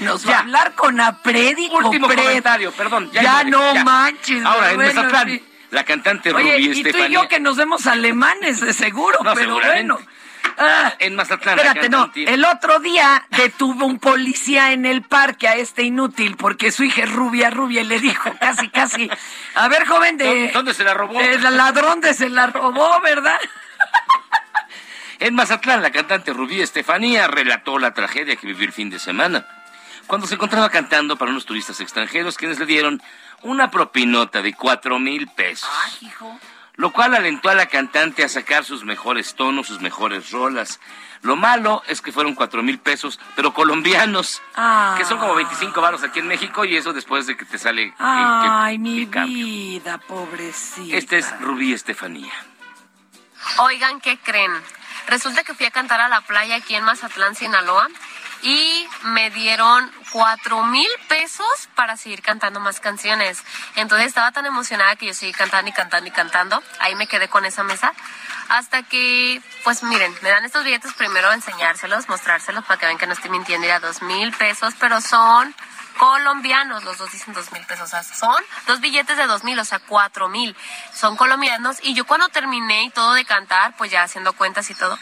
Nos 0.00 0.28
va 0.28 0.36
a 0.36 0.38
hablar 0.40 0.74
con 0.74 1.00
Apredi, 1.00 1.68
Último 1.72 2.06
Copred. 2.06 2.22
comentario, 2.24 2.72
perdón. 2.72 3.10
Ya, 3.12 3.22
Ya, 3.22 3.44
no 3.44 3.74
ya. 3.74 3.84
manches. 3.84 4.44
Ahora, 4.44 4.72
en 4.72 4.76
Mazatlán, 4.78 5.28
sí. 5.28 5.44
la 5.70 5.84
cantante 5.84 6.32
Oye, 6.32 6.52
Rubí 6.52 6.80
y 6.80 6.82
tú 6.84 6.98
y 6.98 7.08
yo 7.12 7.26
que 7.28 7.40
nos 7.40 7.56
vemos 7.56 7.86
alemanes, 7.86 8.60
de 8.60 8.72
seguro, 8.74 9.18
No, 9.24 9.34
pero 9.34 9.54
bueno. 9.58 9.98
Ah, 10.58 10.94
En 10.98 11.14
Mazatlán, 11.16 11.58
Espérate, 11.58 11.88
no. 11.88 12.10
El 12.14 12.44
otro 12.44 12.80
día 12.80 13.24
detuvo 13.30 13.86
un 13.86 13.98
policía 13.98 14.72
en 14.72 14.84
el 14.84 15.02
parque 15.02 15.48
a 15.48 15.54
este 15.54 15.82
inútil 15.82 16.36
porque 16.36 16.70
su 16.70 16.84
hija 16.84 17.04
es 17.04 17.12
rubia, 17.12 17.50
rubia, 17.50 17.80
y 17.80 17.84
le 17.84 17.98
dijo 17.98 18.30
casi, 18.38 18.68
casi, 18.68 19.10
a 19.54 19.68
ver, 19.68 19.86
joven 19.86 20.16
de... 20.18 20.50
¿Dónde- 20.52 20.74
se 20.74 20.84
la 20.84 20.92
robó? 20.94 21.18
El 21.20 21.42
ladrón 21.56 22.00
de 22.00 22.12
se 22.14 22.28
la 22.28 22.46
robó, 22.48 23.00
¿verdad? 23.00 23.38
En 25.18 25.34
Mazatlán, 25.34 25.82
la 25.82 25.90
cantante 25.90 26.32
Rubí 26.32 26.60
Estefanía 26.62 27.26
relató 27.28 27.78
la 27.78 27.92
tragedia 27.92 28.36
que 28.36 28.46
vivió 28.46 28.66
el 28.66 28.72
fin 28.72 28.88
de 28.88 28.98
semana, 28.98 29.46
cuando 30.06 30.26
se 30.26 30.34
encontraba 30.34 30.70
cantando 30.70 31.16
para 31.16 31.30
unos 31.30 31.44
turistas 31.44 31.78
extranjeros 31.80 32.36
quienes 32.38 32.58
le 32.58 32.64
dieron 32.66 33.02
una 33.42 33.70
propinota 33.70 34.40
de 34.42 34.54
cuatro 34.54 34.98
mil 34.98 35.28
pesos. 35.28 35.68
Lo 36.80 36.92
cual 36.92 37.14
alentó 37.14 37.50
a 37.50 37.54
la 37.54 37.66
cantante 37.66 38.24
a 38.24 38.28
sacar 38.30 38.64
sus 38.64 38.84
mejores 38.84 39.34
tonos, 39.34 39.66
sus 39.66 39.82
mejores 39.82 40.30
rolas. 40.30 40.80
Lo 41.20 41.36
malo 41.36 41.82
es 41.88 42.00
que 42.00 42.10
fueron 42.10 42.34
cuatro 42.34 42.62
mil 42.62 42.78
pesos, 42.78 43.20
pero 43.36 43.52
colombianos, 43.52 44.40
Ah. 44.56 44.94
que 44.96 45.04
son 45.04 45.18
como 45.18 45.34
25 45.34 45.78
varos 45.82 46.02
aquí 46.02 46.20
en 46.20 46.26
México 46.28 46.64
y 46.64 46.76
eso 46.78 46.94
después 46.94 47.26
de 47.26 47.36
que 47.36 47.44
te 47.44 47.58
sale 47.58 47.82
el- 47.84 47.94
Ay, 47.98 48.74
el- 48.76 48.80
mi 48.80 49.02
el 49.02 49.10
cambio. 49.10 49.44
vida, 49.44 49.98
pobrecita. 49.98 50.96
Esta 50.96 51.16
es 51.18 51.40
Rubí 51.42 51.74
Estefanía. 51.74 52.32
Oigan, 53.58 54.00
¿qué 54.00 54.18
creen? 54.18 54.52
Resulta 55.06 55.42
que 55.44 55.54
fui 55.54 55.66
a 55.66 55.70
cantar 55.70 56.00
a 56.00 56.08
la 56.08 56.20
playa 56.22 56.56
aquí 56.56 56.74
en 56.74 56.84
Mazatlán, 56.84 57.34
Sinaloa, 57.34 57.88
y 58.42 58.88
me 59.02 59.30
dieron 59.30 59.90
cuatro 60.12 60.64
mil 60.64 60.88
pesos 61.08 61.68
para 61.74 61.96
seguir 61.96 62.22
cantando 62.22 62.60
más 62.60 62.80
canciones. 62.80 63.42
Entonces 63.76 64.08
estaba 64.08 64.32
tan 64.32 64.46
emocionada 64.46 64.96
que 64.96 65.06
yo 65.06 65.14
seguí 65.14 65.32
cantando 65.32 65.70
y 65.70 65.72
cantando 65.72 66.08
y 66.08 66.12
cantando. 66.12 66.62
Ahí 66.78 66.94
me 66.94 67.06
quedé 67.06 67.28
con 67.28 67.44
esa 67.44 67.62
mesa. 67.62 67.92
Hasta 68.48 68.82
que, 68.82 69.40
pues 69.62 69.82
miren, 69.82 70.14
me 70.22 70.30
dan 70.30 70.44
estos 70.44 70.64
billetes 70.64 70.92
primero 70.94 71.32
enseñárselos, 71.32 72.08
mostrárselos 72.08 72.64
para 72.64 72.80
que 72.80 72.86
vean 72.86 72.98
que 72.98 73.06
no 73.06 73.12
estoy 73.12 73.30
mintiendo. 73.30 73.66
Era 73.66 73.78
dos 73.80 74.02
mil 74.02 74.32
pesos, 74.32 74.74
pero 74.80 75.00
son 75.00 75.54
colombianos, 75.98 76.82
los 76.82 76.96
dos 76.96 77.12
dicen 77.12 77.34
dos 77.34 77.52
mil 77.52 77.64
pesos, 77.66 77.84
o 77.84 77.90
sea, 77.90 78.02
son 78.02 78.42
dos 78.66 78.80
billetes 78.80 79.18
de 79.18 79.26
dos 79.26 79.44
mil, 79.44 79.58
o 79.58 79.64
sea, 79.66 79.80
cuatro 79.80 80.28
mil, 80.28 80.56
son 80.94 81.14
colombianos, 81.14 81.76
y 81.82 81.92
yo 81.92 82.06
cuando 82.06 82.30
terminé 82.30 82.84
y 82.84 82.90
todo 82.90 83.12
de 83.12 83.26
cantar, 83.26 83.76
pues 83.76 83.90
ya 83.90 84.04
haciendo 84.04 84.32
cuentas 84.32 84.70
y 84.70 84.74
todo, 84.74 84.98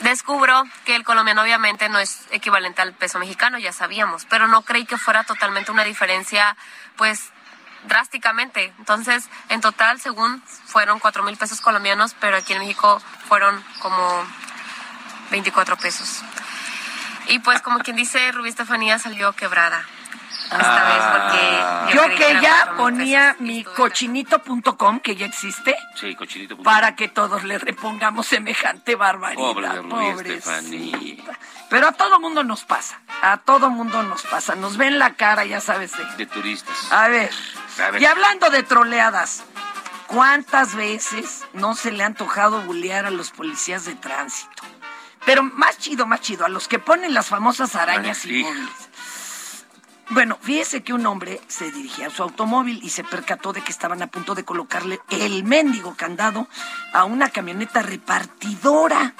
descubro 0.00 0.64
que 0.84 0.96
el 0.96 1.04
colombiano 1.04 1.42
obviamente 1.42 1.88
no 1.88 1.98
es 1.98 2.26
equivalente 2.30 2.82
al 2.82 2.94
peso 2.94 3.18
mexicano, 3.18 3.58
ya 3.58 3.72
sabíamos, 3.72 4.24
pero 4.26 4.48
no 4.48 4.62
creí 4.62 4.84
que 4.86 4.98
fuera 4.98 5.24
totalmente 5.24 5.70
una 5.70 5.84
diferencia, 5.84 6.56
pues 6.96 7.30
drásticamente. 7.84 8.72
Entonces, 8.78 9.28
en 9.48 9.60
total, 9.60 10.00
según 10.00 10.42
fueron 10.66 10.98
cuatro 10.98 11.22
mil 11.22 11.36
pesos 11.36 11.60
colombianos, 11.60 12.14
pero 12.20 12.36
aquí 12.36 12.52
en 12.52 12.60
México 12.60 13.00
fueron 13.28 13.62
como 13.80 14.24
24 15.30 15.76
pesos. 15.76 16.22
Y 17.28 17.38
pues 17.38 17.62
como 17.62 17.78
quien 17.80 17.96
dice, 17.96 18.32
Rubí 18.32 18.48
Estefanía 18.48 18.98
salió 18.98 19.32
quebrada. 19.34 19.84
Esta 20.44 20.84
vez 20.84 21.02
porque 21.12 21.94
Yo 21.94 22.02
creí 22.06 22.18
que 22.18 22.40
ya 22.42 22.74
ponía 22.76 23.36
mi 23.38 23.62
cochinito.com, 23.64 25.00
que 25.00 25.14
ya 25.16 25.26
existe, 25.26 25.76
Sí, 25.94 26.14
cochinito. 26.16 26.56
para 26.62 26.96
que 26.96 27.08
todos 27.08 27.44
le 27.44 27.58
repongamos 27.58 28.26
semejante 28.26 28.96
barbaridad. 28.96 29.82
Pobre. 29.88 30.40
Pero 31.68 31.88
a 31.88 31.92
todo 31.92 32.18
mundo 32.20 32.42
nos 32.42 32.64
pasa, 32.64 33.00
a 33.22 33.38
todo 33.38 33.70
mundo 33.70 34.02
nos 34.02 34.22
pasa. 34.24 34.56
Nos 34.56 34.76
ven 34.76 34.98
la 34.98 35.14
cara, 35.14 35.44
ya 35.44 35.60
sabes 35.60 35.92
de... 35.96 36.04
De 36.16 36.26
turistas. 36.26 36.76
A 36.90 37.08
ver, 37.08 37.30
A 37.84 37.90
ver. 37.92 38.02
y 38.02 38.06
hablando 38.06 38.50
de 38.50 38.62
troleadas, 38.64 39.44
¿cuántas 40.08 40.74
veces 40.74 41.44
no 41.52 41.74
se 41.76 41.92
le 41.92 42.02
ha 42.02 42.06
antojado 42.06 42.60
bulear 42.62 43.06
a 43.06 43.10
los 43.10 43.30
policías 43.30 43.84
de 43.84 43.94
tránsito? 43.94 44.50
Pero 45.26 45.42
más 45.42 45.78
chido, 45.78 46.06
más 46.06 46.22
chido, 46.22 46.46
a 46.46 46.48
los 46.48 46.66
que 46.66 46.78
ponen 46.78 47.12
las 47.14 47.28
famosas 47.28 47.76
arañas 47.76 48.22
Ay, 48.24 48.38
inmóviles. 48.40 48.89
Bueno, 50.10 50.36
fíjese 50.42 50.82
que 50.82 50.92
un 50.92 51.06
hombre 51.06 51.40
se 51.46 51.70
dirigía 51.70 52.08
a 52.08 52.10
su 52.10 52.24
automóvil 52.24 52.80
y 52.82 52.90
se 52.90 53.04
percató 53.04 53.52
de 53.52 53.60
que 53.60 53.70
estaban 53.70 54.02
a 54.02 54.08
punto 54.08 54.34
de 54.34 54.44
colocarle 54.44 54.98
el 55.08 55.44
mendigo 55.44 55.94
candado 55.96 56.48
a 56.92 57.04
una 57.04 57.28
camioneta 57.28 57.80
repartidora. 57.82 59.14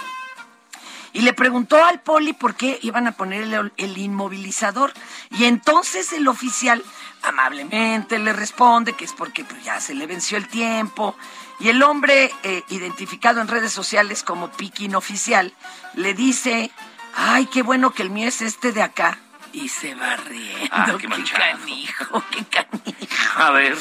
Y 1.12 1.20
le 1.20 1.32
preguntó 1.32 1.84
al 1.84 2.02
poli 2.02 2.32
por 2.32 2.56
qué 2.56 2.80
iban 2.82 3.06
a 3.06 3.12
poner 3.12 3.42
el, 3.44 3.72
el 3.76 3.98
inmovilizador. 3.98 4.92
Y 5.30 5.44
entonces 5.44 6.12
el 6.12 6.26
oficial 6.26 6.82
amablemente 7.22 8.18
le 8.18 8.32
responde 8.32 8.94
que 8.94 9.04
es 9.04 9.12
porque 9.12 9.44
pues, 9.44 9.62
ya 9.62 9.80
se 9.80 9.94
le 9.94 10.08
venció 10.08 10.38
el 10.38 10.48
tiempo. 10.48 11.14
Y 11.60 11.68
el 11.68 11.84
hombre, 11.84 12.32
eh, 12.42 12.64
identificado 12.68 13.40
en 13.40 13.46
redes 13.46 13.72
sociales 13.72 14.24
como 14.24 14.50
Piquín 14.50 14.96
Oficial, 14.96 15.54
le 15.94 16.14
dice, 16.14 16.72
ay, 17.14 17.46
qué 17.46 17.62
bueno 17.62 17.92
que 17.92 18.02
el 18.02 18.10
mío 18.10 18.26
es 18.26 18.42
este 18.42 18.72
de 18.72 18.82
acá. 18.82 19.18
Y 19.52 19.68
se 19.68 19.94
va 19.94 20.16
riendo. 20.16 20.68
Ah, 20.70 20.86
qué 20.98 21.08
canijo, 21.08 22.24
qué 22.30 22.44
canijo. 22.44 23.42
A 23.42 23.50
ver. 23.50 23.76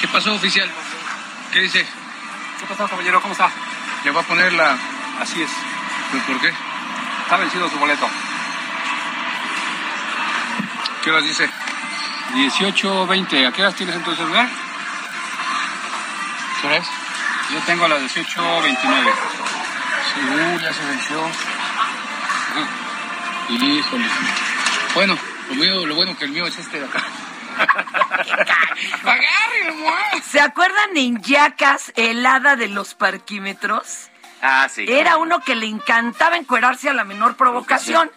¿Qué 0.00 0.08
pasó, 0.08 0.34
oficial? 0.34 0.70
¿Qué 1.52 1.60
dice? 1.60 1.84
¿Qué 2.60 2.66
pasó, 2.66 2.88
caballero? 2.88 3.20
¿Cómo 3.20 3.32
está? 3.32 3.50
¿Ya 4.04 4.12
va 4.12 4.20
a 4.20 4.24
ponerla? 4.24 4.78
Así 5.20 5.42
es. 5.42 5.50
¿Pero 6.10 6.24
por 6.24 6.40
qué? 6.40 6.52
Está 7.22 7.36
vencido 7.36 7.68
su 7.68 7.78
boleto. 7.78 8.08
¿Qué 11.02 11.10
horas 11.10 11.24
dice? 11.24 11.50
18.20. 12.34 13.48
¿A 13.48 13.52
qué 13.52 13.62
horas 13.62 13.74
tienes 13.74 13.96
en 13.96 14.02
tu 14.02 14.14
celular? 14.14 14.48
¿Qué 16.60 16.66
hora 16.66 16.76
es? 16.76 16.86
Yo 17.52 17.60
tengo 17.66 17.84
a 17.84 17.88
las 17.88 18.02
18.29. 18.02 19.29
Sí, 20.14 20.20
ya 20.62 20.72
se 20.72 20.86
venció. 20.86 21.20
Híjole. 23.48 24.04
Bueno, 24.94 25.18
lo, 25.48 25.54
mío, 25.54 25.86
lo 25.86 25.94
bueno 25.94 26.16
que 26.16 26.24
el 26.24 26.32
mío 26.32 26.46
es 26.46 26.58
este 26.58 26.80
de 26.80 26.86
acá. 26.86 27.02
¿Se 30.30 30.40
acuerdan 30.40 30.96
en 30.96 31.20
Yacas, 31.22 31.92
el 31.96 32.24
hada 32.24 32.56
de 32.56 32.68
los 32.68 32.94
parquímetros? 32.94 34.08
Ah, 34.42 34.68
sí. 34.70 34.86
Era 34.88 35.18
uno 35.18 35.40
que 35.40 35.54
le 35.54 35.66
encantaba 35.66 36.36
encuerarse 36.36 36.88
a 36.88 36.94
la 36.94 37.04
menor 37.04 37.36
provocación. 37.36 38.10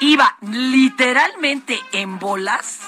Iba 0.00 0.36
literalmente 0.42 1.80
en 1.92 2.18
bolas 2.18 2.80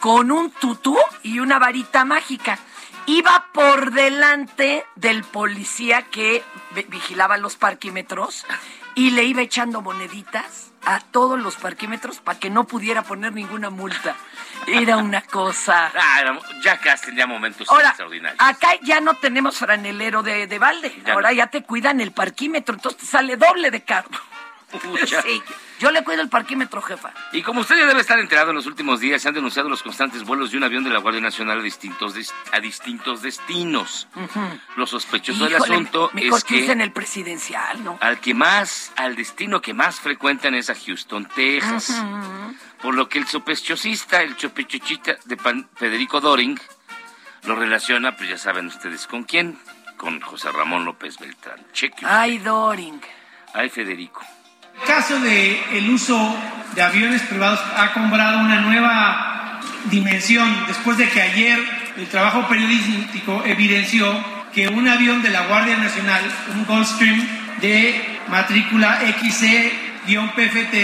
con 0.00 0.32
un 0.32 0.50
tutú 0.50 0.98
y 1.22 1.38
una 1.38 1.58
varita 1.58 2.04
mágica. 2.04 2.58
Iba 3.06 3.46
por 3.52 3.92
delante 3.92 4.84
del 4.96 5.24
policía 5.24 6.02
que 6.02 6.42
vi- 6.74 6.86
vigilaba 6.88 7.36
los 7.38 7.56
parquímetros 7.56 8.44
y 8.94 9.10
le 9.10 9.24
iba 9.24 9.42
echando 9.42 9.80
moneditas 9.82 10.72
a 10.84 11.00
todos 11.00 11.38
los 11.38 11.56
parquímetros 11.56 12.18
para 12.18 12.38
que 12.38 12.50
no 12.50 12.64
pudiera 12.64 13.02
poner 13.02 13.32
ninguna 13.32 13.70
multa. 13.70 14.16
Era 14.66 14.96
una 14.96 15.22
cosa. 15.22 15.92
Ah, 15.98 16.20
era- 16.20 16.38
Jackass 16.62 17.02
tenía 17.02 17.26
momentos 17.26 17.68
Ahora, 17.70 17.88
extraordinarios. 17.88 18.40
acá 18.40 18.74
ya 18.82 19.00
no 19.00 19.14
tenemos 19.14 19.58
franelero 19.58 20.22
de, 20.22 20.46
de 20.46 20.58
balde. 20.58 21.00
Ya 21.04 21.14
Ahora 21.14 21.30
no. 21.30 21.36
ya 21.36 21.46
te 21.48 21.62
cuidan 21.62 22.00
el 22.00 22.12
parquímetro, 22.12 22.74
entonces 22.74 23.00
te 23.00 23.06
sale 23.06 23.36
doble 23.36 23.70
de 23.70 23.82
caro. 23.82 24.08
Pucha. 24.72 25.22
Sí, 25.22 25.42
yo 25.78 25.90
le 25.90 26.02
cuido 26.04 26.22
el 26.22 26.28
parquímetro, 26.28 26.80
jefa. 26.82 27.12
Y 27.32 27.42
como 27.42 27.60
usted 27.60 27.76
ya 27.76 27.86
debe 27.86 28.00
estar 28.00 28.18
enterado 28.18 28.50
en 28.50 28.56
los 28.56 28.66
últimos 28.66 29.00
días, 29.00 29.20
se 29.22 29.28
han 29.28 29.34
denunciado 29.34 29.68
los 29.68 29.82
constantes 29.82 30.24
vuelos 30.24 30.50
de 30.50 30.56
un 30.56 30.64
avión 30.64 30.82
de 30.84 30.90
la 30.90 30.98
Guardia 30.98 31.20
Nacional 31.20 31.60
a 31.60 31.62
distintos, 31.62 32.14
des- 32.14 32.32
a 32.52 32.60
distintos 32.60 33.22
destinos. 33.22 34.08
Lo 34.76 34.86
sospechoso 34.86 35.44
del 35.44 35.56
asunto 35.56 36.10
mejor 36.14 36.38
es 36.38 36.44
que 36.44 36.62
usen 36.62 36.80
el 36.80 36.92
presidencial, 36.92 37.84
¿no? 37.84 37.98
al 38.00 38.20
que 38.20 38.32
más, 38.34 38.92
al 38.96 39.14
destino 39.16 39.60
que 39.60 39.74
más 39.74 40.00
frecuentan 40.00 40.54
es 40.54 40.70
a 40.70 40.74
Houston, 40.74 41.28
Texas. 41.34 41.92
Por 42.80 42.94
lo 42.94 43.08
que 43.08 43.18
el 43.18 43.26
sospechosista, 43.26 44.22
el 44.22 44.36
chopechochita 44.36 45.16
de 45.24 45.36
Pan- 45.36 45.68
Federico 45.76 46.20
Doring, 46.20 46.58
lo 47.44 47.54
relaciona, 47.56 48.16
pues 48.16 48.28
ya 48.30 48.38
saben 48.38 48.66
ustedes 48.66 49.06
con 49.06 49.24
quién, 49.24 49.58
con 49.96 50.20
José 50.20 50.50
Ramón 50.50 50.84
López 50.84 51.18
Beltrán. 51.18 51.64
Cheque. 51.72 52.04
Ay, 52.06 52.38
Doring. 52.38 53.00
Ay, 53.54 53.68
Federico. 53.68 54.22
El 54.80 54.86
caso 54.86 55.20
del 55.20 55.90
uso 55.90 56.36
de 56.74 56.82
aviones 56.82 57.22
privados 57.22 57.60
ha 57.76 57.92
cobrado 57.92 58.38
una 58.38 58.60
nueva 58.60 59.60
dimensión 59.90 60.48
después 60.66 60.96
de 60.98 61.08
que 61.08 61.20
ayer 61.20 61.58
el 61.96 62.06
trabajo 62.08 62.48
periodístico 62.48 63.42
evidenció 63.44 64.06
que 64.54 64.68
un 64.68 64.88
avión 64.88 65.22
de 65.22 65.30
la 65.30 65.46
Guardia 65.46 65.76
Nacional, 65.76 66.22
un 66.54 66.64
Gulfstream 66.64 67.26
de 67.60 68.18
matrícula 68.28 69.00
XC-PFT, 69.20 70.74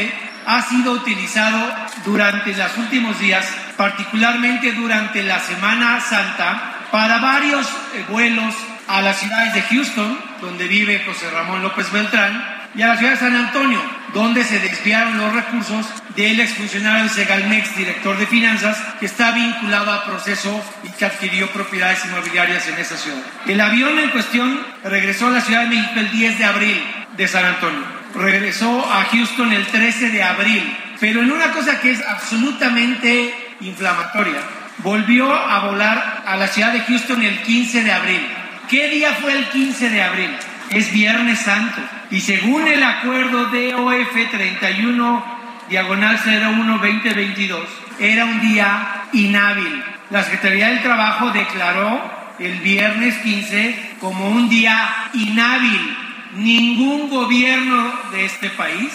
ha 0.47 0.63
sido 0.63 0.93
utilizado 0.93 1.75
durante 2.05 2.57
los 2.57 2.79
últimos 2.79 3.19
días, 3.19 3.47
particularmente 3.77 4.73
durante 4.73 5.23
la 5.23 5.39
Semana 5.41 6.01
Santa, 6.01 6.87
para 6.91 7.19
varios 7.19 7.69
vuelos 8.09 8.55
a 8.87 9.03
las 9.03 9.19
ciudades 9.19 9.53
de 9.55 9.63
Houston, 9.63 10.19
donde 10.41 10.67
vive 10.67 11.05
José 11.05 11.31
Ramón 11.31 11.63
López 11.63 11.93
Beltrán, 11.93 12.58
y 12.75 12.83
a 12.83 12.89
la 12.89 12.97
ciudad 12.97 13.13
de 13.13 13.19
San 13.19 13.35
Antonio, 13.35 13.81
donde 14.15 14.45
se 14.45 14.59
desviaron 14.59 15.19
los 15.19 15.33
recursos 15.33 15.87
del 16.17 16.41
exfuncionario 16.41 17.05
de 17.05 17.11
Segalmex, 17.11 17.77
director 17.77 18.17
de 18.17 18.27
finanzas, 18.27 18.77
que 19.01 19.07
está 19.07 19.33
vinculado 19.33 19.93
a 19.93 20.05
proceso 20.05 20.63
y 20.85 20.89
que 20.91 21.05
adquirió 21.05 21.49
propiedades 21.51 22.05
inmobiliarias 22.05 22.67
en 22.69 22.79
esa 22.79 22.97
ciudad. 22.97 23.23
El 23.47 23.61
avión 23.61 23.99
en 23.99 24.11
cuestión 24.11 24.61
regresó 24.85 25.29
a 25.29 25.31
la 25.31 25.41
Ciudad 25.41 25.63
de 25.63 25.77
México 25.77 25.93
el 25.97 26.11
10 26.11 26.39
de 26.39 26.45
abril 26.45 26.83
de 27.17 27.29
San 27.29 27.45
Antonio. 27.45 27.85
Regresó 28.15 28.91
a 28.91 29.05
Houston 29.05 29.53
el 29.53 29.67
13 29.67 30.11
de 30.11 30.23
abril, 30.23 30.77
pero 31.01 31.23
en 31.23 31.31
una 31.31 31.53
cosa 31.53 31.81
que 31.81 31.93
es 31.93 32.03
absolutamente 32.07 33.35
inflamatoria, 33.61 34.41
volvió 34.79 35.33
a 35.35 35.67
volar 35.67 36.23
a 36.27 36.37
la 36.37 36.47
ciudad 36.49 36.73
de 36.73 36.81
Houston 36.81 37.23
el 37.23 37.43
15 37.43 37.85
de 37.85 37.93
abril. 37.93 38.27
¿Qué 38.69 38.89
día 38.89 39.13
fue 39.13 39.33
el 39.33 39.45
15 39.49 39.91
de 39.91 40.03
abril? 40.03 40.31
Es 40.71 40.93
Viernes 40.93 41.41
Santo. 41.41 41.81
Y 42.11 42.21
según 42.21 42.67
el 42.67 42.83
acuerdo 42.83 43.47
DOF 43.47 44.31
31 44.31 45.25
diagonal 45.69 46.19
01 46.25 46.79
2022, 46.79 47.61
era 47.99 48.25
un 48.25 48.41
día 48.41 49.05
inhábil. 49.13 49.85
La 50.11 50.23
Secretaría 50.23 50.69
del 50.69 50.83
Trabajo 50.83 51.31
declaró 51.31 52.01
el 52.39 52.61
viernes 52.61 53.15
15 53.19 53.97
como 54.01 54.31
un 54.31 54.49
día 54.49 55.11
inhábil. 55.13 55.97
Ningún 56.35 57.11
gobierno 57.11 57.93
de 58.13 58.25
este 58.25 58.49
país 58.51 58.91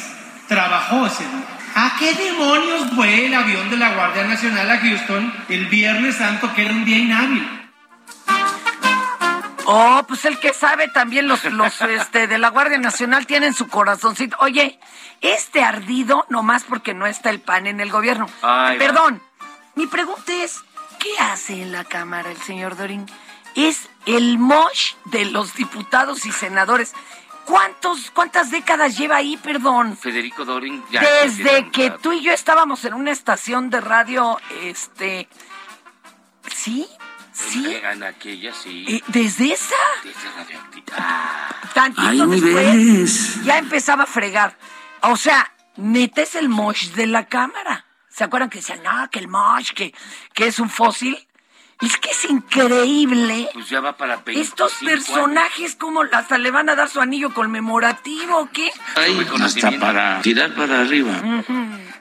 trabajó 0.48 1.06
ese 1.06 1.24
día. 1.24 1.46
¿A 1.76 1.96
qué 2.00 2.14
demonios 2.14 2.92
fue 2.96 3.28
el 3.28 3.34
avión 3.34 3.70
de 3.70 3.78
la 3.78 3.94
Guardia 3.94 4.24
Nacional 4.26 4.70
a 4.70 4.80
Houston 4.80 5.34
el 5.50 5.68
Viernes 5.68 6.16
Santo, 6.16 6.52
que 6.54 6.66
era 6.66 6.74
un 6.74 6.86
día 6.86 6.98
inhábil? 6.98 7.48
Oh, 9.66 10.04
pues 10.08 10.26
el 10.26 10.40
que 10.40 10.54
sabe 10.54 10.88
también 10.90 11.28
los, 11.28 11.44
los 11.46 11.82
este, 11.82 12.28
de 12.28 12.38
la 12.38 12.50
Guardia 12.50 12.78
Nacional 12.78 13.26
tienen 13.26 13.54
su 13.54 13.68
corazoncito. 13.68 14.38
Oye, 14.40 14.80
este 15.22 15.64
ardido 15.64 16.26
nomás 16.30 16.64
porque 16.64 16.94
no 16.94 17.06
está 17.06 17.30
el 17.30 17.40
PAN 17.40 17.68
en 17.68 17.80
el 17.80 17.92
gobierno. 17.92 18.28
Ay, 18.42 18.78
Perdón, 18.78 19.22
mi 19.76 19.88
pregunta 19.88 20.34
es, 20.34 20.62
¿qué 21.00 21.18
hace 21.20 21.62
en 21.62 21.72
la 21.72 21.84
Cámara 21.84 22.32
el 22.32 22.42
señor 22.42 22.76
Dorín? 22.76 23.06
Es 23.56 23.90
el 24.06 24.38
mosh 24.38 24.96
de 25.06 25.26
los 25.26 25.54
diputados 25.54 26.26
y 26.26 26.32
senadores. 26.32 26.94
¿Cuántos, 27.46 28.10
¿Cuántas 28.12 28.52
décadas 28.52 28.98
lleva 28.98 29.18
ahí, 29.18 29.38
perdón? 29.38 29.98
Federico 29.98 30.46
Doring 30.46 30.82
ya 30.90 31.02
Desde 31.02 31.70
que 31.72 31.92
tú 31.92 32.14
y 32.14 32.22
yo 32.22 32.32
estábamos 32.32 32.86
en 32.86 32.94
una 32.94 33.12
estación 33.12 33.70
de 33.70 33.82
radio, 33.82 34.40
este... 34.62 35.28
¿Sí? 36.54 36.88
¿Sí? 37.34 37.78
En 37.92 38.04
aquella, 38.04 38.54
sí. 38.54 38.86
Eh, 38.88 39.04
¿Desde 39.08 39.54
esa? 39.54 39.76
Desde 40.04 40.30
radioactiva. 40.38 41.48
Tantito 41.74 42.08
Hay 42.08 42.18
después, 42.20 42.44
niveles. 42.44 43.44
ya 43.44 43.58
empezaba 43.58 44.04
a 44.04 44.08
fregar. 44.08 44.56
O 45.02 45.18
sea, 45.18 45.52
neta 45.76 46.22
es 46.22 46.36
el 46.36 46.48
mosh 46.50 46.92
de 46.92 47.08
la 47.08 47.26
cámara. 47.28 47.86
¿Se 48.10 48.24
acuerdan 48.24 48.50
que 48.50 48.60
decían, 48.60 48.84
no, 48.84 49.10
que 49.10 49.20
el 49.20 49.28
mosh, 49.28 49.72
que, 49.74 49.94
que 50.34 50.48
es 50.48 50.60
un 50.60 50.70
fósil? 50.70 51.18
Es 51.82 51.98
que 51.98 52.12
es 52.12 52.26
increíble. 52.26 53.50
Pues 53.54 53.68
ya 53.68 53.82
va 53.82 53.98
para 53.98 54.18
25 54.18 54.42
Estos 54.42 54.74
personajes, 54.88 55.76
como 55.76 56.04
hasta 56.04 56.38
le 56.38 56.52
van 56.52 56.70
a 56.70 56.76
dar 56.76 56.88
su 56.88 57.02
anillo 57.02 57.34
conmemorativo, 57.34 58.38
¿o 58.38 58.50
qué? 58.52 58.72
Hay 58.96 59.28
hasta 59.42 59.72
para 59.80 60.22
tirar 60.22 60.54
para 60.54 60.82
arriba. 60.82 61.44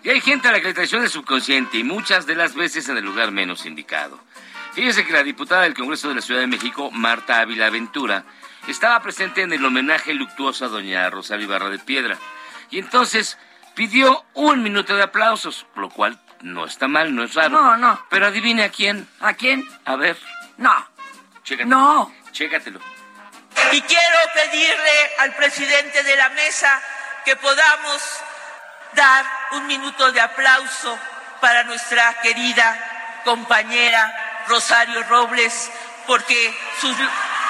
Y 0.04 0.10
hay 0.10 0.20
gente 0.20 0.48
a 0.48 0.52
la 0.52 0.60
que 0.60 0.68
le 0.68 0.74
traiciona 0.74 1.04
el 1.04 1.10
subconsciente 1.10 1.78
y 1.78 1.84
muchas 1.84 2.26
de 2.26 2.34
las 2.36 2.54
veces 2.54 2.88
en 2.90 2.98
el 2.98 3.04
lugar 3.04 3.32
menos 3.32 3.66
indicado. 3.66 4.20
Fíjese 4.74 5.04
que 5.04 5.12
la 5.12 5.22
diputada 5.22 5.62
del 5.62 5.74
Congreso 5.74 6.08
de 6.08 6.14
la 6.16 6.22
Ciudad 6.22 6.40
de 6.40 6.46
México, 6.46 6.90
Marta 6.90 7.40
Ávila 7.40 7.68
Ventura, 7.70 8.24
estaba 8.68 9.00
presente 9.00 9.42
en 9.42 9.52
el 9.52 9.64
homenaje 9.64 10.14
luctuoso 10.14 10.64
a 10.64 10.68
doña 10.68 11.10
Rosario 11.10 11.44
Ibarra 11.44 11.68
de 11.68 11.78
Piedra. 11.78 12.16
Y 12.70 12.78
entonces 12.78 13.38
pidió 13.74 14.24
un 14.34 14.62
minuto 14.62 14.96
de 14.96 15.02
aplausos, 15.02 15.66
lo 15.76 15.90
cual 15.90 16.18
no 16.40 16.64
está 16.64 16.88
mal, 16.88 17.14
no 17.14 17.22
es 17.22 17.34
raro. 17.34 17.50
No, 17.50 17.76
no. 17.76 18.06
Pero 18.08 18.26
adivine 18.26 18.64
a 18.64 18.70
quién. 18.70 19.06
¿A 19.20 19.34
quién? 19.34 19.68
A 19.84 19.96
ver, 19.96 20.16
No, 20.56 20.74
chécatelo. 21.44 21.76
no. 21.76 22.14
Chécatelo. 22.32 22.80
Y 23.72 23.80
quiero 23.82 24.18
pedirle 24.34 25.10
al 25.18 25.34
presidente 25.34 26.02
de 26.02 26.16
la 26.16 26.30
mesa 26.30 26.80
que 27.26 27.36
podamos 27.36 28.02
dar 28.94 29.24
un 29.52 29.66
minuto 29.66 30.10
de 30.12 30.20
aplauso 30.20 30.98
para 31.42 31.64
nuestra 31.64 32.14
querida 32.22 33.20
compañera 33.24 34.31
Rosario 34.48 35.02
Robles, 35.04 35.70
porque 36.06 36.54
sus 36.80 36.96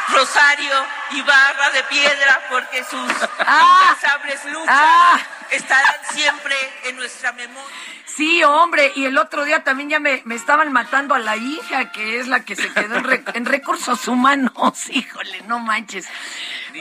Rosario 0.08 0.74
Ibarra 1.12 1.70
de 1.70 1.82
Piedra, 1.84 2.40
porque 2.50 2.84
sus 2.84 3.10
Ah. 3.38 3.80
incansables 3.94 4.44
luchas 4.46 4.68
Ah. 4.68 5.18
estarán 5.50 5.94
siempre 6.12 6.54
en 6.84 6.96
nuestra 6.96 7.32
memoria. 7.32 7.76
Sí, 8.04 8.42
hombre, 8.44 8.92
y 8.94 9.06
el 9.06 9.16
otro 9.16 9.44
día 9.44 9.64
también 9.64 9.88
ya 9.88 9.98
me, 10.00 10.20
me 10.26 10.34
estaban 10.34 10.70
matando 10.72 11.14
a 11.14 11.18
la 11.18 11.36
hija, 11.36 11.92
que 11.92 12.20
es 12.20 12.26
la 12.28 12.40
que 12.44 12.56
se 12.56 12.70
quedó 12.72 12.96
en, 12.96 13.04
rec- 13.04 13.30
en 13.34 13.46
recursos 13.46 14.06
humanos. 14.08 14.52
Híjole, 14.90 15.40
no 15.46 15.60
manches. 15.60 16.06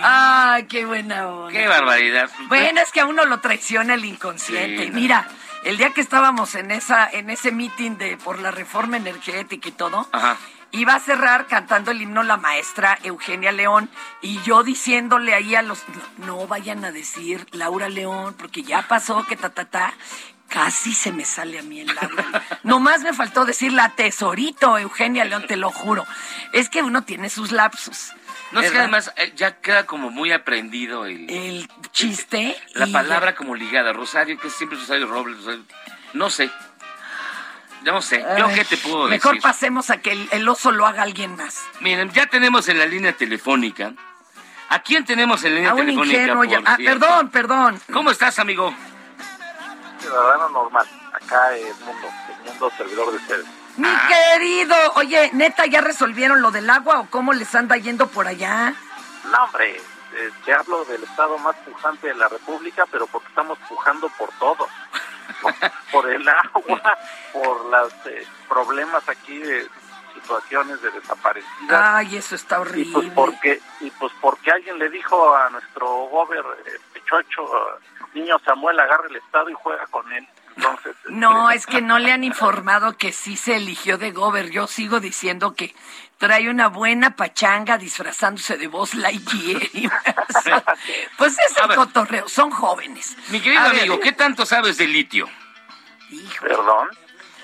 Ay, 0.01 0.65
qué 0.67 0.85
buena 0.85 1.27
onda. 1.27 1.51
Qué 1.57 1.67
barbaridad. 1.67 2.29
Bueno, 2.47 2.81
es 2.81 2.91
que 2.91 3.01
a 3.01 3.05
uno 3.05 3.25
lo 3.25 3.39
traiciona 3.39 3.93
el 3.93 4.03
inconsciente. 4.05 4.83
Sí, 4.83 4.89
no. 4.89 4.95
Mira, 4.95 5.27
el 5.63 5.77
día 5.77 5.91
que 5.91 6.01
estábamos 6.01 6.55
en 6.55 6.71
esa, 6.71 7.09
en 7.09 7.29
ese 7.29 7.51
meeting 7.51 7.97
de 7.97 8.17
por 8.17 8.39
la 8.39 8.51
reforma 8.51 8.97
energética 8.97 9.69
y 9.69 9.71
todo, 9.71 10.07
Ajá. 10.11 10.37
iba 10.71 10.95
a 10.95 10.99
cerrar 10.99 11.47
cantando 11.47 11.91
el 11.91 12.01
himno 12.01 12.23
la 12.23 12.37
maestra 12.37 12.97
Eugenia 13.03 13.51
León 13.51 13.89
y 14.21 14.41
yo 14.41 14.63
diciéndole 14.63 15.33
ahí 15.33 15.55
a 15.55 15.61
los 15.61 15.83
no, 16.17 16.25
no 16.25 16.47
vayan 16.47 16.83
a 16.85 16.91
decir 16.91 17.45
Laura 17.51 17.89
León 17.89 18.35
porque 18.37 18.63
ya 18.63 18.87
pasó 18.87 19.23
que 19.25 19.35
ta 19.35 19.49
ta 19.49 19.65
ta 19.65 19.93
casi 20.51 20.93
se 20.93 21.11
me 21.11 21.23
sale 21.23 21.59
a 21.59 21.63
mí 21.63 21.79
el 21.79 21.87
Laura. 21.87 22.25
Nomás 22.63 23.01
me 23.03 23.13
faltó 23.13 23.45
decir 23.45 23.71
la 23.71 23.89
tesorito 23.89 24.77
Eugenia 24.77 25.25
León, 25.25 25.45
te 25.47 25.55
lo 25.55 25.71
juro. 25.71 26.05
Es 26.53 26.69
que 26.69 26.83
uno 26.83 27.03
tiene 27.03 27.29
sus 27.29 27.51
lapsus. 27.51 28.13
No 28.51 28.59
es 28.59 28.65
que 28.65 28.69
¿verdad? 28.77 28.81
además 28.83 29.13
eh, 29.15 29.33
ya 29.35 29.59
queda 29.61 29.85
como 29.85 30.09
muy 30.09 30.31
aprendido 30.31 31.05
el, 31.05 31.29
el 31.29 31.69
chiste 31.91 32.55
la 32.73 32.87
palabra 32.87 33.33
como 33.35 33.55
ligada. 33.55 33.93
Rosario, 33.93 34.37
que 34.39 34.47
es 34.47 34.53
siempre 34.53 34.77
Rosario 34.77 35.07
Robles. 35.07 35.37
Rosario- 35.37 35.65
no 36.13 36.29
sé. 36.29 36.49
Ya 37.83 37.91
no 37.93 38.01
sé. 38.01 38.19
¿Yo 38.37 38.45
Ay, 38.47 38.55
qué 38.55 38.65
te 38.65 38.77
puedo 38.77 39.07
Mejor 39.07 39.31
decir? 39.33 39.41
pasemos 39.41 39.89
a 39.89 39.97
que 39.97 40.11
el, 40.11 40.27
el 40.31 40.47
oso 40.47 40.71
lo 40.71 40.85
haga 40.85 41.01
alguien 41.03 41.35
más. 41.35 41.59
Miren, 41.79 42.11
ya 42.11 42.27
tenemos 42.27 42.67
en 42.69 42.77
la 42.77 42.85
línea 42.85 43.13
telefónica. 43.13 43.93
¿A 44.69 44.79
quién 44.83 45.03
tenemos 45.03 45.43
en 45.43 45.51
la 45.51 45.55
línea 45.55 45.71
A 45.71 45.73
un 45.73 45.79
telefónica? 45.81 46.17
ingenuo 46.21 46.43
ya- 46.43 46.59
por 46.59 46.69
ah, 46.69 46.77
perdón, 46.77 47.29
perdón. 47.29 47.81
¿Cómo 47.91 48.11
estás, 48.11 48.37
amigo? 48.39 48.73
ciudadano 49.99 50.49
normal, 50.49 50.85
acá 51.13 51.55
el 51.55 51.73
mundo, 51.85 52.07
el 52.39 52.49
mundo 52.51 52.71
servidor 52.77 53.11
de 53.11 53.17
ustedes. 53.17 53.45
Mi 53.81 53.87
Ah. 53.87 54.07
querido, 54.07 54.75
oye, 54.95 55.31
neta, 55.33 55.65
¿ya 55.65 55.81
resolvieron 55.81 56.41
lo 56.41 56.51
del 56.51 56.69
agua 56.69 56.99
o 56.99 57.09
cómo 57.09 57.33
les 57.33 57.53
anda 57.55 57.77
yendo 57.77 58.07
por 58.07 58.27
allá? 58.27 58.73
No, 59.31 59.43
hombre, 59.45 59.75
eh, 60.13 60.31
te 60.45 60.53
hablo 60.53 60.85
del 60.85 61.03
estado 61.03 61.37
más 61.39 61.55
pujante 61.57 62.07
de 62.09 62.13
la 62.15 62.27
República, 62.27 62.85
pero 62.91 63.07
porque 63.07 63.29
estamos 63.29 63.57
pujando 63.67 64.07
por 64.19 64.29
todo. 64.39 64.67
Por, 65.41 65.53
por 65.91 66.09
el 66.11 66.27
agua, 66.29 66.97
por 67.33 67.65
los 67.65 67.93
problemas 68.47 69.07
aquí 69.09 69.39
de 69.39 69.67
situaciones 70.13 70.79
de 70.81 70.91
desaparecidas. 70.91 71.69
Ay, 71.95 72.17
eso 72.17 72.35
está 72.35 72.57
y 72.57 72.59
pues 72.59 72.95
horrible. 72.95 73.11
porque 73.15 73.61
y 73.79 73.89
pues 73.91 74.11
porque 74.21 74.51
alguien 74.51 74.77
le 74.77 74.89
dijo 74.89 75.33
a 75.35 75.49
nuestro 75.49 75.87
gober 75.87 76.43
eh, 76.67 76.77
Pechocho, 76.93 77.41
eh, 77.45 77.79
niño 78.13 78.37
Samuel, 78.45 78.79
agarra 78.79 79.07
el 79.09 79.15
estado 79.15 79.49
y 79.49 79.53
juega 79.55 79.87
con 79.87 80.11
él. 80.13 80.27
Entonces, 80.55 80.95
No, 81.09 81.49
es 81.51 81.65
que 81.65 81.81
no 81.81 81.99
le 81.99 82.11
han 82.11 82.23
informado 82.23 82.97
que 82.97 83.11
sí 83.11 83.37
se 83.37 83.55
eligió 83.57 83.97
de 83.97 84.11
Gober. 84.11 84.49
Yo 84.51 84.67
sigo 84.67 84.99
diciendo 84.99 85.53
que 85.53 85.73
trae 86.17 86.49
una 86.49 86.67
buena 86.67 87.15
pachanga 87.15 87.77
disfrazándose 87.77 88.57
de 88.57 88.67
voz 88.67 88.93
Lightyear. 88.93 89.61
y 89.73 89.87
más. 89.87 90.03
pues 91.17 91.35
es 91.39 91.55
el 91.57 91.75
cotorreo, 91.75 92.27
son 92.29 92.51
jóvenes. 92.51 93.15
Mi 93.29 93.39
querido 93.39 93.61
A 93.61 93.69
ver, 93.69 93.79
amigo, 93.81 93.99
¿qué 93.99 94.11
tanto 94.11 94.45
sabes 94.45 94.77
de 94.77 94.87
litio? 94.87 95.27
Perdón. 96.41 96.89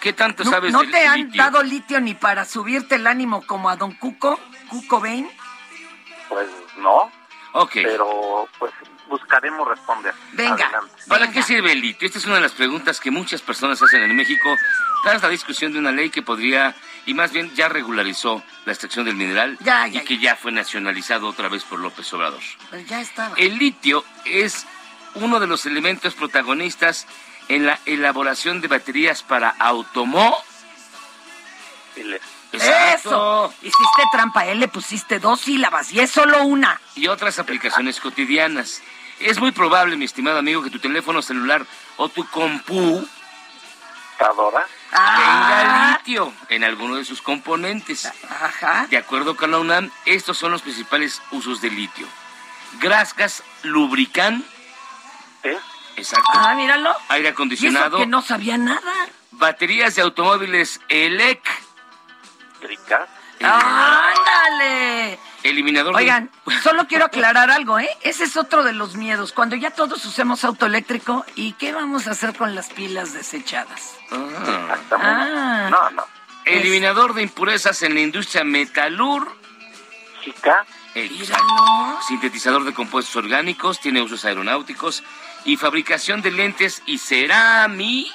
¿Qué 0.01 0.13
tanto 0.13 0.43
¿No, 0.43 0.51
sabes 0.51 0.71
no 0.71 0.81
de 0.83 0.87
te 0.91 1.07
han 1.07 1.21
litio? 1.23 1.41
dado 1.43 1.63
litio 1.63 1.99
ni 1.99 2.13
para 2.13 2.45
subirte 2.45 2.95
el 2.95 3.07
ánimo 3.07 3.45
como 3.47 3.69
a 3.69 3.75
Don 3.77 3.93
Cuco, 3.93 4.39
Cuco 4.69 4.99
Bain? 4.99 5.27
pues 6.29 6.47
no. 6.77 7.11
Ok. 7.53 7.71
Pero 7.75 8.47
pues 8.59 8.71
buscaremos 9.07 9.67
responder. 9.67 10.13
Venga. 10.33 10.65
Adelante. 10.65 10.93
¿Para 11.07 11.31
qué 11.31 11.41
sirve 11.43 11.71
el 11.71 11.81
litio? 11.81 12.05
Esta 12.05 12.19
es 12.19 12.25
una 12.25 12.35
de 12.35 12.41
las 12.41 12.51
preguntas 12.53 12.99
que 12.99 13.11
muchas 13.11 13.41
personas 13.41 13.81
hacen 13.81 14.03
en 14.03 14.15
México 14.15 14.55
tras 15.03 15.21
la 15.21 15.29
discusión 15.29 15.73
de 15.73 15.79
una 15.79 15.91
ley 15.91 16.09
que 16.09 16.21
podría, 16.21 16.75
y 17.05 17.13
más 17.13 17.31
bien 17.31 17.53
ya 17.55 17.69
regularizó 17.69 18.43
la 18.65 18.71
extracción 18.73 19.05
del 19.05 19.15
mineral 19.15 19.57
Ya, 19.61 19.87
y 19.87 19.99
que 20.01 20.17
ya 20.17 20.35
fue 20.35 20.51
nacionalizado 20.51 21.27
otra 21.27 21.47
vez 21.49 21.63
por 21.63 21.79
López 21.79 22.11
Obrador. 22.13 22.41
Pues 22.69 22.87
ya 22.87 22.99
estaba. 23.01 23.35
El 23.37 23.57
litio 23.57 24.03
es 24.25 24.65
uno 25.15 25.39
de 25.39 25.47
los 25.47 25.65
elementos 25.65 26.13
protagonistas 26.15 27.07
en 27.47 27.65
la 27.65 27.79
elaboración 27.85 28.59
de 28.61 28.67
baterías 28.67 29.23
para 29.23 29.49
automóviles. 29.49 30.41
Eso. 32.51 33.53
Hiciste 33.61 34.03
trampa, 34.11 34.45
él 34.45 34.59
le 34.59 34.67
pusiste 34.67 35.19
dos 35.19 35.41
sílabas 35.41 35.91
y 35.91 35.99
es 35.99 36.09
solo 36.11 36.43
una. 36.43 36.79
y 36.95 37.07
otras 37.07 37.39
aplicaciones 37.39 37.99
cotidianas. 37.99 38.81
Es 39.19 39.39
muy 39.39 39.51
probable, 39.51 39.95
mi 39.97 40.05
estimado 40.05 40.39
amigo, 40.39 40.61
que 40.63 40.69
tu 40.69 40.79
teléfono 40.79 41.21
celular 41.21 41.65
o 41.97 42.09
tu 42.09 42.25
compu 42.27 43.07
tenga 44.89 45.97
litio 45.97 46.33
en 46.49 46.63
alguno 46.63 46.95
de 46.95 47.05
sus 47.05 47.21
componentes. 47.21 48.05
Ajá. 48.29 48.87
De 48.89 48.97
acuerdo 48.97 49.35
con 49.35 49.51
la 49.51 49.59
UNAM, 49.59 49.91
estos 50.05 50.37
son 50.37 50.51
los 50.51 50.61
principales 50.61 51.21
usos 51.31 51.61
del 51.61 51.75
litio. 51.75 52.07
Grasgas 52.79 53.43
lubrican. 53.63 54.43
Exacto. 55.95 56.29
Ah, 56.33 56.53
míralo. 56.55 56.95
Aire 57.09 57.27
Y 57.27 57.27
eso 57.29 57.33
acondicionado. 57.33 57.97
que 57.97 58.05
no 58.05 58.21
sabía 58.21 58.57
nada. 58.57 58.91
Baterías 59.31 59.95
de 59.95 60.01
automóviles 60.03 60.79
ELEC. 60.89 61.41
¡Ándale! 63.41 65.19
Eliminador 65.43 65.93
de- 65.95 65.99
Oigan, 66.01 66.29
solo 66.63 66.87
quiero 66.87 67.05
aclarar 67.05 67.49
algo, 67.51 67.79
¿eh? 67.79 67.89
Ese 68.01 68.23
es 68.25 68.35
otro 68.37 68.63
de 68.63 68.73
los 68.73 68.95
miedos. 68.95 69.31
Cuando 69.33 69.55
ya 69.55 69.71
todos 69.71 70.03
usemos 70.05 70.43
auto 70.43 70.65
eléctrico, 70.65 71.25
¿y 71.35 71.53
qué 71.53 71.71
vamos 71.73 72.07
a 72.07 72.11
hacer 72.11 72.35
con 72.35 72.55
las 72.55 72.69
pilas 72.69 73.13
desechadas? 73.13 73.95
Ah. 74.11 74.77
Ah. 74.91 75.67
No, 75.71 75.89
no. 75.91 76.03
Eliminador 76.45 77.13
de 77.13 77.23
impurezas 77.23 77.81
en 77.83 77.93
la 77.93 77.99
industria 78.01 78.43
metalúrgica. 78.43 79.35
Exacto. 80.95 81.99
Sintetizador 82.07 82.63
de 82.63 82.73
compuestos 82.73 83.15
orgánicos, 83.17 83.79
tiene 83.79 84.01
usos 84.01 84.25
aeronáuticos 84.25 85.03
y 85.45 85.57
fabricación 85.57 86.21
de 86.21 86.31
lentes 86.31 86.81
y 86.85 86.97
cerámica. 86.97 88.11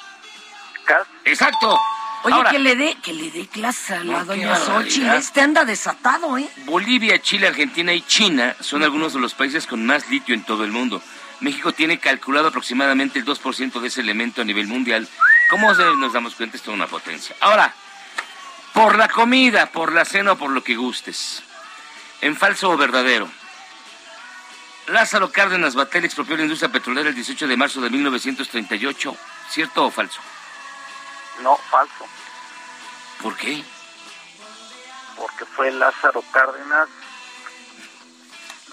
Exacto. 1.24 1.78
Oye, 2.24 2.34
Ahora, 2.34 2.50
que 2.50 2.58
le 2.58 2.76
dé, 2.76 2.96
que 3.02 3.12
le 3.12 3.30
dé 3.30 3.46
clase 3.48 3.94
a 3.94 4.04
la 4.04 4.18
No, 4.18 4.24
doña 4.24 4.56
Xochitl. 4.56 5.08
Este 5.14 5.40
anda 5.40 5.64
desatado, 5.64 6.38
¿eh? 6.38 6.48
Bolivia, 6.64 7.20
Chile, 7.20 7.48
Argentina 7.48 7.92
y 7.92 8.02
China 8.02 8.54
son 8.60 8.84
algunos 8.84 9.12
de 9.12 9.20
los 9.20 9.34
países 9.34 9.66
con 9.66 9.84
más 9.84 10.08
litio 10.08 10.34
en 10.34 10.44
todo 10.44 10.64
el 10.64 10.70
mundo. 10.70 11.02
México 11.40 11.72
tiene 11.72 11.98
calculado 11.98 12.48
aproximadamente 12.48 13.18
el 13.18 13.24
2% 13.24 13.80
de 13.80 13.88
ese 13.88 14.00
elemento 14.00 14.42
a 14.42 14.44
nivel 14.44 14.68
mundial. 14.68 15.08
¿Cómo 15.50 15.72
nos 15.72 16.12
damos 16.12 16.36
cuenta? 16.36 16.56
Esto 16.56 16.70
es 16.70 16.76
una 16.76 16.86
potencia. 16.86 17.34
Ahora, 17.40 17.74
por 18.72 18.96
la 18.96 19.08
comida, 19.08 19.66
por 19.66 19.92
la 19.92 20.04
cena 20.04 20.32
o 20.32 20.38
por 20.38 20.50
lo 20.50 20.62
que 20.62 20.76
gustes. 20.76 21.42
En 22.20 22.36
falso 22.36 22.70
o 22.70 22.76
verdadero. 22.76 23.28
Lázaro 24.86 25.30
Cárdenas 25.30 25.74
Batel 25.74 26.04
expropió 26.04 26.36
la 26.36 26.44
industria 26.44 26.70
petrolera 26.70 27.08
el 27.08 27.14
18 27.14 27.48
de 27.48 27.56
marzo 27.56 27.80
de 27.80 27.90
1938. 27.90 29.16
¿Cierto 29.50 29.86
o 29.86 29.90
falso? 29.90 30.20
No, 31.40 31.56
falso. 31.56 32.06
¿Por 33.22 33.36
qué? 33.36 33.64
Porque 35.16 35.44
fue 35.44 35.70
Lázaro 35.70 36.22
Cárdenas. 36.32 36.88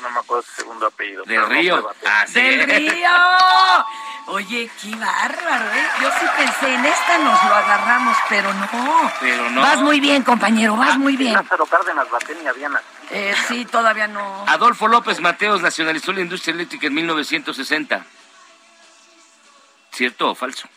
No 0.01 0.10
me 0.12 0.20
acuerdo 0.20 0.43
su 0.43 0.51
segundo 0.62 0.88
apellido. 0.88 1.24
No 1.26 1.45
Río. 1.47 1.89
Ah, 2.05 2.26
sí. 2.26 2.39
¡Del 2.39 2.64
río! 2.64 3.10
Oye, 4.28 4.70
qué 4.82 4.95
bárbaro, 4.95 5.66
¿eh? 5.74 5.88
Yo 6.01 6.10
sí 6.20 6.26
pensé, 6.38 6.74
en 6.76 6.86
esta 6.86 7.18
nos 7.18 7.43
lo 7.45 7.55
agarramos, 7.55 8.16
pero 8.30 8.53
no. 8.53 9.12
Pero 9.20 9.49
no. 9.49 9.62
Vas 9.62 9.80
muy 9.80 9.99
bien, 9.99 10.22
compañero, 10.22 10.78
vas 10.78 10.97
muy 10.97 11.18
bien. 11.18 11.34
Lázaro 11.34 11.66
Cárdenas 11.66 12.10
Batel 12.12 12.38
y 12.43 12.47
Aviana. 12.47 12.82
Eh, 13.10 13.34
sí, 13.47 13.66
todavía 13.66 14.07
no. 14.07 14.45
Adolfo 14.47 14.88
López 14.88 15.20
Mateos 15.20 15.62
nacionalizó 15.62 16.14
la 16.14 16.22
industria 16.22 16.53
eléctrica 16.53 16.88
en 16.88 16.93
1960. 16.93 18.05
¿Cierto 19.91 20.30
o 20.30 20.36
falso? 20.36 20.70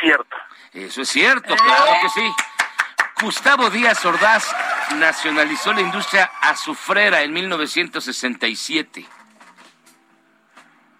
Cierto. 0.00 0.36
Eso 0.72 1.02
es 1.02 1.08
cierto, 1.08 1.54
claro 1.56 1.92
que 2.02 2.08
sí. 2.10 2.26
Gustavo 3.22 3.70
Díaz 3.70 4.04
Ordaz 4.04 4.54
nacionalizó 4.96 5.72
la 5.72 5.80
industria 5.80 6.30
azufrera 6.42 7.22
en 7.22 7.32
1967. 7.32 9.06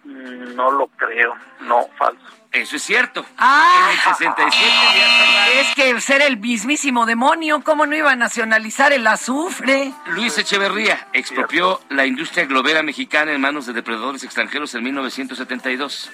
Mm, 0.03 0.55
No 0.55 0.71
lo 0.71 0.87
creo. 0.87 1.35
No, 1.61 1.87
falso. 1.97 2.21
Eso 2.51 2.77
es 2.77 2.81
cierto. 2.83 3.23
Ah, 3.37 3.89
En 3.91 3.97
el 3.97 4.15
67 4.15 4.65
Díaz 4.65 5.29
Ordaz. 5.29 5.49
es 5.59 5.75
que 5.75 6.01
ser 6.01 6.21
el 6.23 6.37
mismísimo 6.37 7.05
demonio, 7.05 7.61
¿cómo 7.63 7.85
no 7.85 7.95
iba 7.95 8.11
a 8.11 8.15
nacionalizar 8.15 8.93
el 8.93 9.05
azufre? 9.05 9.93
Luis 10.07 10.37
Echeverría 10.39 11.07
expropió 11.13 11.81
la 11.89 12.05
industria 12.07 12.45
globera 12.45 12.81
mexicana 12.81 13.31
en 13.33 13.41
manos 13.41 13.67
de 13.67 13.73
depredadores 13.73 14.23
extranjeros 14.23 14.73
en 14.73 14.83
1972. 14.83 16.09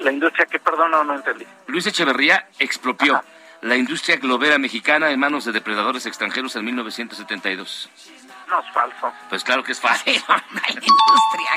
La 0.00 0.10
industria 0.12 0.46
que, 0.46 0.58
perdón, 0.58 0.90
no, 0.90 1.04
no 1.04 1.14
entendí. 1.14 1.46
Luis 1.66 1.86
Echeverría 1.86 2.48
expropió 2.58 3.22
la 3.62 3.76
industria 3.76 4.16
globera 4.16 4.58
mexicana 4.58 5.10
en 5.10 5.20
manos 5.20 5.44
de 5.44 5.52
depredadores 5.52 6.06
extranjeros 6.06 6.56
en 6.56 6.64
1972. 6.64 7.90
No, 8.48 8.60
es 8.60 8.72
falso. 8.72 9.12
Pues 9.28 9.44
claro 9.44 9.62
que 9.62 9.72
es 9.72 9.80
industria. 10.66 11.52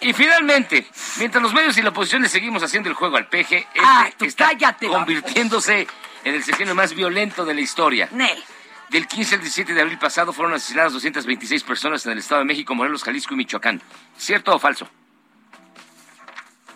Y 0.00 0.12
finalmente, 0.12 0.86
mientras 1.18 1.42
los 1.42 1.54
medios 1.54 1.76
y 1.78 1.82
la 1.82 1.90
oposición 1.90 2.22
le 2.22 2.28
seguimos 2.28 2.62
haciendo 2.62 2.88
el 2.88 2.94
juego 2.94 3.16
al 3.16 3.28
peje, 3.28 3.58
este 3.74 3.80
Ah, 3.82 4.10
está 4.20 4.48
cállate, 4.48 4.86
vamos. 4.86 5.04
convirtiéndose 5.06 5.86
en 6.24 6.34
el 6.34 6.42
sexenio 6.42 6.74
más 6.74 6.94
violento 6.94 7.44
de 7.44 7.54
la 7.54 7.60
historia. 7.60 8.08
Nel. 8.12 8.42
Del 8.88 9.06
15 9.06 9.36
al 9.36 9.40
17 9.40 9.72
de 9.72 9.80
abril 9.82 9.98
pasado 9.98 10.32
fueron 10.32 10.52
asesinadas 10.54 10.92
226 10.92 11.62
personas 11.62 12.04
en 12.06 12.12
el 12.12 12.18
Estado 12.18 12.40
de 12.40 12.46
México, 12.46 12.74
Morelos, 12.74 13.04
Jalisco 13.04 13.34
y 13.34 13.36
Michoacán. 13.36 13.80
¿Cierto 14.18 14.52
o 14.54 14.58
falso? 14.58 14.88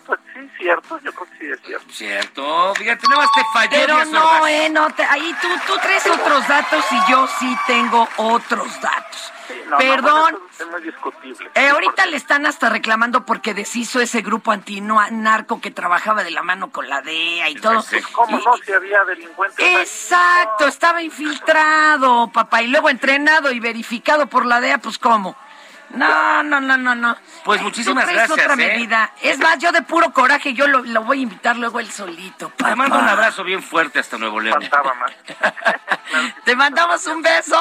Pues 0.05 0.19
sí, 0.33 0.49
cierto. 0.57 0.99
Yo 1.03 1.11
creo 1.13 1.27
que 1.31 1.37
sí 1.39 1.45
es 1.51 1.61
cierto. 1.65 1.93
Cierto. 1.93 2.75
Fíjate, 2.75 3.07
nada 3.09 3.21
más 3.23 3.31
te 3.33 3.41
falló 3.53 3.69
Pero 3.71 4.05
no, 4.05 4.47
eh, 4.47 4.69
no, 4.69 4.89
te- 4.93 5.03
ahí 5.03 5.35
tú, 5.41 5.47
tú 5.67 5.73
traes 5.81 6.05
otros 6.07 6.47
datos 6.47 6.85
y 6.91 7.11
yo 7.11 7.27
sí 7.39 7.57
tengo 7.67 8.07
otros 8.17 8.81
datos. 8.81 9.31
No, 9.69 9.77
Perdón. 9.77 10.03
No, 10.03 10.21
bueno, 10.21 10.39
eso 10.51 10.63
es 10.63 10.69
muy 10.71 10.81
discutible. 10.81 11.51
Eh, 11.55 11.69
ahorita 11.69 12.05
le 12.07 12.17
están 12.17 12.45
hasta 12.45 12.69
reclamando 12.69 13.25
porque 13.25 13.53
deshizo 13.53 13.99
ese 13.99 14.21
grupo 14.21 14.51
antinarco 14.51 15.61
que 15.61 15.71
trabajaba 15.71 16.23
de 16.23 16.31
la 16.31 16.41
mano 16.43 16.71
con 16.71 16.87
la 16.89 17.01
DEA 17.01 17.49
y 17.49 17.55
todo. 17.55 17.83
¿Cómo 18.11 18.39
no? 18.39 18.57
Si 18.63 18.73
había 18.73 19.03
delincuentes. 19.05 19.57
Exacto, 19.81 20.67
estaba 20.67 21.01
infiltrado, 21.01 22.29
papá, 22.31 22.61
y 22.61 22.67
luego 22.67 22.89
entrenado 22.89 23.51
y 23.51 23.59
verificado 23.59 24.27
por 24.27 24.45
la 24.45 24.61
DEA, 24.61 24.77
pues 24.79 24.97
¿cómo? 24.97 25.35
No, 25.95 26.43
no, 26.43 26.59
no, 26.61 26.77
no, 26.77 26.95
no. 26.95 27.17
Pues 27.43 27.59
Tú 27.59 27.65
muchísimas 27.65 28.03
traes 28.05 28.27
gracias. 28.27 28.39
otra 28.51 28.53
¿eh? 28.53 28.67
medida. 28.67 29.11
Es 29.21 29.39
más, 29.39 29.57
yo 29.59 29.71
de 29.71 29.81
puro 29.81 30.11
coraje, 30.11 30.53
yo 30.53 30.67
lo, 30.67 30.83
lo 30.83 31.03
voy 31.03 31.19
a 31.19 31.21
invitar 31.23 31.55
luego 31.57 31.79
él 31.79 31.89
solito. 31.91 32.51
Te 32.57 32.75
mando 32.75 32.97
un 32.99 33.07
abrazo 33.07 33.43
bien 33.43 33.63
fuerte 33.63 33.99
hasta 33.99 34.17
Nuevo 34.17 34.39
León. 34.39 34.59
Faltaba 34.61 34.93
más. 34.95 35.11
Te 36.45 36.55
mandamos 36.55 37.05
un 37.07 37.21
beso. 37.21 37.55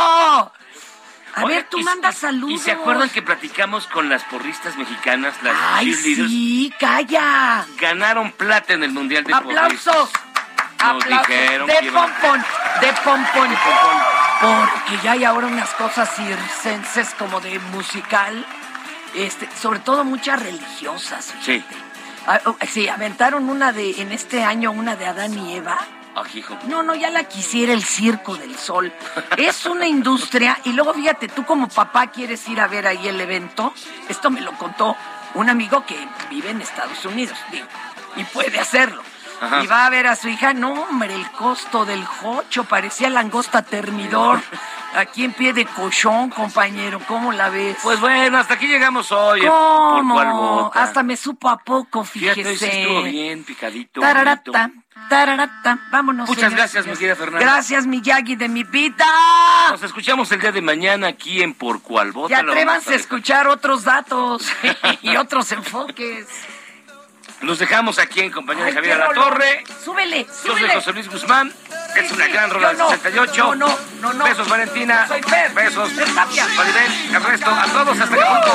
A 1.36 1.42
Oye, 1.42 1.56
ver, 1.56 1.64
tú 1.68 1.78
y- 1.78 1.82
mandas 1.84 2.16
saludos. 2.16 2.54
¿Y 2.54 2.58
se 2.58 2.72
acuerdan 2.72 3.08
que 3.10 3.20
platicamos 3.20 3.86
con 3.88 4.08
las 4.08 4.22
porristas 4.24 4.76
mexicanas, 4.76 5.34
las 5.42 5.56
Ay, 5.72 5.86
cheerleaders? 5.92 6.30
sí, 6.30 6.74
calla. 6.78 7.66
Ganaron 7.80 8.30
plata 8.32 8.72
en 8.74 8.84
el 8.84 8.92
Mundial 8.92 9.24
de 9.24 9.32
Porristas. 9.34 10.10
Nos 10.82 11.02
Aplausos. 11.04 11.28
dijeron 11.28 11.66
De 11.66 11.72
que 11.78 11.86
iban- 11.86 12.12
pompón, 12.12 12.44
de 12.80 12.92
pompón. 13.04 13.48
Porque 14.40 14.98
ya 15.02 15.12
hay 15.12 15.24
ahora 15.24 15.46
unas 15.46 15.70
cosas 15.70 16.14
circenses 16.14 17.14
como 17.18 17.40
de 17.40 17.58
musical, 17.58 18.44
este, 19.14 19.48
sobre 19.60 19.78
todo 19.78 20.04
muchas 20.04 20.42
religiosas. 20.42 21.32
Sí. 21.42 21.64
Ah, 22.26 22.40
oh, 22.46 22.56
sí, 22.70 22.88
aventaron 22.88 23.48
una 23.48 23.72
de, 23.72 24.00
en 24.02 24.12
este 24.12 24.42
año, 24.44 24.70
una 24.72 24.96
de 24.96 25.06
Adán 25.06 25.38
y 25.38 25.54
Eva. 25.56 25.78
Ah. 25.80 26.22
No, 26.68 26.82
no, 26.84 26.94
ya 26.94 27.10
la 27.10 27.24
quisiera 27.24 27.72
el 27.72 27.82
Circo 27.82 28.36
del 28.36 28.56
Sol. 28.56 28.92
Es 29.36 29.66
una 29.66 29.86
industria 29.88 30.58
y 30.64 30.72
luego 30.72 30.94
fíjate, 30.94 31.26
tú 31.26 31.44
como 31.44 31.68
papá 31.68 32.06
quieres 32.08 32.46
ir 32.48 32.60
a 32.60 32.68
ver 32.68 32.86
ahí 32.86 33.08
el 33.08 33.20
evento. 33.20 33.74
Esto 34.08 34.30
me 34.30 34.40
lo 34.40 34.52
contó 34.52 34.96
un 35.34 35.50
amigo 35.50 35.84
que 35.84 35.96
vive 36.30 36.50
en 36.50 36.60
Estados 36.60 37.04
Unidos, 37.04 37.36
digo, 37.50 37.66
y 38.16 38.22
puede 38.24 38.60
hacerlo. 38.60 39.02
Ajá. 39.44 39.62
Y 39.62 39.66
va 39.66 39.86
a 39.86 39.90
ver 39.90 40.06
a 40.06 40.16
su 40.16 40.28
hija, 40.28 40.52
no 40.54 40.72
hombre, 40.72 41.14
el 41.14 41.30
costo 41.32 41.84
del 41.84 42.04
jocho, 42.04 42.64
parecía 42.64 43.10
langosta 43.10 43.62
termidor. 43.62 44.40
Aquí 44.96 45.24
en 45.24 45.32
pie 45.32 45.52
de 45.52 45.66
cochón, 45.66 46.30
compañero, 46.30 47.00
¿cómo 47.08 47.32
la 47.32 47.48
ves? 47.48 47.76
Pues 47.82 47.98
bueno, 47.98 48.38
hasta 48.38 48.54
aquí 48.54 48.68
llegamos 48.68 49.10
hoy. 49.10 49.40
¿Por 49.40 49.50
¿Cómo? 49.50 50.14
vota? 50.14 50.84
Hasta 50.84 51.02
me 51.02 51.16
supo 51.16 51.48
a 51.48 51.58
poco, 51.58 52.04
Fíjate, 52.04 52.44
fíjese. 52.44 52.82
estuvo 52.82 53.02
bien, 53.02 53.42
picadito. 53.42 54.00
Tararata, 54.00 54.70
tararata. 55.08 55.78
Vámonos. 55.90 56.28
Muchas 56.28 56.52
gracias, 56.54 56.86
mi 56.86 56.92
querida 56.92 57.16
Fernanda. 57.16 57.40
Gracias, 57.44 57.88
mi 57.88 58.02
Yagi 58.02 58.36
de 58.36 58.48
mi 58.48 58.62
vida. 58.62 59.04
Nos 59.70 59.82
escuchamos 59.82 60.30
el 60.30 60.40
día 60.40 60.52
de 60.52 60.62
mañana 60.62 61.08
aquí 61.08 61.42
en 61.42 61.54
Por 61.54 61.82
Cual 61.82 62.08
Y 62.08 62.12
Vota. 62.12 62.42
Lo 62.44 62.52
atrévanse 62.52 62.92
a- 62.92 62.96
escuchar 62.96 63.48
otros 63.48 63.82
datos 63.82 64.46
y 65.02 65.16
otros 65.16 65.50
enfoques. 65.50 66.28
Nos 67.44 67.58
dejamos 67.58 67.98
aquí 67.98 68.20
en 68.20 68.30
compañía 68.30 68.64
de 68.64 68.72
Javier 68.72 68.98
La. 68.98 69.12
Torre. 69.12 69.64
Súbele, 69.84 70.24
Yo 70.24 70.32
soy 70.32 70.50
súbele. 70.52 70.74
José 70.74 70.92
Luis 70.94 71.10
Guzmán. 71.10 71.52
Es 71.94 72.10
una 72.10 72.26
gran 72.26 72.50
rola 72.50 72.72
yo 72.72 72.78
del 72.78 72.78
no. 72.78 72.90
68. 72.90 73.44
No, 73.44 73.54
no, 73.54 73.78
no, 74.00 74.12
no. 74.14 74.24
Besos, 74.24 74.48
Valentina. 74.48 75.06
Soy 75.06 75.22
Fer. 75.22 75.52
Besos. 75.52 75.92
Fer 75.92 76.14
Tapia. 76.14 76.46
El 77.12 77.22
resto, 77.22 77.50
a 77.50 77.66
todos 77.66 78.00
hasta 78.00 78.14
Acapulco. 78.14 78.54